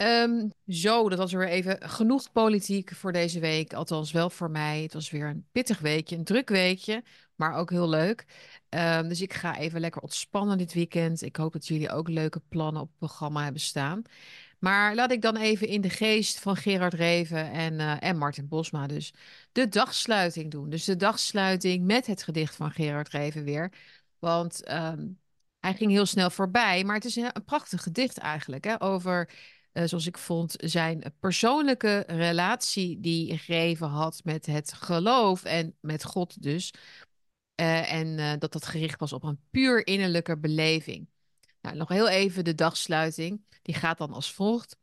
Um, 0.04 0.52
zo, 0.68 1.10
dat 1.10 1.18
was 1.18 1.34
weer 1.34 1.48
even 1.48 1.90
genoeg 1.90 2.32
politiek 2.32 2.96
voor 2.96 3.12
deze 3.12 3.40
week. 3.40 3.74
Althans, 3.74 4.12
wel 4.12 4.30
voor 4.30 4.52
mij. 4.52 4.82
Het 4.82 4.94
was 4.94 5.10
weer 5.10 5.28
een 5.28 5.48
pittig 5.52 5.80
weekje, 5.80 6.16
een 6.16 6.24
druk 6.24 6.50
weekje, 6.50 7.04
maar 7.36 7.54
ook 7.54 7.70
heel 7.70 7.90
leuk. 7.90 8.26
Um, 8.70 9.08
dus 9.08 9.22
ik 9.22 9.34
ga 9.34 9.58
even 9.58 9.80
lekker 9.80 10.02
ontspannen 10.02 10.58
dit 10.58 10.74
weekend. 10.74 11.22
Ik 11.22 11.36
hoop 11.36 11.54
dat 11.54 11.68
jullie 11.68 11.92
ook 11.92 12.10
leuke 12.10 12.42
plannen 12.50 12.82
op 12.82 12.88
het 12.88 12.98
programma 12.98 13.44
hebben 13.44 13.62
staan. 13.62 14.02
Maar 14.60 14.96
laat 14.96 15.12
ik 15.12 15.22
dan 15.22 15.38
even 15.38 15.68
in 15.68 15.82
de 15.82 15.90
geest 15.90 16.40
van 16.40 16.56
Gerard 16.56 16.94
Reven 16.94 17.52
en, 17.52 17.74
uh, 17.74 18.04
en 18.04 18.18
Martin 18.18 18.48
Bosma 18.48 18.88
dus 18.88 19.14
de 19.52 19.68
dagsluiting 19.68 20.52
doen. 20.52 20.70
Dus 20.70 20.84
de 20.84 20.96
dagsluiting 20.96 21.86
met 21.86 22.06
het 22.06 22.24
gedicht 22.24 22.56
van 22.56 22.72
Gerard 22.72 23.10
Reven 23.10 23.44
weer. 23.44 23.72
Want 24.20 24.72
um, 24.72 25.20
hij 25.60 25.74
ging 25.74 25.92
heel 25.92 26.06
snel 26.06 26.30
voorbij, 26.30 26.84
maar 26.84 26.96
het 26.96 27.06
is 27.06 27.16
een, 27.16 27.30
een 27.34 27.44
prachtig 27.44 27.84
gedicht 27.84 28.18
eigenlijk 28.18 28.64
hè, 28.64 28.82
over 28.82 29.30
uh, 29.74 29.84
zoals 29.86 30.08
ik 30.08 30.18
vond, 30.18 30.56
zijn 30.58 31.04
persoonlijke 31.20 32.04
relatie 32.08 33.00
die 33.00 33.38
Greven 33.38 33.88
had 33.88 34.22
met 34.24 34.46
het 34.46 34.74
geloof 34.74 35.44
en 35.44 35.76
met 35.80 36.04
God 36.04 36.42
dus. 36.42 36.74
Uh, 37.62 37.92
en 37.92 38.08
uh, 38.18 38.34
dat 38.40 38.52
dat 38.52 38.66
gericht 38.66 39.00
was 39.00 39.14
op 39.14 39.24
een 39.24 39.40
puur 39.52 39.88
innerlijke 39.88 40.38
beleving. 40.38 41.08
Nou, 41.62 41.76
nog 41.76 41.90
heel 41.90 42.10
even 42.10 42.44
de 42.44 42.56
dagsluiting. 42.56 43.42
Die 43.62 43.76
gaat 43.76 43.98
dan 43.98 44.14
als 44.14 44.32
volgt. 44.32 44.78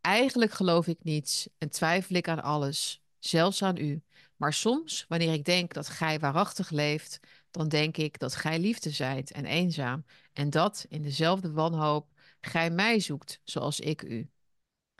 Eigenlijk 0.00 0.52
geloof 0.52 0.86
ik 0.86 0.98
niets 1.02 1.48
en 1.58 1.70
twijfel 1.70 2.16
ik 2.16 2.28
aan 2.28 2.42
alles, 2.42 3.02
zelfs 3.18 3.62
aan 3.62 3.76
u. 3.76 4.02
Maar 4.36 4.52
soms, 4.52 5.04
wanneer 5.08 5.32
ik 5.32 5.44
denk 5.44 5.74
dat 5.74 5.88
gij 5.88 6.18
waarachtig 6.18 6.70
leeft, 6.70 7.20
dan 7.50 7.68
denk 7.68 7.96
ik 7.96 8.18
dat 8.18 8.34
gij 8.34 8.58
liefde 8.58 8.90
zijt 8.90 9.30
en 9.30 9.44
eenzaam. 9.44 10.04
En 10.32 10.50
dat 10.50 10.86
in 10.88 11.02
dezelfde 11.02 11.52
wanhoop 11.52 12.12
gij 12.40 12.70
mij 12.70 13.00
zoekt 13.00 13.40
zoals 13.44 13.80
ik 13.80 14.02
u. 14.02 14.30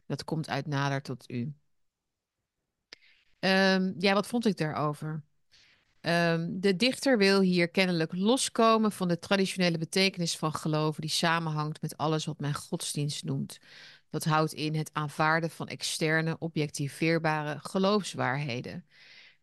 Dat 0.06 0.24
komt 0.24 0.48
uit 0.48 0.66
nader 0.66 1.02
tot 1.02 1.30
u. 1.30 1.54
Um, 3.40 3.94
ja, 3.98 4.14
wat 4.14 4.26
vond 4.26 4.46
ik 4.46 4.56
daarover? 4.56 5.24
Um, 6.00 6.60
de 6.60 6.76
dichter 6.76 7.18
wil 7.18 7.40
hier 7.40 7.68
kennelijk 7.68 8.12
loskomen 8.12 8.92
van 8.92 9.08
de 9.08 9.18
traditionele 9.18 9.78
betekenis 9.78 10.36
van 10.36 10.52
geloven 10.54 11.00
die 11.00 11.10
samenhangt 11.10 11.82
met 11.82 11.96
alles 11.96 12.24
wat 12.24 12.40
men 12.40 12.54
godsdienst 12.54 13.24
noemt. 13.24 13.58
Dat 14.10 14.24
houdt 14.24 14.52
in 14.52 14.74
het 14.74 14.90
aanvaarden 14.92 15.50
van 15.50 15.68
externe, 15.68 16.38
objectiveerbare 16.38 17.58
geloofswaarheden. 17.58 18.86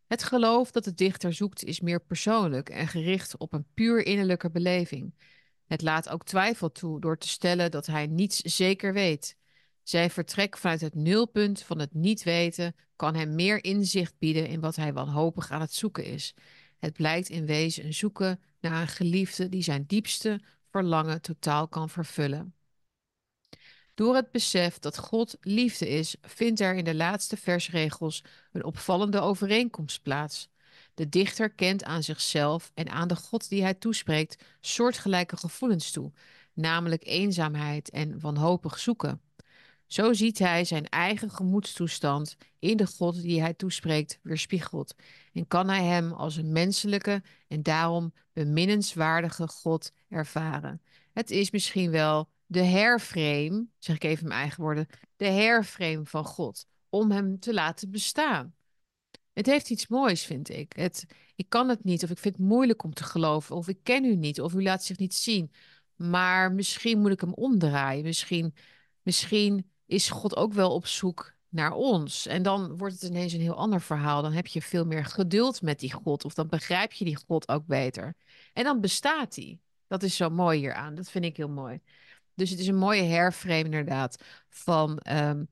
Het 0.07 0.23
geloof 0.23 0.71
dat 0.71 0.83
de 0.83 0.93
dichter 0.93 1.33
zoekt 1.33 1.63
is 1.63 1.79
meer 1.79 2.01
persoonlijk 2.01 2.69
en 2.69 2.87
gericht 2.87 3.37
op 3.37 3.53
een 3.53 3.65
puur 3.73 4.05
innerlijke 4.05 4.49
beleving. 4.49 5.13
Het 5.65 5.81
laat 5.81 6.09
ook 6.09 6.25
twijfel 6.25 6.71
toe 6.71 6.99
door 7.01 7.17
te 7.17 7.27
stellen 7.27 7.71
dat 7.71 7.85
hij 7.85 8.07
niets 8.07 8.39
zeker 8.39 8.93
weet. 8.93 9.37
Zijn 9.83 10.09
vertrek 10.09 10.57
vanuit 10.57 10.81
het 10.81 10.95
nulpunt 10.95 11.63
van 11.63 11.79
het 11.79 11.93
niet 11.93 12.23
weten 12.23 12.75
kan 12.95 13.15
hem 13.15 13.35
meer 13.35 13.63
inzicht 13.63 14.17
bieden 14.17 14.47
in 14.47 14.59
wat 14.59 14.75
hij 14.75 14.93
wanhopig 14.93 15.51
aan 15.51 15.61
het 15.61 15.73
zoeken 15.73 16.05
is. 16.05 16.33
Het 16.79 16.93
blijkt 16.93 17.29
in 17.29 17.45
wezen 17.45 17.85
een 17.85 17.93
zoeken 17.93 18.41
naar 18.59 18.81
een 18.81 18.87
geliefde 18.87 19.49
die 19.49 19.63
zijn 19.63 19.85
diepste 19.87 20.41
verlangen 20.69 21.21
totaal 21.21 21.67
kan 21.67 21.89
vervullen. 21.89 22.55
Door 23.93 24.15
het 24.15 24.31
besef 24.31 24.79
dat 24.79 24.97
God 24.97 25.37
liefde 25.41 25.87
is, 25.87 26.15
vindt 26.21 26.59
er 26.59 26.75
in 26.75 26.83
de 26.83 26.95
laatste 26.95 27.37
versregels 27.37 28.23
een 28.51 28.63
opvallende 28.63 29.19
overeenkomst 29.19 30.01
plaats. 30.01 30.49
De 30.95 31.09
dichter 31.09 31.49
kent 31.49 31.83
aan 31.83 32.03
zichzelf 32.03 32.71
en 32.73 32.89
aan 32.89 33.07
de 33.07 33.15
God 33.15 33.49
die 33.49 33.61
hij 33.61 33.73
toespreekt 33.73 34.43
soortgelijke 34.59 35.37
gevoelens 35.37 35.91
toe, 35.91 36.11
namelijk 36.53 37.05
eenzaamheid 37.05 37.89
en 37.89 38.19
wanhopig 38.19 38.79
zoeken. 38.79 39.21
Zo 39.87 40.13
ziet 40.13 40.39
hij 40.39 40.65
zijn 40.65 40.89
eigen 40.89 41.29
gemoedstoestand 41.29 42.35
in 42.59 42.77
de 42.77 42.87
God 42.87 43.21
die 43.21 43.41
hij 43.41 43.53
toespreekt 43.53 44.19
weerspiegeld 44.21 44.95
en 45.33 45.47
kan 45.47 45.69
hij 45.69 45.83
hem 45.83 46.11
als 46.11 46.35
een 46.35 46.51
menselijke 46.51 47.23
en 47.47 47.63
daarom 47.63 48.13
beminnenswaardige 48.33 49.47
God 49.47 49.91
ervaren. 50.09 50.81
Het 51.13 51.31
is 51.31 51.51
misschien 51.51 51.91
wel 51.91 52.29
de 52.45 52.63
herframe, 52.63 53.65
zeg 53.79 53.95
ik 53.95 54.03
even 54.03 54.27
mijn 54.27 54.39
eigen 54.39 54.63
woorden, 54.63 54.87
de 55.15 55.27
herframe 55.27 56.05
van 56.05 56.25
God, 56.25 56.65
om 56.89 57.11
hem 57.11 57.39
te 57.39 57.53
laten 57.53 57.91
bestaan. 57.91 58.54
Het 59.35 59.45
heeft 59.45 59.69
iets 59.69 59.87
moois, 59.87 60.25
vind 60.25 60.49
ik. 60.49 60.73
Het, 60.75 61.05
ik 61.35 61.49
kan 61.49 61.69
het 61.69 61.83
niet, 61.83 62.03
of 62.03 62.09
ik 62.09 62.17
vind 62.17 62.37
het 62.37 62.45
moeilijk 62.45 62.83
om 62.83 62.93
te 62.93 63.03
geloven, 63.03 63.55
of 63.55 63.67
ik 63.67 63.79
ken 63.83 64.05
u 64.05 64.15
niet, 64.15 64.41
of 64.41 64.53
u 64.53 64.63
laat 64.63 64.83
zich 64.83 64.97
niet 64.97 65.13
zien. 65.13 65.51
Maar 65.95 66.51
misschien 66.51 66.99
moet 66.99 67.11
ik 67.11 67.21
hem 67.21 67.33
omdraaien. 67.33 68.03
Misschien, 68.03 68.55
misschien 69.01 69.71
is 69.85 70.09
God 70.09 70.35
ook 70.35 70.53
wel 70.53 70.73
op 70.73 70.85
zoek 70.85 71.33
naar 71.49 71.71
ons. 71.73 72.27
En 72.27 72.43
dan 72.43 72.77
wordt 72.77 72.93
het 72.93 73.09
ineens 73.09 73.33
een 73.33 73.41
heel 73.41 73.55
ander 73.55 73.81
verhaal. 73.81 74.21
Dan 74.21 74.33
heb 74.33 74.47
je 74.47 74.61
veel 74.61 74.85
meer 74.85 75.05
geduld 75.05 75.61
met 75.61 75.79
die 75.79 75.93
God, 75.93 76.25
of 76.25 76.33
dan 76.33 76.47
begrijp 76.47 76.91
je 76.91 77.05
die 77.05 77.17
God 77.27 77.47
ook 77.49 77.65
beter. 77.65 78.15
En 78.53 78.63
dan 78.63 78.81
bestaat 78.81 79.35
hij. 79.35 79.59
Dat 79.87 80.03
is 80.03 80.15
zo 80.15 80.29
mooi 80.29 80.59
hieraan. 80.59 80.95
Dat 80.95 81.09
vind 81.09 81.25
ik 81.25 81.37
heel 81.37 81.49
mooi. 81.49 81.79
Dus 82.33 82.49
het 82.49 82.59
is 82.59 82.67
een 82.67 82.75
mooie 82.77 83.03
herframe 83.03 83.63
inderdaad 83.63 84.23
van 84.49 85.01
um, 85.09 85.47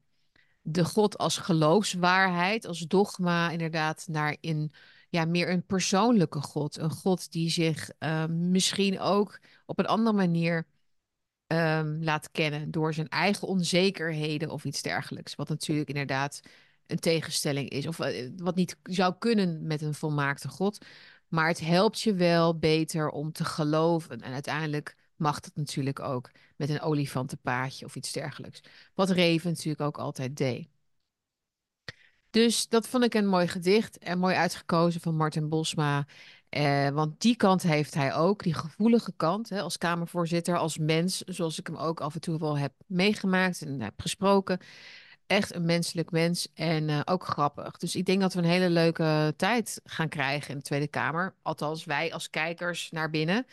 de 0.63 0.85
God 0.85 1.17
als 1.17 1.37
geloofswaarheid, 1.37 2.65
als 2.65 2.79
dogma, 2.79 3.49
inderdaad, 3.49 4.05
naar 4.07 4.37
in 4.39 4.71
ja, 5.09 5.25
meer 5.25 5.49
een 5.49 5.65
persoonlijke 5.65 6.41
God. 6.41 6.77
Een 6.77 6.91
God 6.91 7.31
die 7.31 7.49
zich 7.49 7.89
uh, 7.99 8.25
misschien 8.25 8.99
ook 8.99 9.39
op 9.65 9.79
een 9.79 9.85
andere 9.85 10.15
manier 10.15 10.67
um, 11.47 12.03
laat 12.03 12.31
kennen 12.31 12.71
door 12.71 12.93
zijn 12.93 13.09
eigen 13.09 13.47
onzekerheden 13.47 14.49
of 14.49 14.65
iets 14.65 14.81
dergelijks. 14.81 15.35
Wat 15.35 15.49
natuurlijk 15.49 15.89
inderdaad 15.89 16.41
een 16.87 16.99
tegenstelling 16.99 17.69
is, 17.69 17.87
of 17.87 17.99
uh, 17.99 18.29
wat 18.35 18.55
niet 18.55 18.77
zou 18.83 19.13
kunnen 19.19 19.67
met 19.67 19.81
een 19.81 19.93
volmaakte 19.93 20.47
God. 20.47 20.85
Maar 21.27 21.47
het 21.47 21.59
helpt 21.59 22.01
je 22.01 22.13
wel 22.13 22.57
beter 22.57 23.09
om 23.09 23.31
te 23.31 23.45
geloven. 23.45 24.21
En 24.21 24.33
uiteindelijk 24.33 24.95
mag 25.15 25.39
dat 25.39 25.55
natuurlijk 25.55 25.99
ook 25.99 26.31
met 26.55 26.69
een 26.69 26.81
olifantenpaadje 26.81 27.85
of 27.85 27.95
iets 27.95 28.11
dergelijks. 28.11 28.61
Wat 28.93 29.09
Reven 29.09 29.49
natuurlijk 29.49 29.81
ook 29.81 29.97
altijd 29.97 30.37
deed. 30.37 30.67
Dus 32.29 32.67
dat 32.69 32.87
vond 32.87 33.03
ik 33.03 33.13
een 33.13 33.27
mooi 33.27 33.47
gedicht 33.47 33.97
en 33.97 34.19
mooi 34.19 34.35
uitgekozen 34.35 35.01
van 35.01 35.15
Martin 35.15 35.49
Bosma. 35.49 36.05
Eh, 36.49 36.89
want 36.89 37.21
die 37.21 37.35
kant 37.35 37.61
heeft 37.63 37.93
hij 37.93 38.13
ook, 38.13 38.43
die 38.43 38.53
gevoelige 38.53 39.13
kant, 39.17 39.49
hè, 39.49 39.61
als 39.61 39.77
Kamervoorzitter, 39.77 40.57
als 40.57 40.77
mens, 40.77 41.17
zoals 41.17 41.59
ik 41.59 41.67
hem 41.67 41.75
ook 41.75 42.01
af 42.01 42.13
en 42.13 42.21
toe 42.21 42.39
wel 42.39 42.57
heb 42.57 42.73
meegemaakt 42.85 43.61
en 43.61 43.81
heb 43.81 44.01
gesproken. 44.01 44.59
Echt 45.27 45.53
een 45.55 45.65
menselijk 45.65 46.11
mens 46.11 46.47
en 46.53 46.89
uh, 46.89 47.01
ook 47.05 47.25
grappig. 47.25 47.77
Dus 47.77 47.95
ik 47.95 48.05
denk 48.05 48.21
dat 48.21 48.33
we 48.33 48.39
een 48.39 48.45
hele 48.45 48.69
leuke 48.69 49.33
tijd 49.37 49.81
gaan 49.83 50.09
krijgen 50.09 50.49
in 50.51 50.57
de 50.57 50.63
Tweede 50.63 50.87
Kamer. 50.87 51.35
Althans, 51.41 51.85
wij 51.85 52.13
als 52.13 52.29
kijkers 52.29 52.91
naar 52.91 53.09
binnen. 53.09 53.45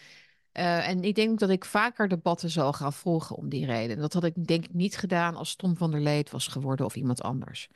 Uh, 0.53 0.89
en 0.89 1.03
ik 1.03 1.15
denk 1.15 1.39
dat 1.39 1.51
ik 1.51 1.65
vaker 1.65 2.09
debatten 2.09 2.51
zal 2.51 2.73
gaan 2.73 2.93
volgen 2.93 3.37
om 3.37 3.49
die 3.49 3.67
reden. 3.67 3.99
Dat 3.99 4.13
had 4.13 4.25
ik 4.25 4.47
denk 4.47 4.65
ik 4.65 4.75
niet 4.75 4.97
gedaan 4.97 5.37
als 5.37 5.57
Tom 5.57 5.77
van 5.77 5.91
der 5.91 6.01
Leed 6.01 6.31
was 6.31 6.47
geworden 6.47 6.87
of 6.87 6.97
iemand 6.97 7.23
anders. 7.23 7.69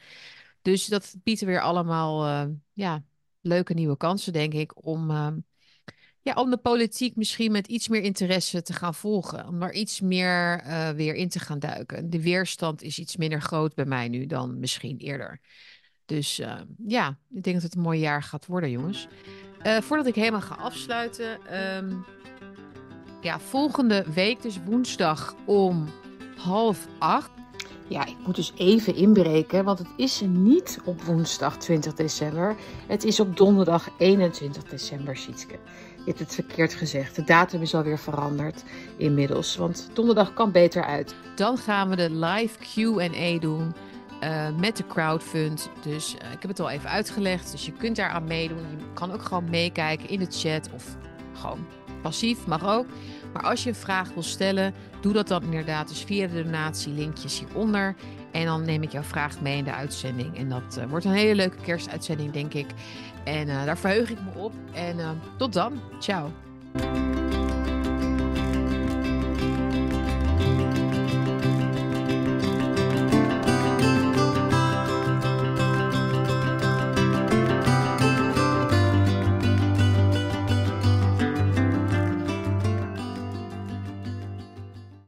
Dus 0.63 0.87
dat 0.87 1.15
biedt 1.23 1.41
weer 1.41 1.61
allemaal 1.61 2.27
uh, 2.27 2.53
ja, 2.73 3.05
leuke 3.41 3.75
nieuwe 3.75 3.97
kansen, 3.97 4.33
denk 4.33 4.55
ik, 4.55 4.87
om, 4.87 5.11
uh, 5.11 5.33
ja, 6.23 6.35
om 6.35 6.51
de 6.51 6.57
politiek 6.57 7.17
misschien 7.17 7.53
met 7.53 7.67
iets 7.67 7.89
meer 7.89 8.03
interesse 8.03 8.63
te 8.63 8.73
gaan 8.73 8.95
volgen. 8.95 9.49
Om 9.49 9.61
daar 9.61 9.73
iets 9.73 10.01
meer 10.01 10.65
uh, 10.67 10.91
weer 10.91 11.15
in 11.15 11.29
te 11.29 11.39
gaan 11.39 11.59
duiken. 11.59 12.11
De 12.11 12.23
weerstand 12.23 12.83
is 12.83 12.99
iets 12.99 13.17
minder 13.17 13.41
groot 13.43 13.75
bij 13.75 13.85
mij 13.85 14.09
nu 14.09 14.27
dan 14.27 14.59
misschien 14.59 14.99
eerder. 14.99 15.41
Dus 16.05 16.37
ja, 16.87 17.19
ik 17.31 17.43
denk 17.43 17.55
dat 17.55 17.63
het 17.63 17.75
een 17.75 17.81
mooi 17.81 18.01
jaar 18.01 18.23
gaat 18.23 18.47
worden, 18.47 18.71
jongens. 18.71 19.09
voordat 19.63 20.07
ik 20.07 20.15
helemaal 20.15 20.41
ga 20.41 20.55
afsluiten. 20.55 21.57
Um, 21.77 22.05
ja, 23.25 23.41
volgende 23.41 24.05
week, 24.15 24.43
dus 24.43 24.59
woensdag 24.65 25.35
om 25.45 25.89
half 26.37 26.87
acht. 26.99 27.31
Ja, 27.89 28.07
ik 28.07 28.17
moet 28.27 28.35
dus 28.35 28.53
even 28.57 28.95
inbreken, 28.95 29.65
want 29.65 29.79
het 29.79 29.89
is 29.97 30.23
niet 30.27 30.81
op 30.85 31.03
woensdag 31.03 31.57
20 31.57 31.95
december. 31.95 32.57
Het 32.87 33.05
is 33.05 33.21
op 33.21 33.37
donderdag 33.37 33.89
21 33.99 34.63
december, 34.65 35.17
Sietske. 35.17 35.59
Je 35.97 36.05
hebt 36.05 36.19
het 36.19 36.35
verkeerd 36.35 36.75
gezegd. 36.75 37.17
De 37.17 37.25
datum 37.25 37.63
is 37.63 37.75
alweer 37.75 37.99
veranderd 37.99 38.65
inmiddels, 38.97 39.57
want 39.57 39.91
donderdag 39.93 40.35
kan 40.35 40.53
beter 40.53 40.85
uit. 40.85 41.15
Dan 41.35 41.59
gaan 41.59 41.89
we 41.89 41.97
de 41.97 42.11
live 42.11 42.59
Q&A 42.59 43.39
doen 43.39 43.75
uh, 44.23 44.49
met 44.61 44.77
de 44.77 44.87
crowdfund. 44.87 45.71
Dus 45.83 46.15
uh, 46.15 46.33
ik 46.33 46.41
heb 46.41 46.51
het 46.51 46.61
al 46.61 46.71
even 46.71 46.91
uitgelegd, 46.91 47.53
dus 47.53 47.67
je 47.67 47.73
kunt 47.73 47.97
daar 47.97 48.11
aan 48.11 48.25
meedoen. 48.25 48.59
Je 48.59 48.93
kan 48.95 49.13
ook 49.13 49.23
gewoon 49.23 49.51
meekijken 49.51 50.09
in 50.09 50.19
de 50.19 50.31
chat 50.31 50.69
of 50.75 50.97
gewoon 51.33 51.67
passief, 52.05 52.47
mag 52.47 52.67
ook. 52.67 52.87
Maar 53.35 53.43
als 53.43 53.63
je 53.63 53.69
een 53.69 53.75
vraag 53.75 54.13
wil 54.13 54.23
stellen, 54.23 54.75
doe 55.01 55.13
dat 55.13 55.29
dan 55.29 55.43
inderdaad 55.43 55.89
dus 55.89 56.03
via 56.03 56.27
de 56.27 56.43
donatielinkjes 56.43 57.39
hieronder. 57.39 57.95
En 58.33 58.45
dan 58.45 58.65
neem 58.65 58.83
ik 58.83 58.93
jouw 58.93 59.03
vraag 59.03 59.41
mee 59.41 59.57
in 59.57 59.65
de 59.65 59.73
uitzending. 59.73 60.39
En 60.39 60.49
dat 60.49 60.79
uh, 60.79 60.85
wordt 60.85 61.05
een 61.05 61.13
hele 61.13 61.35
leuke 61.35 61.57
kerstuitzending, 61.63 62.33
denk 62.33 62.55
ik. 62.55 62.67
En 63.25 63.49
uh, 63.49 63.65
daar 63.65 63.79
verheug 63.79 64.11
ik 64.11 64.19
me 64.21 64.41
op. 64.41 64.53
En 64.73 64.99
uh, 64.99 65.11
tot 65.37 65.53
dan. 65.53 65.81
Ciao. 65.99 66.33